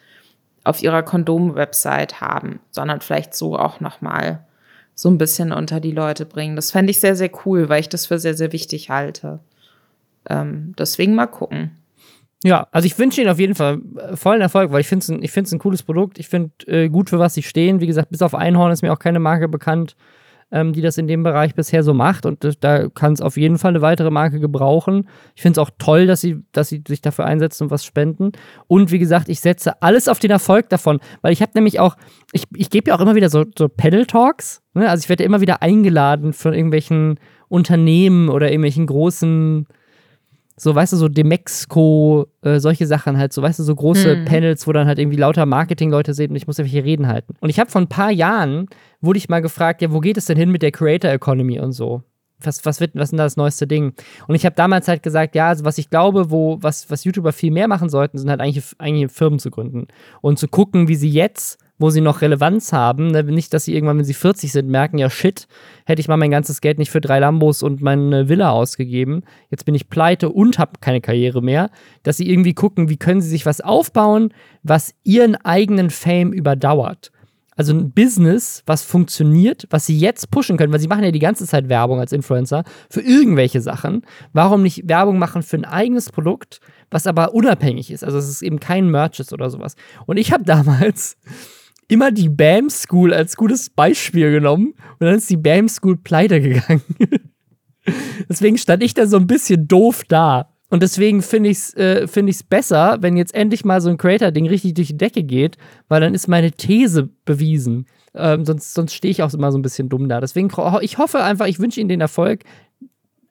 auf 0.64 0.82
ihrer 0.82 1.04
Kondom-Website 1.04 2.20
haben, 2.20 2.60
sondern 2.72 3.02
vielleicht 3.02 3.36
so 3.36 3.58
auch 3.58 3.80
nochmal 3.80 4.44
so 4.96 5.10
ein 5.10 5.20
bisschen 5.20 5.52
unter 5.52 5.80
die 5.80 5.92
Leute 5.92 6.26
bringen. 6.26 6.56
Das 6.56 6.72
fände 6.72 6.90
ich 6.90 7.00
sehr, 7.00 7.16
sehr 7.16 7.30
cool, 7.46 7.70
weil 7.70 7.82
ich 7.82 7.90
das 7.90 8.08
für 8.08 8.18
sehr, 8.18 8.34
sehr 8.34 8.52
wichtig 8.52 8.90
halte. 8.90 9.40
Ähm, 10.30 10.74
deswegen 10.78 11.16
mal 11.16 11.28
gucken. 11.28 11.72
Ja, 12.44 12.68
also 12.72 12.86
ich 12.86 12.98
wünsche 13.00 13.20
ihnen 13.20 13.32
auf 13.32 13.40
jeden 13.40 13.56
Fall 13.56 13.80
vollen 14.14 14.42
Erfolg, 14.42 14.72
weil 14.72 14.82
ich 14.82 14.88
finde 14.88 15.04
es 15.24 15.38
ein, 15.38 15.56
ein 15.56 15.60
cooles 15.60 15.82
Produkt. 15.82 16.20
Ich 16.20 16.28
finde 16.28 16.52
äh, 16.68 16.88
gut, 16.88 17.10
für 17.10 17.20
was 17.20 17.34
sie 17.34 17.42
stehen. 17.42 17.82
Wie 17.82 17.88
gesagt, 17.88 18.10
bis 18.10 18.22
auf 18.22 18.36
Einhorn 18.36 18.72
ist 18.72 18.84
mir 18.84 18.94
auch 18.94 19.00
keine 19.00 19.20
Marke 19.20 19.48
bekannt, 19.48 19.96
ähm, 20.52 20.72
die 20.72 20.82
das 20.82 21.00
in 21.00 21.08
dem 21.08 21.24
Bereich 21.24 21.56
bisher 21.56 21.82
so 21.82 21.96
macht. 21.96 22.28
Und 22.28 22.46
äh, 22.46 22.54
da 22.60 22.90
kann 22.90 23.14
es 23.14 23.22
auf 23.22 23.38
jeden 23.38 23.58
Fall 23.58 23.70
eine 23.70 23.82
weitere 23.82 24.12
Marke 24.12 24.40
gebrauchen. 24.40 25.10
Ich 25.36 25.42
finde 25.42 25.60
es 25.60 25.68
auch 25.68 25.72
toll, 25.80 26.06
dass 26.06 26.22
sie, 26.22 26.44
dass 26.52 26.70
sie 26.70 26.84
sich 26.88 27.02
dafür 27.02 27.26
einsetzen 27.26 27.64
und 27.64 27.72
was 27.72 27.84
spenden. 27.84 28.34
Und 28.68 28.92
wie 28.92 29.00
gesagt, 29.00 29.30
ich 29.30 29.40
setze 29.40 29.82
alles 29.82 30.08
auf 30.08 30.20
den 30.20 30.30
Erfolg 30.30 30.70
davon, 30.70 31.00
weil 31.24 31.34
ich 31.34 31.42
habe 31.42 31.54
nämlich 31.56 31.80
auch, 31.80 31.98
ich, 32.34 32.44
ich 32.56 32.70
gebe 32.70 32.92
ja 32.92 32.96
auch 32.96 33.02
immer 33.02 33.16
wieder 33.16 33.30
so, 33.30 33.46
so 33.58 33.68
Pedal-Talks. 33.68 34.62
Ne? 34.76 34.88
Also 34.88 35.04
ich 35.04 35.10
werde 35.10 35.24
immer 35.24 35.42
wieder 35.42 35.64
eingeladen 35.64 36.34
von 36.34 36.54
irgendwelchen 36.54 37.20
Unternehmen 37.50 38.30
oder 38.30 38.52
irgendwelchen 38.52 38.86
großen 38.86 39.66
so, 40.60 40.74
weißt 40.74 40.94
du, 40.94 40.98
so 40.98 41.08
Demexco, 41.08 42.26
äh, 42.42 42.60
solche 42.60 42.88
Sachen 42.88 43.18
halt, 43.18 43.32
so, 43.32 43.44
weißt 43.44 43.60
du, 43.60 43.64
so 43.64 43.76
große 43.76 44.18
Hm. 44.18 44.26
Panels, 44.26 44.68
wo 44.68 44.74
dann 44.74 44.88
halt 44.88 44.98
irgendwie 44.98 45.18
lauter 45.18 45.46
Marketing-Leute 45.46 46.16
sind 46.16 46.32
und 46.32 46.36
ich 46.36 46.48
muss 46.48 46.58
irgendwelche 46.58 46.84
Reden 46.84 47.08
halten. 47.08 47.36
Und 47.40 47.50
ich 47.50 47.60
habe 47.60 47.70
vor 47.70 47.80
ein 47.80 47.88
paar 47.88 48.10
Jahren, 48.12 48.68
wurde 49.00 49.18
ich 49.20 49.30
mal 49.30 49.42
gefragt, 49.42 49.84
ja, 49.84 49.92
wo 49.92 50.00
geht 50.00 50.18
es 50.18 50.26
denn 50.26 50.38
hin 50.38 50.50
mit 50.50 50.64
der 50.64 50.72
Creator 50.72 51.12
Economy 51.12 51.60
und 51.60 51.74
so? 51.74 52.02
Was, 52.40 52.66
was 52.66 52.80
wird, 52.80 52.96
was 52.96 53.06
ist 53.06 53.12
denn 53.12 53.18
da 53.18 53.24
das 53.24 53.38
neueste 53.38 53.68
Ding? 53.68 53.94
Und 54.28 54.36
ich 54.36 54.46
habe 54.46 54.56
damals 54.56 54.88
halt 54.88 55.04
gesagt, 55.04 55.36
ja, 55.36 55.50
also 55.50 55.64
was 55.64 55.78
ich 55.78 55.90
glaube, 55.90 56.32
wo, 56.32 56.58
was, 56.62 56.90
was 56.90 57.04
YouTuber 57.04 57.34
viel 57.34 57.52
mehr 57.52 57.68
machen 57.68 57.90
sollten, 57.90 58.18
sind 58.18 58.30
halt 58.30 58.42
eigentlich, 58.42 58.64
eigentlich 58.80 59.12
Firmen 59.12 59.40
zu 59.40 59.52
gründen. 59.52 59.88
Und 60.22 60.38
zu 60.40 60.48
gucken, 60.48 60.88
wie 60.88 60.96
sie 60.96 61.10
jetzt, 61.10 61.60
wo 61.80 61.90
sie 61.90 62.02
noch 62.02 62.22
Relevanz 62.22 62.74
haben, 62.74 63.08
ne, 63.08 63.24
nicht, 63.24 63.54
dass 63.54 63.66
sie 63.66 63.76
irgendwann, 63.76 63.98
wenn 63.98 64.06
sie 64.06 64.14
40 64.14 64.52
sind, 64.52 64.68
merken, 64.68 64.98
ja, 64.98 65.10
shit, 65.10 65.48
hätte 65.86 66.00
ich 66.00 66.08
mal 66.08 66.18
mein 66.18 66.32
ganzes 66.32 66.62
Geld 66.62 66.80
nicht 66.80 66.92
für 66.92 67.02
drei 67.02 67.20
Lambos 67.20 67.62
und 67.64 67.82
meine 67.82 68.30
Villa 68.30 68.50
ausgegeben. 68.50 69.24
Jetzt 69.50 69.66
bin 69.66 69.76
ich 69.76 69.90
pleite 69.90 70.30
und 70.30 70.58
habe 70.60 70.74
keine 70.82 71.02
Karriere 71.02 71.42
mehr. 71.42 71.70
Dass 72.04 72.18
sie 72.18 72.30
irgendwie 72.30 72.54
gucken, 72.54 72.90
wie 72.90 72.98
können 72.98 73.22
sie 73.22 73.30
sich 73.30 73.46
was 73.46 73.62
aufbauen, 73.62 74.34
was 74.64 74.94
ihren 75.04 75.36
eigenen 75.36 75.90
Fame 75.90 76.34
überdauert. 76.34 77.12
Also 77.58 77.74
ein 77.74 77.92
Business, 77.92 78.62
was 78.68 78.84
funktioniert, 78.84 79.66
was 79.72 79.88
sie 79.88 79.98
jetzt 79.98 80.30
pushen 80.30 80.58
können, 80.58 80.72
weil 80.72 80.80
sie 80.80 80.88
machen 80.88 81.04
ja 81.04 81.10
die 81.10 81.18
ganze 81.18 81.48
Zeit 81.48 81.70
Werbung 81.70 82.00
als 82.00 82.12
Influencer 82.12 82.64
für 82.88 83.02
irgendwelche 83.02 83.62
Sachen. 83.62 84.04
Warum 84.32 84.62
nicht 84.62 84.88
Werbung 84.88 85.18
machen 85.18 85.42
für 85.42 85.58
ein 85.58 85.66
eigenes 85.66 86.12
Produkt, 86.12 86.60
was 86.92 87.08
aber 87.08 87.34
unabhängig 87.34 87.90
ist? 87.90 88.04
Also 88.04 88.20
es 88.20 88.44
eben 88.44 88.60
kein 88.60 88.92
Merch 88.92 89.20
ist 89.20 89.34
oder 89.34 89.50
sowas. 89.50 89.76
Und 90.06 90.18
ich 90.18 90.32
habe 90.32 90.44
damals 90.44 91.18
immer 91.88 92.12
die 92.12 92.30
BAM 92.30 92.70
School 92.70 93.14
als 93.14 93.36
gutes 93.36 93.70
Beispiel 93.70 94.32
genommen 94.32 94.74
und 95.00 95.06
dann 95.08 95.16
ist 95.16 95.30
die 95.30 95.38
BAM 95.38 95.70
School 95.70 95.98
pleite 95.98 96.42
gegangen. 96.42 96.82
deswegen 98.30 98.58
stand 98.58 98.84
ich 98.84 98.94
da 98.94 99.08
so 99.08 99.18
ein 99.18 99.28
bisschen 99.28 99.68
doof 99.68 100.04
da. 100.08 100.50
Und 100.70 100.84
deswegen 100.84 101.22
finde 101.22 101.50
ich 101.50 101.58
es 101.60 101.74
äh, 101.76 102.08
find 102.08 102.50
besser, 102.50 102.98
wenn 103.00 103.16
jetzt 103.16 103.34
endlich 103.34 103.64
mal 103.64 103.80
so 103.80 103.90
ein 103.90 103.98
Creator-Ding 103.98 104.48
richtig 104.48 104.74
durch 104.74 104.90
die 104.90 104.98
Decke 104.98 105.24
geht, 105.24 105.58
weil 105.88 106.02
dann 106.02 106.14
ist 106.14 106.28
meine 106.28 106.52
These 106.52 107.10
bewiesen. 107.24 107.86
Ähm, 108.14 108.44
sonst 108.44 108.74
sonst 108.74 108.94
stehe 108.94 109.12
ich 109.12 109.24
auch 109.24 109.34
immer 109.34 109.52
so 109.54 109.58
ein 109.58 109.62
bisschen 109.62 109.88
dumm 109.88 110.10
da. 110.10 110.20
Deswegen, 110.20 110.50
ich 110.82 110.98
hoffe 110.98 111.24
einfach, 111.24 111.48
ich 111.48 111.60
wünsche 111.60 111.80
Ihnen 111.80 111.88
den 111.88 112.02
Erfolg. 112.02 112.44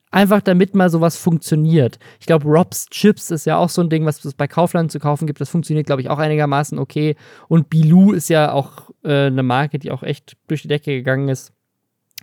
Einfach 0.09 0.41
damit 0.41 0.73
mal 0.73 0.89
sowas 0.89 1.17
funktioniert. 1.17 1.99
Ich 2.19 2.27
glaube, 2.27 2.47
Rob's 2.47 2.87
Chips 2.89 3.29
ist 3.29 3.45
ja 3.45 3.57
auch 3.57 3.69
so 3.69 3.81
ein 3.81 3.89
Ding, 3.89 4.05
was 4.05 4.23
es 4.23 4.33
bei 4.33 4.47
Kaufland 4.47 4.91
zu 4.91 4.99
kaufen 4.99 5.27
gibt. 5.27 5.41
Das 5.41 5.49
funktioniert, 5.49 5.85
glaube 5.85 6.01
ich, 6.01 6.09
auch 6.09 6.17
einigermaßen 6.17 6.79
okay. 6.79 7.15
Und 7.49 7.69
Bilou 7.69 8.13
ist 8.13 8.29
ja 8.29 8.53
auch 8.53 8.89
äh, 9.03 9.27
eine 9.27 9.43
Marke, 9.43 9.79
die 9.79 9.91
auch 9.91 10.03
echt 10.03 10.37
durch 10.47 10.61
die 10.61 10.69
Decke 10.69 10.91
gegangen 10.91 11.27
ist. 11.27 11.51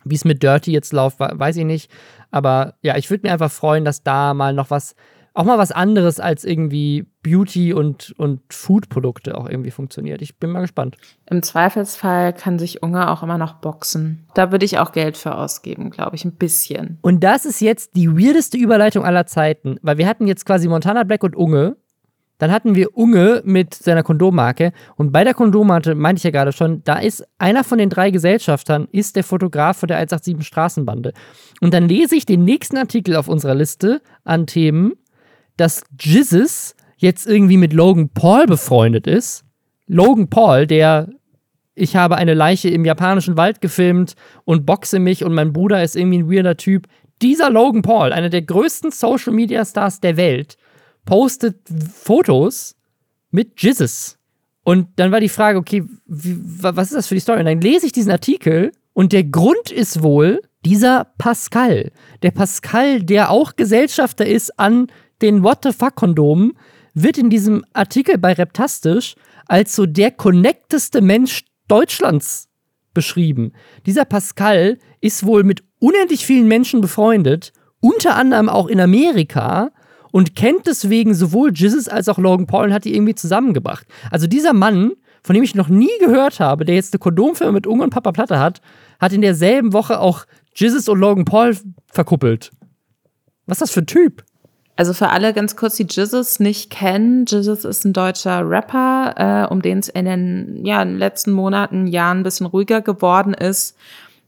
Wie 0.05 0.15
es 0.15 0.25
mit 0.25 0.43
Dirty 0.43 0.73
jetzt 0.73 0.93
läuft, 0.93 1.21
weiß 1.21 1.57
ich 1.57 1.65
nicht. 1.65 1.91
Aber 2.31 2.75
ja, 2.83 2.97
ich 2.97 3.11
würde 3.11 3.27
mir 3.27 3.33
einfach 3.33 3.53
freuen, 3.53 3.85
dass 3.85 4.03
da 4.03 4.35
mal 4.35 4.55
noch 4.55 4.71
was 4.71 4.95
auch 5.35 5.45
mal 5.45 5.59
was 5.59 5.73
anderes 5.73 6.21
als 6.21 6.45
irgendwie 6.45 7.07
Beauty 7.23 7.73
und, 7.73 8.15
und 8.19 8.41
Food-Produkte 8.51 9.37
auch 9.37 9.49
irgendwie 9.49 9.73
funktioniert. 9.73 10.23
Ich 10.23 10.39
bin 10.39 10.51
mal 10.51 10.61
gespannt. 10.61 10.97
Im 11.29 11.43
Zweifelsfall 11.43 12.33
kann 12.33 12.61
sich 12.61 12.83
Unge 12.85 13.11
auch 13.11 13.25
immer 13.25 13.37
noch 13.37 13.55
boxen. 13.55 14.29
Da 14.35 14.53
würde 14.53 14.65
ich 14.65 14.79
auch 14.79 14.93
Geld 14.93 15.17
für 15.17 15.37
ausgeben, 15.37 15.91
glaube 15.91 16.15
ich, 16.15 16.25
ein 16.25 16.37
bisschen. 16.37 16.99
Und 17.03 17.25
das 17.25 17.45
ist 17.45 17.61
jetzt 17.61 17.97
die 17.97 18.11
weirdeste 18.11 18.57
Überleitung 18.57 19.05
aller 19.05 19.27
Zeiten, 19.27 19.77
weil 19.83 19.99
wir 19.99 20.07
hatten 20.07 20.29
jetzt 20.29 20.47
quasi 20.47 20.69
Montana 20.69 21.03
Black 21.03 21.25
und 21.25 21.35
Unge. 21.35 21.77
Dann 22.39 22.53
hatten 22.53 22.75
wir 22.75 22.97
Unge 22.97 23.43
mit 23.45 23.75
seiner 23.75 24.03
Kondommarke. 24.03 24.73
Und 24.97 25.13
bei 25.13 25.25
der 25.25 25.35
Kondommarke, 25.35 25.95
meinte 25.95 26.19
ich 26.19 26.25
ja 26.25 26.31
gerade 26.31 26.53
schon, 26.53 26.83
da 26.85 26.99
ist 26.99 27.25
einer 27.39 27.65
von 27.65 27.79
den 27.79 27.91
drei 27.91 28.11
Gesellschaftern, 28.11 28.87
ist 28.93 29.17
der 29.17 29.25
Fotograf 29.25 29.79
von 29.79 29.87
der 29.89 29.99
187 29.99 30.47
Straßenbande. 30.47 31.13
Und 31.61 31.75
dann 31.75 31.89
lese 31.89 32.15
ich 32.17 32.27
den 32.27 32.45
nächsten 32.45 32.77
Artikel 32.77 33.17
auf 33.17 33.29
unserer 33.29 33.55
Liste 33.55 34.01
an 34.25 34.47
Themen 34.47 34.95
dass 35.57 35.85
Jizzes 35.99 36.75
jetzt 36.97 37.27
irgendwie 37.27 37.57
mit 37.57 37.73
Logan 37.73 38.09
Paul 38.09 38.47
befreundet 38.47 39.07
ist. 39.07 39.45
Logan 39.87 40.29
Paul, 40.29 40.67
der 40.67 41.09
ich 41.75 41.97
habe 41.97 42.17
eine 42.17 42.35
Leiche 42.35 42.69
im 42.69 42.85
japanischen 42.85 43.37
Wald 43.37 43.61
gefilmt 43.61 44.15
und 44.45 44.65
boxe 44.65 44.99
mich 44.99 45.25
und 45.25 45.35
mein 45.35 45.53
Bruder 45.53 45.83
ist 45.83 45.97
irgendwie 45.97 46.19
ein 46.19 46.31
weirder 46.31 46.57
Typ. 46.57 46.87
Dieser 47.21 47.51
Logan 47.51 47.83
Paul, 47.83 48.13
einer 48.13 48.31
der 48.31 48.43
größten 48.43 48.91
Social 48.93 49.33
Media 49.33 49.65
Stars 49.65 50.01
der 50.01 50.17
Welt, 50.17 50.57
postet 51.05 51.57
Fotos 51.93 52.77
mit 53.31 53.61
Jizzes. 53.61 54.19
Und 54.63 54.89
dann 54.97 55.13
war 55.13 55.21
die 55.21 55.29
Frage, 55.29 55.59
okay, 55.59 55.85
wie, 56.07 56.39
was 56.41 56.89
ist 56.89 56.97
das 56.97 57.07
für 57.09 57.15
die 57.15 57.21
Story? 57.21 57.41
Und 57.41 57.47
dann 57.47 57.61
lese 57.61 57.87
ich 57.87 57.93
diesen 57.93 58.13
Artikel 58.13 58.73
und 58.93 59.13
der 59.13 59.25
Grund 59.25 59.71
ist 59.71 60.03
wohl 60.03 60.41
dieser 60.65 61.07
Pascal. 61.19 61.93
Der 62.23 62.31
Pascal, 62.31 63.03
der 63.03 63.31
auch 63.31 63.57
Gesellschafter 63.57 64.25
ist 64.25 64.59
an 64.59 64.87
den 65.23 65.43
What 65.43 65.61
the 65.63 65.73
fuck-Kondomen 65.73 66.53
wird 66.95 67.19
in 67.19 67.31
diesem 67.31 67.65
Artikel 67.73 68.19
bei 68.19 68.33
Reptastisch 68.33 69.17
als 69.47 69.75
so 69.77 69.87
der 69.87 70.11
connecteste 70.11 71.01
Mensch 71.01 71.45
Deutschlands 71.69 72.49
beschrieben. 72.95 73.53
Dieser 73.87 74.05
Pascal 74.05 74.79
ist 75.01 75.27
wohl 75.27 75.43
mit 75.43 75.65
unendlich 75.81 76.25
vielen 76.25 76.49
Menschen 76.49 76.81
befreundet, 76.81 77.53
unter 77.81 78.17
anderem 78.17 78.49
auch 78.49 78.69
in 78.69 78.81
Amerika 78.81 79.71
und 80.13 80.37
kennt 80.37 80.67
deswegen 80.67 81.13
sowohl 81.15 81.53
Jizzes 81.53 81.89
als 81.89 82.09
auch 82.09 82.19
Logan 82.19 82.47
Paul 82.47 82.67
und 82.67 82.73
hat 82.73 82.85
die 82.85 82.95
irgendwie 82.95 83.17
zusammengebracht. 83.17 83.87
Also 84.11 84.27
dieser 84.27 84.53
Mann, 84.53 84.93
von 85.23 85.35
dem 85.35 85.43
ich 85.43 85.55
noch 85.55 85.69
nie 85.69 85.91
gehört 85.99 86.41
habe, 86.41 86.65
der 86.65 86.77
jetzt 86.77 86.95
eine 86.95 87.01
Kondomfirma 87.01 87.53
mit 87.53 87.67
Unge 87.67 87.83
und 87.83 87.91
Papa 87.91 88.13
Platte 88.13 88.39
hat, 88.39 88.61
hat 89.01 89.13
in 89.13 89.21
derselben 89.21 89.73
Woche 89.73 89.99
auch 89.99 90.25
Jizzes 90.55 90.89
und 90.89 91.01
Logan 91.01 91.25
Paul 91.25 91.57
verkuppelt. 91.93 92.53
Was 93.47 93.57
ist 93.57 93.63
das 93.63 93.71
für 93.73 93.81
ein 93.81 93.87
Typ? 93.87 94.25
Also 94.77 94.93
für 94.93 95.11
alle 95.11 95.33
ganz 95.33 95.55
kurz, 95.55 95.77
die 95.77 95.87
Jizzes 95.89 96.41
nicht 96.41 96.71
kennen. 96.71 97.27
Jizzes 97.27 97.65
ist 97.65 97.85
ein 97.85 97.93
deutscher 97.93 98.49
Rapper, 98.49 99.47
äh, 99.47 99.53
um 99.53 99.63
den 99.63 99.79
es 99.79 99.89
in 99.89 100.05
den, 100.05 100.65
ja, 100.65 100.83
in 100.83 100.99
letzten 100.99 101.31
Monaten, 101.31 101.87
Jahren 101.87 102.19
ein 102.19 102.23
bisschen 102.25 102.47
ruhiger 102.47 102.81
geworden 102.81 103.35
ist, 103.35 103.77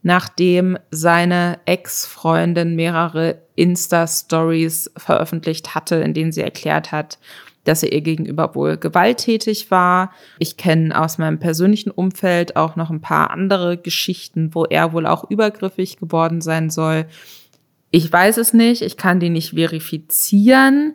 nachdem 0.03 0.79
seine 0.93 1.59
Ex-Freundin 1.65 2.77
mehrere 2.77 3.39
Insta-Stories 3.57 4.93
veröffentlicht 4.97 5.75
hatte, 5.75 5.97
in 5.97 6.15
denen 6.15 6.31
sie 6.31 6.43
erklärt 6.43 6.93
hat, 6.93 7.19
dass 7.65 7.83
er 7.83 7.93
ihr 7.93 8.03
gegenüber 8.03 8.55
wohl 8.55 8.77
gewalttätig 8.77 9.73
war. 9.73 10.13
Ich 10.39 10.57
kenne 10.57 10.97
aus 10.97 11.19
meinem 11.19 11.41
persönlichen 11.41 11.91
Umfeld 11.91 12.55
auch 12.55 12.77
noch 12.77 12.91
ein 12.91 13.01
paar 13.01 13.33
andere 13.33 13.77
Geschichten, 13.77 14.55
wo 14.55 14.65
er 14.65 14.93
wohl 14.93 15.07
auch 15.07 15.29
übergriffig 15.29 15.97
geworden 15.97 16.41
sein 16.41 16.71
soll. 16.71 17.07
Ich 17.97 18.13
weiß 18.13 18.37
es 18.37 18.53
nicht, 18.53 18.83
ich 18.83 18.99
kann 18.99 19.21
die 19.21 19.31
nicht 19.31 19.55
verifizieren. 19.55 20.95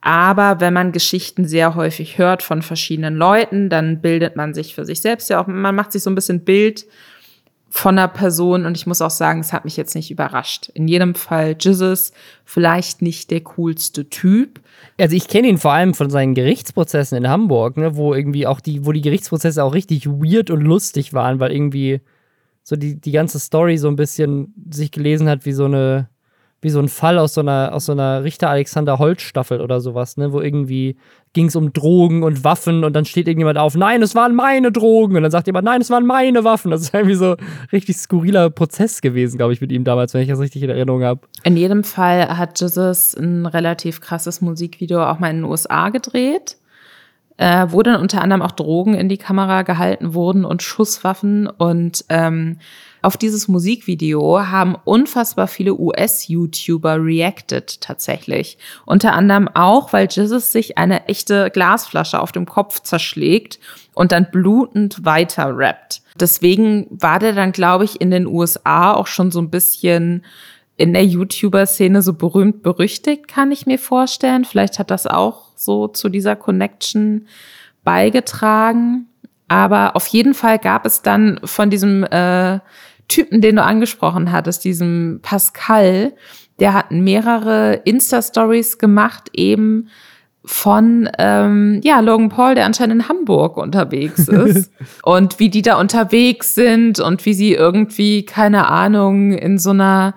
Aber 0.00 0.58
wenn 0.58 0.74
man 0.74 0.90
Geschichten 0.90 1.44
sehr 1.44 1.76
häufig 1.76 2.18
hört 2.18 2.42
von 2.42 2.62
verschiedenen 2.62 3.14
Leuten, 3.14 3.70
dann 3.70 4.00
bildet 4.00 4.34
man 4.34 4.52
sich 4.52 4.74
für 4.74 4.84
sich 4.84 5.00
selbst 5.00 5.30
ja 5.30 5.40
auch, 5.40 5.46
man 5.46 5.76
macht 5.76 5.92
sich 5.92 6.02
so 6.02 6.10
ein 6.10 6.16
bisschen 6.16 6.44
Bild 6.44 6.86
von 7.68 7.96
einer 7.96 8.08
Person 8.08 8.66
und 8.66 8.76
ich 8.76 8.84
muss 8.84 9.00
auch 9.00 9.12
sagen, 9.12 9.38
es 9.38 9.52
hat 9.52 9.64
mich 9.64 9.76
jetzt 9.76 9.94
nicht 9.94 10.10
überrascht. 10.10 10.70
In 10.74 10.88
jedem 10.88 11.14
Fall 11.14 11.54
Jesus 11.56 12.10
vielleicht 12.44 13.00
nicht 13.00 13.30
der 13.30 13.42
coolste 13.42 14.10
Typ. 14.10 14.60
Also 14.98 15.14
ich 15.14 15.28
kenne 15.28 15.46
ihn 15.46 15.58
vor 15.58 15.70
allem 15.70 15.94
von 15.94 16.10
seinen 16.10 16.34
Gerichtsprozessen 16.34 17.16
in 17.16 17.28
Hamburg, 17.28 17.76
ne, 17.76 17.94
wo 17.94 18.12
irgendwie 18.12 18.48
auch 18.48 18.58
die, 18.58 18.84
wo 18.84 18.90
die 18.90 19.02
Gerichtsprozesse 19.02 19.62
auch 19.62 19.72
richtig 19.72 20.08
weird 20.08 20.50
und 20.50 20.62
lustig 20.62 21.12
waren, 21.12 21.38
weil 21.38 21.52
irgendwie 21.52 22.00
so 22.64 22.74
die, 22.74 23.00
die 23.00 23.12
ganze 23.12 23.38
Story 23.38 23.78
so 23.78 23.86
ein 23.86 23.94
bisschen 23.94 24.52
sich 24.68 24.90
gelesen 24.90 25.28
hat 25.28 25.46
wie 25.46 25.52
so 25.52 25.66
eine 25.66 26.08
wie 26.62 26.70
so 26.70 26.78
ein 26.78 26.88
Fall 26.88 27.18
aus 27.18 27.34
so 27.34 27.40
einer, 27.40 27.70
aus 27.72 27.86
so 27.86 27.92
einer 27.92 28.22
Richter 28.24 28.50
Alexander 28.50 28.98
Holz 28.98 29.22
Staffel 29.22 29.60
oder 29.60 29.80
sowas, 29.80 30.16
ne, 30.16 30.32
wo 30.32 30.40
irgendwie 30.40 30.96
ging 31.32 31.46
es 31.46 31.56
um 31.56 31.72
Drogen 31.72 32.22
und 32.22 32.42
Waffen 32.42 32.82
und 32.84 32.94
dann 32.94 33.04
steht 33.04 33.28
irgendjemand 33.28 33.56
auf, 33.56 33.76
nein, 33.76 34.02
es 34.02 34.14
waren 34.14 34.34
meine 34.34 34.72
Drogen 34.72 35.16
und 35.16 35.22
dann 35.22 35.30
sagt 35.30 35.46
jemand, 35.46 35.64
nein, 35.64 35.80
es 35.80 35.88
waren 35.88 36.04
meine 36.04 36.42
Waffen. 36.42 36.70
Das 36.70 36.80
ist 36.80 36.92
irgendwie 36.92 37.14
so 37.14 37.36
ein 37.36 37.68
richtig 37.72 37.96
skurriler 37.98 38.50
Prozess 38.50 39.00
gewesen, 39.00 39.36
glaube 39.36 39.52
ich, 39.52 39.60
mit 39.60 39.70
ihm 39.70 39.84
damals, 39.84 40.12
wenn 40.12 40.22
ich 40.22 40.28
das 40.28 40.40
richtig 40.40 40.62
in 40.62 40.70
Erinnerung 40.70 41.04
habe. 41.04 41.20
In 41.44 41.56
jedem 41.56 41.84
Fall 41.84 42.36
hat 42.36 42.60
Jesus 42.60 43.14
ein 43.14 43.46
relativ 43.46 44.00
krasses 44.00 44.40
Musikvideo 44.40 45.04
auch 45.04 45.20
mal 45.20 45.30
in 45.30 45.36
den 45.36 45.44
USA 45.44 45.90
gedreht. 45.90 46.56
Äh, 47.40 47.68
wo 47.70 47.82
dann 47.82 48.02
unter 48.02 48.20
anderem 48.20 48.42
auch 48.42 48.50
Drogen 48.50 48.92
in 48.92 49.08
die 49.08 49.16
Kamera 49.16 49.62
gehalten 49.62 50.12
wurden 50.12 50.44
und 50.44 50.62
Schusswaffen 50.62 51.46
und 51.46 52.04
ähm, 52.10 52.58
auf 53.00 53.16
dieses 53.16 53.48
Musikvideo 53.48 54.40
haben 54.48 54.76
unfassbar 54.84 55.48
viele 55.48 55.72
US-YouTuber 55.72 57.02
reacted 57.02 57.80
tatsächlich. 57.80 58.58
Unter 58.84 59.14
anderem 59.14 59.48
auch, 59.48 59.94
weil 59.94 60.06
Jesus 60.10 60.52
sich 60.52 60.76
eine 60.76 61.08
echte 61.08 61.48
Glasflasche 61.48 62.20
auf 62.20 62.30
dem 62.30 62.44
Kopf 62.44 62.80
zerschlägt 62.80 63.58
und 63.94 64.12
dann 64.12 64.30
blutend 64.30 65.06
weiter 65.06 65.56
rappt. 65.56 66.02
Deswegen 66.16 66.88
war 66.90 67.20
der 67.20 67.32
dann, 67.32 67.52
glaube 67.52 67.84
ich, 67.84 68.02
in 68.02 68.10
den 68.10 68.26
USA 68.26 68.92
auch 68.92 69.06
schon 69.06 69.30
so 69.30 69.40
ein 69.40 69.48
bisschen 69.48 70.26
in 70.80 70.94
der 70.94 71.04
YouTuber-Szene 71.04 72.00
so 72.00 72.14
berühmt 72.14 72.62
berüchtigt, 72.62 73.28
kann 73.28 73.52
ich 73.52 73.66
mir 73.66 73.78
vorstellen. 73.78 74.46
Vielleicht 74.46 74.78
hat 74.78 74.90
das 74.90 75.06
auch 75.06 75.48
so 75.54 75.88
zu 75.88 76.08
dieser 76.08 76.36
Connection 76.36 77.26
beigetragen. 77.84 79.06
Aber 79.46 79.94
auf 79.94 80.06
jeden 80.06 80.32
Fall 80.32 80.58
gab 80.58 80.86
es 80.86 81.02
dann 81.02 81.38
von 81.44 81.68
diesem 81.68 82.04
äh, 82.04 82.60
Typen, 83.08 83.42
den 83.42 83.56
du 83.56 83.62
angesprochen 83.62 84.32
hattest, 84.32 84.64
diesem 84.64 85.18
Pascal, 85.20 86.14
der 86.60 86.72
hat 86.72 86.92
mehrere 86.92 87.82
Insta-Stories 87.84 88.78
gemacht, 88.78 89.28
eben 89.34 89.88
von 90.46 91.10
ähm, 91.18 91.82
ja 91.84 92.00
Logan 92.00 92.30
Paul, 92.30 92.54
der 92.54 92.64
anscheinend 92.64 93.02
in 93.02 93.08
Hamburg 93.10 93.58
unterwegs 93.58 94.28
ist 94.28 94.72
und 95.02 95.38
wie 95.38 95.50
die 95.50 95.60
da 95.60 95.78
unterwegs 95.78 96.54
sind 96.54 97.00
und 97.00 97.26
wie 97.26 97.34
sie 97.34 97.52
irgendwie 97.52 98.24
keine 98.24 98.68
Ahnung 98.68 99.32
in 99.32 99.58
so 99.58 99.70
einer 99.70 100.14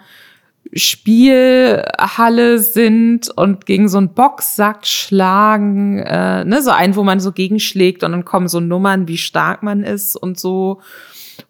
Spielhalle 0.75 2.59
sind 2.59 3.29
und 3.29 3.65
gegen 3.65 3.87
so 3.89 3.97
einen 3.97 4.13
Boxsack 4.13 4.85
schlagen, 4.87 5.99
äh, 5.99 6.43
ne, 6.45 6.61
so 6.61 6.71
einen, 6.71 6.95
wo 6.95 7.03
man 7.03 7.19
so 7.19 7.31
gegenschlägt 7.31 8.03
und 8.03 8.11
dann 8.11 8.25
kommen 8.25 8.47
so 8.47 8.59
Nummern, 8.59 9.07
wie 9.07 9.17
stark 9.17 9.61
man 9.63 9.83
ist 9.83 10.15
und 10.15 10.39
so 10.39 10.81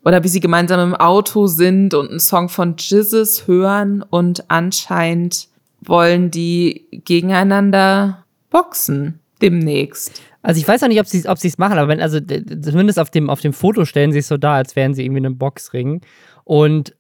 oder 0.03 0.23
wie 0.23 0.27
sie 0.27 0.39
gemeinsam 0.39 0.79
im 0.79 0.95
Auto 0.95 1.47
sind 1.47 1.93
und 1.93 2.09
einen 2.09 2.19
Song 2.19 2.49
von 2.49 2.75
Jizzes 2.77 3.47
hören 3.47 4.03
und 4.09 4.49
anscheinend 4.49 5.47
wollen 5.81 6.31
die 6.31 6.87
gegeneinander 6.91 8.25
boxen 8.49 9.19
demnächst. 9.41 10.21
Also 10.41 10.59
ich 10.59 10.67
weiß 10.67 10.83
auch 10.83 10.87
nicht, 10.89 10.99
ob 10.99 11.07
sie 11.07 11.27
ob 11.27 11.37
es 11.37 11.57
machen, 11.57 11.77
aber 11.77 11.87
wenn 11.87 12.01
also 12.01 12.19
zumindest 12.19 12.99
auf 12.99 13.09
dem 13.09 13.29
auf 13.29 13.39
dem 13.39 13.53
Foto 13.53 13.85
stellen 13.85 14.11
sie 14.11 14.19
es 14.19 14.27
so 14.27 14.37
da, 14.37 14.55
als 14.55 14.75
wären 14.75 14.93
sie 14.93 15.05
irgendwie 15.05 15.19
in 15.19 15.25
einem 15.25 15.37
Boxring 15.37 16.01
und 16.43 16.93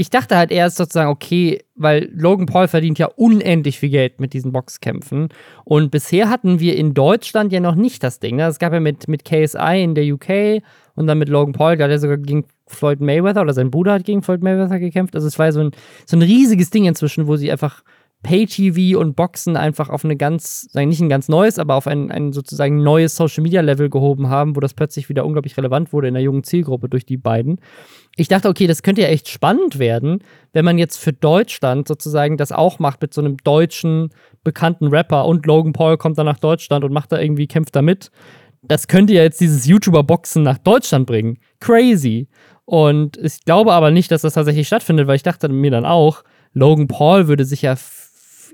ich 0.00 0.08
dachte 0.08 0.34
halt 0.38 0.50
erst 0.50 0.78
sozusagen, 0.78 1.10
okay, 1.10 1.62
weil 1.74 2.08
Logan 2.14 2.46
Paul 2.46 2.68
verdient 2.68 2.98
ja 2.98 3.06
unendlich 3.16 3.78
viel 3.78 3.90
Geld 3.90 4.18
mit 4.18 4.32
diesen 4.32 4.50
Boxkämpfen. 4.50 5.28
Und 5.64 5.90
bisher 5.90 6.30
hatten 6.30 6.58
wir 6.58 6.74
in 6.76 6.94
Deutschland 6.94 7.52
ja 7.52 7.60
noch 7.60 7.74
nicht 7.74 8.02
das 8.02 8.18
Ding. 8.18 8.36
Ne? 8.36 8.46
Es 8.46 8.58
gab 8.58 8.72
ja 8.72 8.80
mit, 8.80 9.08
mit 9.08 9.26
KSI 9.26 9.82
in 9.82 9.94
der 9.94 10.10
UK 10.10 10.62
und 10.94 11.06
dann 11.06 11.18
mit 11.18 11.28
Logan 11.28 11.52
Paul, 11.52 11.76
da 11.76 11.84
hat 11.84 11.90
er 11.90 11.98
sogar 11.98 12.16
gegen 12.16 12.46
Floyd 12.66 13.00
Mayweather 13.00 13.42
oder 13.42 13.52
sein 13.52 13.70
Bruder 13.70 13.92
hat 13.92 14.04
gegen 14.04 14.22
Floyd 14.22 14.42
Mayweather 14.42 14.78
gekämpft. 14.78 15.14
Also 15.14 15.26
es 15.26 15.38
war 15.38 15.46
ja 15.46 15.52
so 15.52 15.60
ein, 15.60 15.72
so 16.06 16.16
ein 16.16 16.22
riesiges 16.22 16.70
Ding 16.70 16.86
inzwischen, 16.86 17.26
wo 17.26 17.36
sie 17.36 17.52
einfach 17.52 17.82
Pay-TV 18.22 18.98
und 18.98 19.16
Boxen 19.16 19.56
einfach 19.56 19.88
auf 19.88 20.04
eine 20.04 20.16
ganz, 20.16 20.68
nicht 20.74 21.00
ein 21.00 21.08
ganz 21.08 21.28
neues, 21.28 21.58
aber 21.58 21.74
auf 21.74 21.86
ein, 21.86 22.10
ein 22.10 22.32
sozusagen 22.32 22.82
neues 22.82 23.16
Social-Media-Level 23.16 23.88
gehoben 23.88 24.28
haben, 24.28 24.56
wo 24.56 24.60
das 24.60 24.74
plötzlich 24.74 25.08
wieder 25.08 25.24
unglaublich 25.24 25.56
relevant 25.56 25.92
wurde 25.92 26.08
in 26.08 26.14
der 26.14 26.22
jungen 26.22 26.44
Zielgruppe 26.44 26.90
durch 26.90 27.06
die 27.06 27.16
beiden. 27.16 27.60
Ich 28.16 28.28
dachte, 28.28 28.48
okay, 28.48 28.66
das 28.66 28.82
könnte 28.82 29.00
ja 29.00 29.08
echt 29.08 29.28
spannend 29.28 29.78
werden, 29.78 30.22
wenn 30.52 30.66
man 30.66 30.76
jetzt 30.76 30.98
für 30.98 31.14
Deutschland 31.14 31.88
sozusagen 31.88 32.36
das 32.36 32.52
auch 32.52 32.78
macht 32.78 33.00
mit 33.00 33.14
so 33.14 33.22
einem 33.22 33.38
deutschen 33.38 34.10
bekannten 34.44 34.88
Rapper 34.88 35.24
und 35.24 35.46
Logan 35.46 35.72
Paul 35.72 35.96
kommt 35.96 36.18
dann 36.18 36.26
nach 36.26 36.38
Deutschland 36.38 36.84
und 36.84 36.92
macht 36.92 37.12
da 37.12 37.18
irgendwie, 37.18 37.46
kämpft 37.46 37.74
da 37.74 37.80
mit. 37.80 38.10
Das 38.62 38.88
könnte 38.88 39.14
ja 39.14 39.22
jetzt 39.22 39.40
dieses 39.40 39.66
YouTuber-Boxen 39.66 40.42
nach 40.42 40.58
Deutschland 40.58 41.06
bringen. 41.06 41.38
Crazy. 41.60 42.28
Und 42.66 43.16
ich 43.16 43.44
glaube 43.46 43.72
aber 43.72 43.90
nicht, 43.90 44.10
dass 44.10 44.22
das 44.22 44.34
tatsächlich 44.34 44.66
stattfindet, 44.66 45.06
weil 45.06 45.16
ich 45.16 45.22
dachte 45.22 45.48
mir 45.48 45.70
dann 45.70 45.86
auch, 45.86 46.22
Logan 46.52 46.88
Paul 46.88 47.28
würde 47.28 47.44
sich 47.44 47.62
ja 47.62 47.76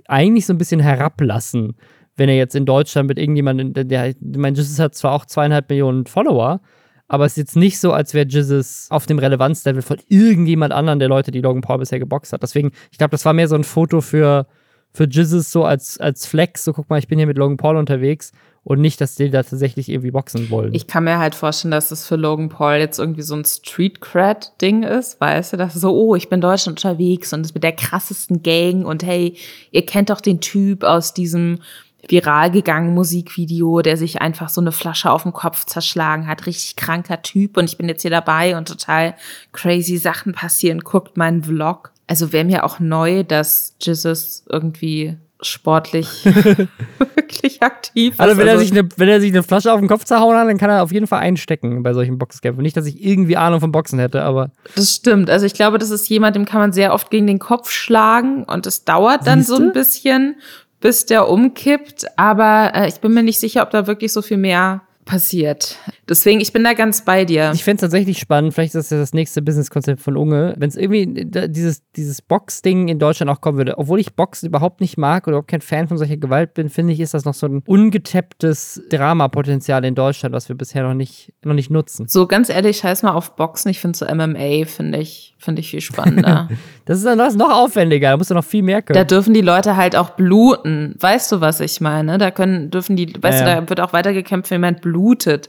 eigentlich 0.09 0.47
so 0.47 0.53
ein 0.53 0.59
bisschen 0.59 0.81
herablassen, 0.81 1.77
wenn 2.17 2.29
er 2.29 2.37
jetzt 2.37 2.55
in 2.55 2.67
Deutschland 2.67 3.09
mit 3.09 3.19
irgendjemandem, 3.19 3.89
der, 3.89 4.09
ich 4.09 4.17
meine, 4.21 4.57
Jesus 4.57 4.79
hat 4.79 4.95
zwar 4.95 5.13
auch 5.13 5.27
zweieinhalb 5.27 5.69
Millionen 5.69 6.07
Follower, 6.07 6.61
aber 7.09 7.25
es 7.25 7.33
ist 7.33 7.39
jetzt 7.39 7.57
nicht 7.57 7.79
so, 7.79 7.93
als 7.93 8.15
wäre 8.15 8.27
Jesus 8.27 8.89
auf 8.91 9.07
dem 9.07 9.19
Relevanzlevel 9.19 9.83
von 9.83 9.99
irgendjemand 10.09 10.73
anderen 10.73 10.99
der 10.99 11.09
Leute, 11.09 11.31
die 11.31 11.41
Logan 11.41 11.61
Paul 11.61 11.79
bisher 11.79 11.99
geboxt 11.99 12.33
hat. 12.33 12.43
Deswegen, 12.43 12.73
ich 12.91 12.99
glaube, 12.99 13.13
das 13.13 13.25
war 13.25 13.33
mehr 13.33 13.49
so 13.49 13.55
ein 13.55 13.65
Foto 13.65 14.01
für, 14.01 14.47
für 14.93 15.07
Jesus 15.09 15.53
so 15.53 15.65
als, 15.65 15.99
als 15.99 16.27
Flex, 16.27 16.65
so 16.65 16.73
guck 16.73 16.91
mal, 16.91 16.99
ich 16.99 17.07
bin 17.07 17.19
hier 17.19 17.29
mit 17.29 17.39
Logan 17.39 17.59
Paul 17.59 17.77
unterwegs 17.77 18.33
und 18.67 18.81
nicht, 18.81 19.01
dass 19.01 19.15
die 19.15 19.31
da 19.31 19.45
tatsächlich 19.45 19.89
irgendwie 19.89 20.11
boxen 20.11 20.51
wollen. 20.51 20.75
Ich 20.75 20.89
kann 20.89 21.05
mir 21.05 21.19
halt 21.19 21.37
vorstellen, 21.37 21.71
dass 21.71 21.93
es 21.93 22.05
für 22.05 22.17
Logan 22.17 22.49
Paul 22.49 22.75
jetzt 22.75 22.99
irgendwie 22.99 23.23
so 23.23 23.37
ein 23.37 23.45
Street-Cred-Ding 23.45 24.83
ist, 24.83 25.21
weißt 25.21 25.53
du, 25.53 25.57
dass 25.57 25.75
so, 25.75 25.95
oh, 25.95 26.17
ich 26.17 26.29
bin 26.29 26.41
Deutschland 26.41 26.85
unterwegs 26.85 27.33
und 27.33 27.43
ist 27.43 27.55
mit 27.55 27.63
der 27.63 27.77
krassesten 27.77 28.43
Gang 28.43 28.85
und 28.85 29.05
hey, 29.05 29.37
ihr 29.71 29.87
kennt 29.87 30.11
doch 30.11 30.21
den 30.21 30.41
Typ 30.41 30.83
aus 30.83 31.15
diesem 31.15 31.61
viral 32.09 32.51
gegangenen 32.51 32.97
Musikvideo, 32.97 33.83
der 33.83 33.97
sich 33.97 34.21
einfach 34.21 34.49
so 34.49 34.61
eine 34.61 34.73
Flasche 34.73 35.13
auf 35.13 35.23
den 35.23 35.33
Kopf 35.33 35.65
zerschlagen 35.67 36.27
hat. 36.27 36.47
Richtig 36.47 36.75
kranker 36.75 37.23
Typ 37.23 37.57
und 37.59 37.67
ich 37.67 37.79
bin 37.79 37.89
jetzt 37.89 38.03
hier 38.03 38.11
dabei 38.11 38.57
und 38.57 38.67
total 38.67 39.15
crazy 39.53 39.97
Sachen 39.97 40.33
passieren. 40.33 40.81
Guckt 40.81 41.17
meinen 41.17 41.45
Vlog. 41.45 41.93
Also 42.09 42.33
wäre 42.33 42.45
mir 42.45 42.65
auch 42.65 42.81
neu, 42.81 43.23
dass 43.23 43.77
Jesus 43.81 44.45
irgendwie 44.49 45.17
sportlich 45.43 46.25
wirklich 47.15 47.63
aktiv 47.63 48.15
ist. 48.15 48.21
Also 48.21 48.37
wenn, 48.37 48.49
er 48.49 48.59
sich 48.59 48.73
eine, 48.73 48.89
wenn 48.97 49.09
er 49.09 49.21
sich 49.21 49.33
eine 49.33 49.43
Flasche 49.43 49.73
auf 49.73 49.81
den 49.81 49.89
Kopf 49.89 50.05
zerhauen 50.05 50.37
hat, 50.37 50.49
dann 50.49 50.59
kann 50.59 50.71
er 50.71 50.83
auf 50.83 50.93
jeden 50.93 51.07
Fall 51.07 51.21
einstecken 51.21 51.83
bei 51.83 51.93
solchen 51.93 52.19
Boxkämpfen. 52.19 52.63
Nicht, 52.63 52.77
dass 52.77 52.87
ich 52.87 53.05
irgendwie 53.05 53.37
Ahnung 53.37 53.61
vom 53.61 53.73
Boxen 53.73 53.99
hätte, 53.99 54.23
aber. 54.23 54.51
Das 54.75 54.95
stimmt. 54.95 55.29
Also 55.29 55.47
ich 55.47 55.55
glaube, 55.55 55.79
das 55.79 55.91
ist 55.91 56.09
jemand, 56.09 56.37
dem 56.37 56.45
kann 56.45 56.61
man 56.61 56.73
sehr 56.73 56.95
oft 56.95 57.11
gegen 57.11 57.27
den 57.27 57.39
Kopf 57.39 57.71
schlagen 57.71 58.45
und 58.45 58.67
es 58.67 58.85
dauert 58.85 59.27
dann 59.27 59.41
Siehste? 59.41 59.57
so 59.57 59.63
ein 59.63 59.73
bisschen, 59.73 60.37
bis 60.81 61.07
der 61.07 61.29
umkippt. 61.29 62.07
Aber 62.17 62.73
äh, 62.75 62.89
ich 62.89 63.01
bin 63.01 63.13
mir 63.13 63.23
nicht 63.23 63.41
sicher, 63.41 63.63
ob 63.63 63.71
da 63.71 63.87
wirklich 63.87 64.13
so 64.13 64.23
viel 64.23 64.39
mehr 64.39 64.86
passiert. 65.07 65.79
Deswegen, 66.09 66.41
ich 66.41 66.53
bin 66.53 66.63
da 66.65 66.75
ganz 66.75 67.05
bei 67.05 67.25
dir. 67.25 67.53
Ich 67.55 67.65
fände 67.65 67.77
es 67.77 67.81
tatsächlich 67.81 68.19
spannend, 68.19 68.53
vielleicht 68.53 68.75
ist 68.75 68.91
das 68.91 68.91
ja 68.91 68.99
das 68.99 69.15
nächste 69.15 69.41
Businesskonzept 69.41 70.03
von 70.03 70.17
Unge, 70.17 70.55
wenn 70.59 70.69
es 70.69 70.77
irgendwie 70.77 71.25
dieses, 71.49 71.83
dieses 71.93 72.21
Box-Ding 72.21 72.89
in 72.89 72.99
Deutschland 72.99 73.31
auch 73.31 73.41
kommen 73.41 73.57
würde. 73.57 73.79
Obwohl 73.79 74.01
ich 74.01 74.15
Boxen 74.15 74.49
überhaupt 74.49 74.83
nicht 74.83 74.99
mag 74.99 75.27
oder 75.27 75.37
überhaupt 75.37 75.49
kein 75.49 75.63
Fan 75.63 75.89
von 75.89 75.97
solcher 75.97 76.19
Gewalt 76.19 76.53
bin, 76.53 76.69
finde 76.69 76.93
ich, 76.93 77.01
ist 77.01 77.15
das 77.15 77.25
noch 77.25 77.35
so 77.35 77.47
ein 77.47 77.63
ungetapptes 77.67 78.83
Dramapotenzial 78.91 79.85
in 79.85 79.95
Deutschland, 79.95 80.35
was 80.35 80.49
wir 80.49 80.57
bisher 80.57 80.83
noch 80.83 80.95
nicht, 80.95 81.33
noch 81.45 81.55
nicht 81.55 81.71
nutzen. 81.71 82.09
So 82.09 82.27
ganz 82.27 82.51
ehrlich, 82.51 82.79
scheiß 82.79 83.05
mal 83.05 83.13
auf 83.13 83.37
Boxen. 83.37 83.71
Ich 83.71 83.79
finde 83.79 83.97
so 83.97 84.07
MMA, 84.07 84.67
finde 84.67 84.99
ich, 84.99 85.36
finde 85.47 85.61
ich 85.61 85.71
viel 85.71 85.81
spannender. 85.81 86.49
das 86.85 86.99
ist 86.99 87.07
dann 87.07 87.17
das 87.17 87.35
noch 87.35 87.51
aufwendiger, 87.51 88.11
da 88.11 88.17
musst 88.19 88.31
du 88.31 88.35
noch 88.35 88.45
viel 88.45 88.63
mehr 88.63 88.83
können. 88.83 88.99
Da 88.99 89.05
dürfen 89.05 89.33
die 89.33 89.41
Leute 89.41 89.77
halt 89.77 89.97
auch 89.97 90.11
bluten. 90.11 90.95
Weißt 91.01 91.33
du, 91.33 91.41
was 91.41 91.61
ich 91.61 91.81
meine? 91.81 92.19
Da 92.19 92.31
können, 92.31 92.71
dürfen 92.71 92.97
die, 92.97 93.15
weißt 93.19 93.41
ja, 93.41 93.55
du, 93.55 93.63
da 93.63 93.69
wird 93.71 93.81
auch 93.81 93.95
weitergekämpft, 93.95 94.51
wenn 94.51 94.57
jemand 94.57 94.83
blutet. 94.83 95.49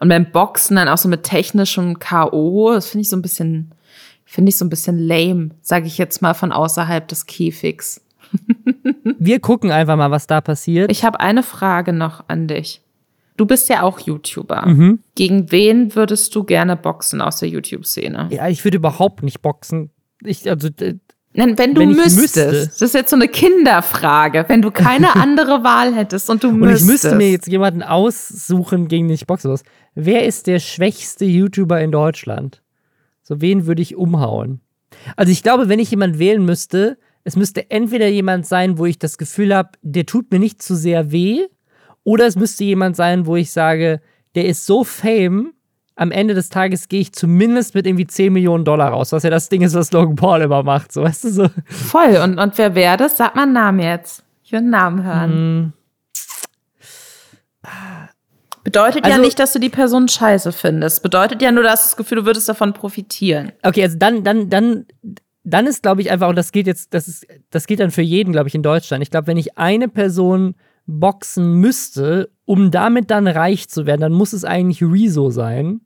Und 0.00 0.10
beim 0.10 0.30
Boxen 0.30 0.76
dann 0.76 0.88
auch 0.88 0.98
so 0.98 1.08
mit 1.08 1.22
technischem 1.22 1.98
K.O., 1.98 2.72
das 2.72 2.88
finde 2.88 3.02
ich 3.02 3.08
so 3.08 3.16
ein 3.16 3.22
bisschen, 3.22 3.72
finde 4.26 4.50
ich 4.50 4.58
so 4.58 4.64
ein 4.66 4.70
bisschen 4.70 4.98
lame, 4.98 5.50
sage 5.62 5.86
ich 5.86 5.96
jetzt 5.96 6.20
mal 6.20 6.34
von 6.34 6.52
außerhalb 6.52 7.08
des 7.08 7.26
Käfigs. 7.26 8.02
Wir 9.18 9.40
gucken 9.40 9.70
einfach 9.70 9.96
mal, 9.96 10.10
was 10.10 10.26
da 10.26 10.40
passiert. 10.40 10.90
Ich 10.92 11.04
habe 11.04 11.20
eine 11.20 11.42
Frage 11.42 11.92
noch 11.92 12.24
an 12.28 12.46
dich. 12.46 12.82
Du 13.38 13.46
bist 13.46 13.68
ja 13.68 13.82
auch 13.82 14.00
YouTuber. 14.00 14.66
Mhm. 14.66 14.98
Gegen 15.14 15.50
wen 15.52 15.94
würdest 15.94 16.34
du 16.34 16.42
gerne 16.42 16.76
boxen 16.76 17.20
aus 17.20 17.38
der 17.38 17.48
YouTube-Szene? 17.48 18.28
Ja, 18.32 18.48
ich 18.48 18.64
würde 18.64 18.76
überhaupt 18.76 19.22
nicht 19.22 19.40
boxen. 19.40 19.90
Ich, 20.24 20.50
also, 20.50 20.68
Nein, 21.34 21.56
wenn 21.56 21.72
du 21.72 21.82
wenn 21.82 21.90
müsstest. 21.90 22.36
Müsste. 22.36 22.66
Das 22.66 22.82
ist 22.82 22.94
jetzt 22.94 23.10
so 23.10 23.16
eine 23.16 23.28
Kinderfrage. 23.28 24.44
Wenn 24.48 24.60
du 24.60 24.72
keine 24.72 25.14
andere 25.22 25.62
Wahl 25.62 25.94
hättest 25.94 26.28
und 26.30 26.42
du 26.42 26.50
müsstest. 26.50 26.82
Und 26.82 26.86
ich 26.88 26.92
müsste 26.92 27.14
mir 27.14 27.30
jetzt 27.30 27.46
jemanden 27.46 27.84
aussuchen, 27.84 28.88
gegen 28.88 29.06
den 29.06 29.14
ich 29.14 29.28
boxe 29.28 29.48
muss. 29.48 29.62
Wer 29.94 30.26
ist 30.26 30.48
der 30.48 30.58
schwächste 30.58 31.24
YouTuber 31.24 31.80
in 31.80 31.92
Deutschland? 31.92 32.62
So, 33.22 33.40
wen 33.40 33.66
würde 33.66 33.82
ich 33.82 33.94
umhauen? 33.94 34.62
Also, 35.14 35.30
ich 35.30 35.44
glaube, 35.44 35.68
wenn 35.68 35.78
ich 35.78 35.92
jemanden 35.92 36.18
wählen 36.18 36.44
müsste, 36.44 36.98
es 37.22 37.36
müsste 37.36 37.70
entweder 37.70 38.08
jemand 38.08 38.46
sein, 38.46 38.78
wo 38.78 38.86
ich 38.86 38.98
das 38.98 39.16
Gefühl 39.16 39.54
habe, 39.54 39.70
der 39.82 40.06
tut 40.06 40.32
mir 40.32 40.40
nicht 40.40 40.60
zu 40.60 40.74
sehr 40.74 41.12
weh, 41.12 41.44
oder 42.08 42.26
es 42.26 42.36
müsste 42.36 42.64
jemand 42.64 42.96
sein, 42.96 43.26
wo 43.26 43.36
ich 43.36 43.50
sage, 43.50 44.00
der 44.34 44.46
ist 44.46 44.64
so 44.64 44.82
fame, 44.82 45.52
am 45.94 46.10
Ende 46.10 46.32
des 46.32 46.48
Tages 46.48 46.88
gehe 46.88 47.00
ich 47.00 47.12
zumindest 47.12 47.74
mit 47.74 47.86
irgendwie 47.86 48.06
10 48.06 48.32
Millionen 48.32 48.64
Dollar 48.64 48.92
raus, 48.92 49.12
was 49.12 49.24
ja 49.24 49.30
das 49.30 49.50
Ding 49.50 49.60
ist, 49.60 49.74
was 49.74 49.92
Logan 49.92 50.16
Paul 50.16 50.40
immer 50.40 50.62
macht, 50.62 50.90
so 50.90 51.02
weißt 51.02 51.24
du 51.24 51.28
so. 51.28 51.50
Voll, 51.66 52.16
und, 52.24 52.38
und 52.38 52.56
wer 52.56 52.74
wäre 52.74 52.96
das? 52.96 53.18
Sag 53.18 53.36
mal 53.36 53.42
einen 53.42 53.52
Namen 53.52 53.80
jetzt. 53.80 54.24
Ich 54.42 54.52
will 54.52 54.60
einen 54.60 54.70
Namen 54.70 55.04
hören. 55.04 55.32
Hm. 55.32 55.72
Bedeutet 58.64 59.04
also, 59.04 59.16
ja 59.18 59.22
nicht, 59.22 59.38
dass 59.38 59.52
du 59.52 59.58
die 59.58 59.68
Person 59.68 60.08
scheiße 60.08 60.52
findest. 60.52 61.02
Bedeutet 61.02 61.42
ja 61.42 61.52
nur, 61.52 61.62
dass 61.62 61.82
das 61.82 61.96
Gefühl, 61.98 62.20
du 62.20 62.24
würdest 62.24 62.48
davon 62.48 62.72
profitieren. 62.72 63.52
Okay, 63.62 63.82
also 63.82 63.98
dann, 63.98 64.24
dann, 64.24 64.48
dann, 64.48 64.86
dann 65.44 65.66
ist, 65.66 65.82
glaube 65.82 66.00
ich, 66.00 66.10
einfach, 66.10 66.30
und 66.30 66.36
das 66.36 66.52
geht 66.52 66.66
jetzt, 66.66 66.94
das 66.94 67.06
ist, 67.06 67.26
das 67.50 67.66
geht 67.66 67.80
dann 67.80 67.90
für 67.90 68.00
jeden, 68.00 68.32
glaube 68.32 68.48
ich, 68.48 68.54
in 68.54 68.62
Deutschland. 68.62 69.02
Ich 69.02 69.10
glaube, 69.10 69.26
wenn 69.26 69.36
ich 69.36 69.58
eine 69.58 69.88
Person 69.88 70.54
boxen 70.88 71.60
müsste, 71.60 72.30
um 72.44 72.72
damit 72.72 73.10
dann 73.10 73.28
reich 73.28 73.68
zu 73.68 73.86
werden, 73.86 74.00
dann 74.00 74.12
muss 74.12 74.32
es 74.32 74.44
eigentlich 74.44 74.82
Rezo 74.82 75.30
sein 75.30 75.82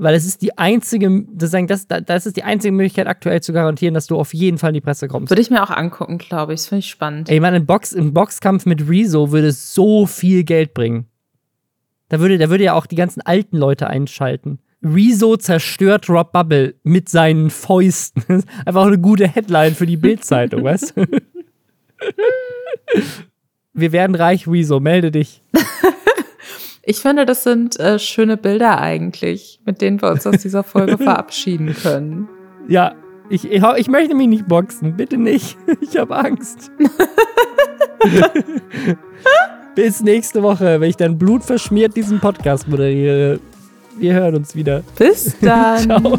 weil 0.00 0.14
es 0.14 0.24
ist 0.24 0.40
die 0.40 0.56
einzige, 0.56 1.26
das, 1.30 1.50
das, 1.50 1.86
das 1.86 2.24
ist 2.24 2.38
die 2.38 2.42
einzige 2.42 2.72
Möglichkeit 2.72 3.06
aktuell 3.06 3.42
zu 3.42 3.52
garantieren, 3.52 3.92
dass 3.92 4.06
du 4.06 4.18
auf 4.18 4.32
jeden 4.32 4.56
Fall 4.56 4.70
in 4.70 4.74
die 4.74 4.80
Presse 4.80 5.08
kommst. 5.08 5.30
Würde 5.30 5.42
ich 5.42 5.50
mir 5.50 5.62
auch 5.62 5.68
angucken, 5.68 6.16
glaube 6.16 6.54
ich. 6.54 6.60
Das 6.60 6.68
finde 6.68 6.78
ich 6.78 6.88
spannend. 6.88 7.28
Ey, 7.28 7.38
man, 7.38 7.52
ein, 7.52 7.66
Box, 7.66 7.94
ein 7.94 8.14
Boxkampf 8.14 8.64
mit 8.64 8.88
Rezo 8.88 9.30
würde 9.30 9.52
so 9.52 10.06
viel 10.06 10.44
Geld 10.44 10.72
bringen. 10.72 11.04
Da 12.08 12.18
würde, 12.18 12.38
da 12.38 12.48
würde 12.48 12.64
ja 12.64 12.72
auch 12.72 12.86
die 12.86 12.96
ganzen 12.96 13.20
alten 13.20 13.58
Leute 13.58 13.88
einschalten. 13.88 14.60
Rezo 14.82 15.36
zerstört 15.36 16.08
Rob 16.08 16.32
Bubble 16.32 16.76
mit 16.82 17.10
seinen 17.10 17.50
Fäusten. 17.50 18.44
Einfach 18.64 18.86
eine 18.86 18.98
gute 18.98 19.28
Headline 19.28 19.74
für 19.74 19.84
die 19.84 19.98
Bildzeitung, 19.98 20.64
weißt 20.64 20.94
du? 20.96 21.04
Wir 23.72 23.92
werden 23.92 24.16
reich, 24.16 24.48
Rezo, 24.48 24.80
melde 24.80 25.10
dich. 25.10 25.42
Ich 26.82 26.98
finde, 26.98 27.26
das 27.26 27.44
sind 27.44 27.78
äh, 27.78 27.98
schöne 27.98 28.36
Bilder 28.36 28.80
eigentlich, 28.80 29.60
mit 29.64 29.80
denen 29.80 30.02
wir 30.02 30.10
uns 30.10 30.26
aus 30.26 30.38
dieser 30.38 30.64
Folge 30.64 30.98
verabschieden 30.98 31.74
können. 31.74 32.28
Ja, 32.68 32.94
ich, 33.28 33.48
ich, 33.48 33.62
ich 33.76 33.88
möchte 33.88 34.14
mich 34.14 34.26
nicht 34.26 34.48
boxen. 34.48 34.96
Bitte 34.96 35.16
nicht. 35.16 35.56
Ich 35.80 35.96
habe 35.96 36.16
Angst. 36.16 36.70
Bis 39.74 40.02
nächste 40.02 40.42
Woche, 40.42 40.80
wenn 40.80 40.90
ich 40.90 40.96
dann 40.96 41.16
blutverschmiert 41.16 41.96
diesen 41.96 42.18
Podcast 42.18 42.68
moderiere. 42.68 43.38
Wir 43.98 44.14
hören 44.14 44.36
uns 44.36 44.54
wieder. 44.54 44.82
Bis 44.98 45.36
dann. 45.40 45.78
Ciao. 45.78 46.18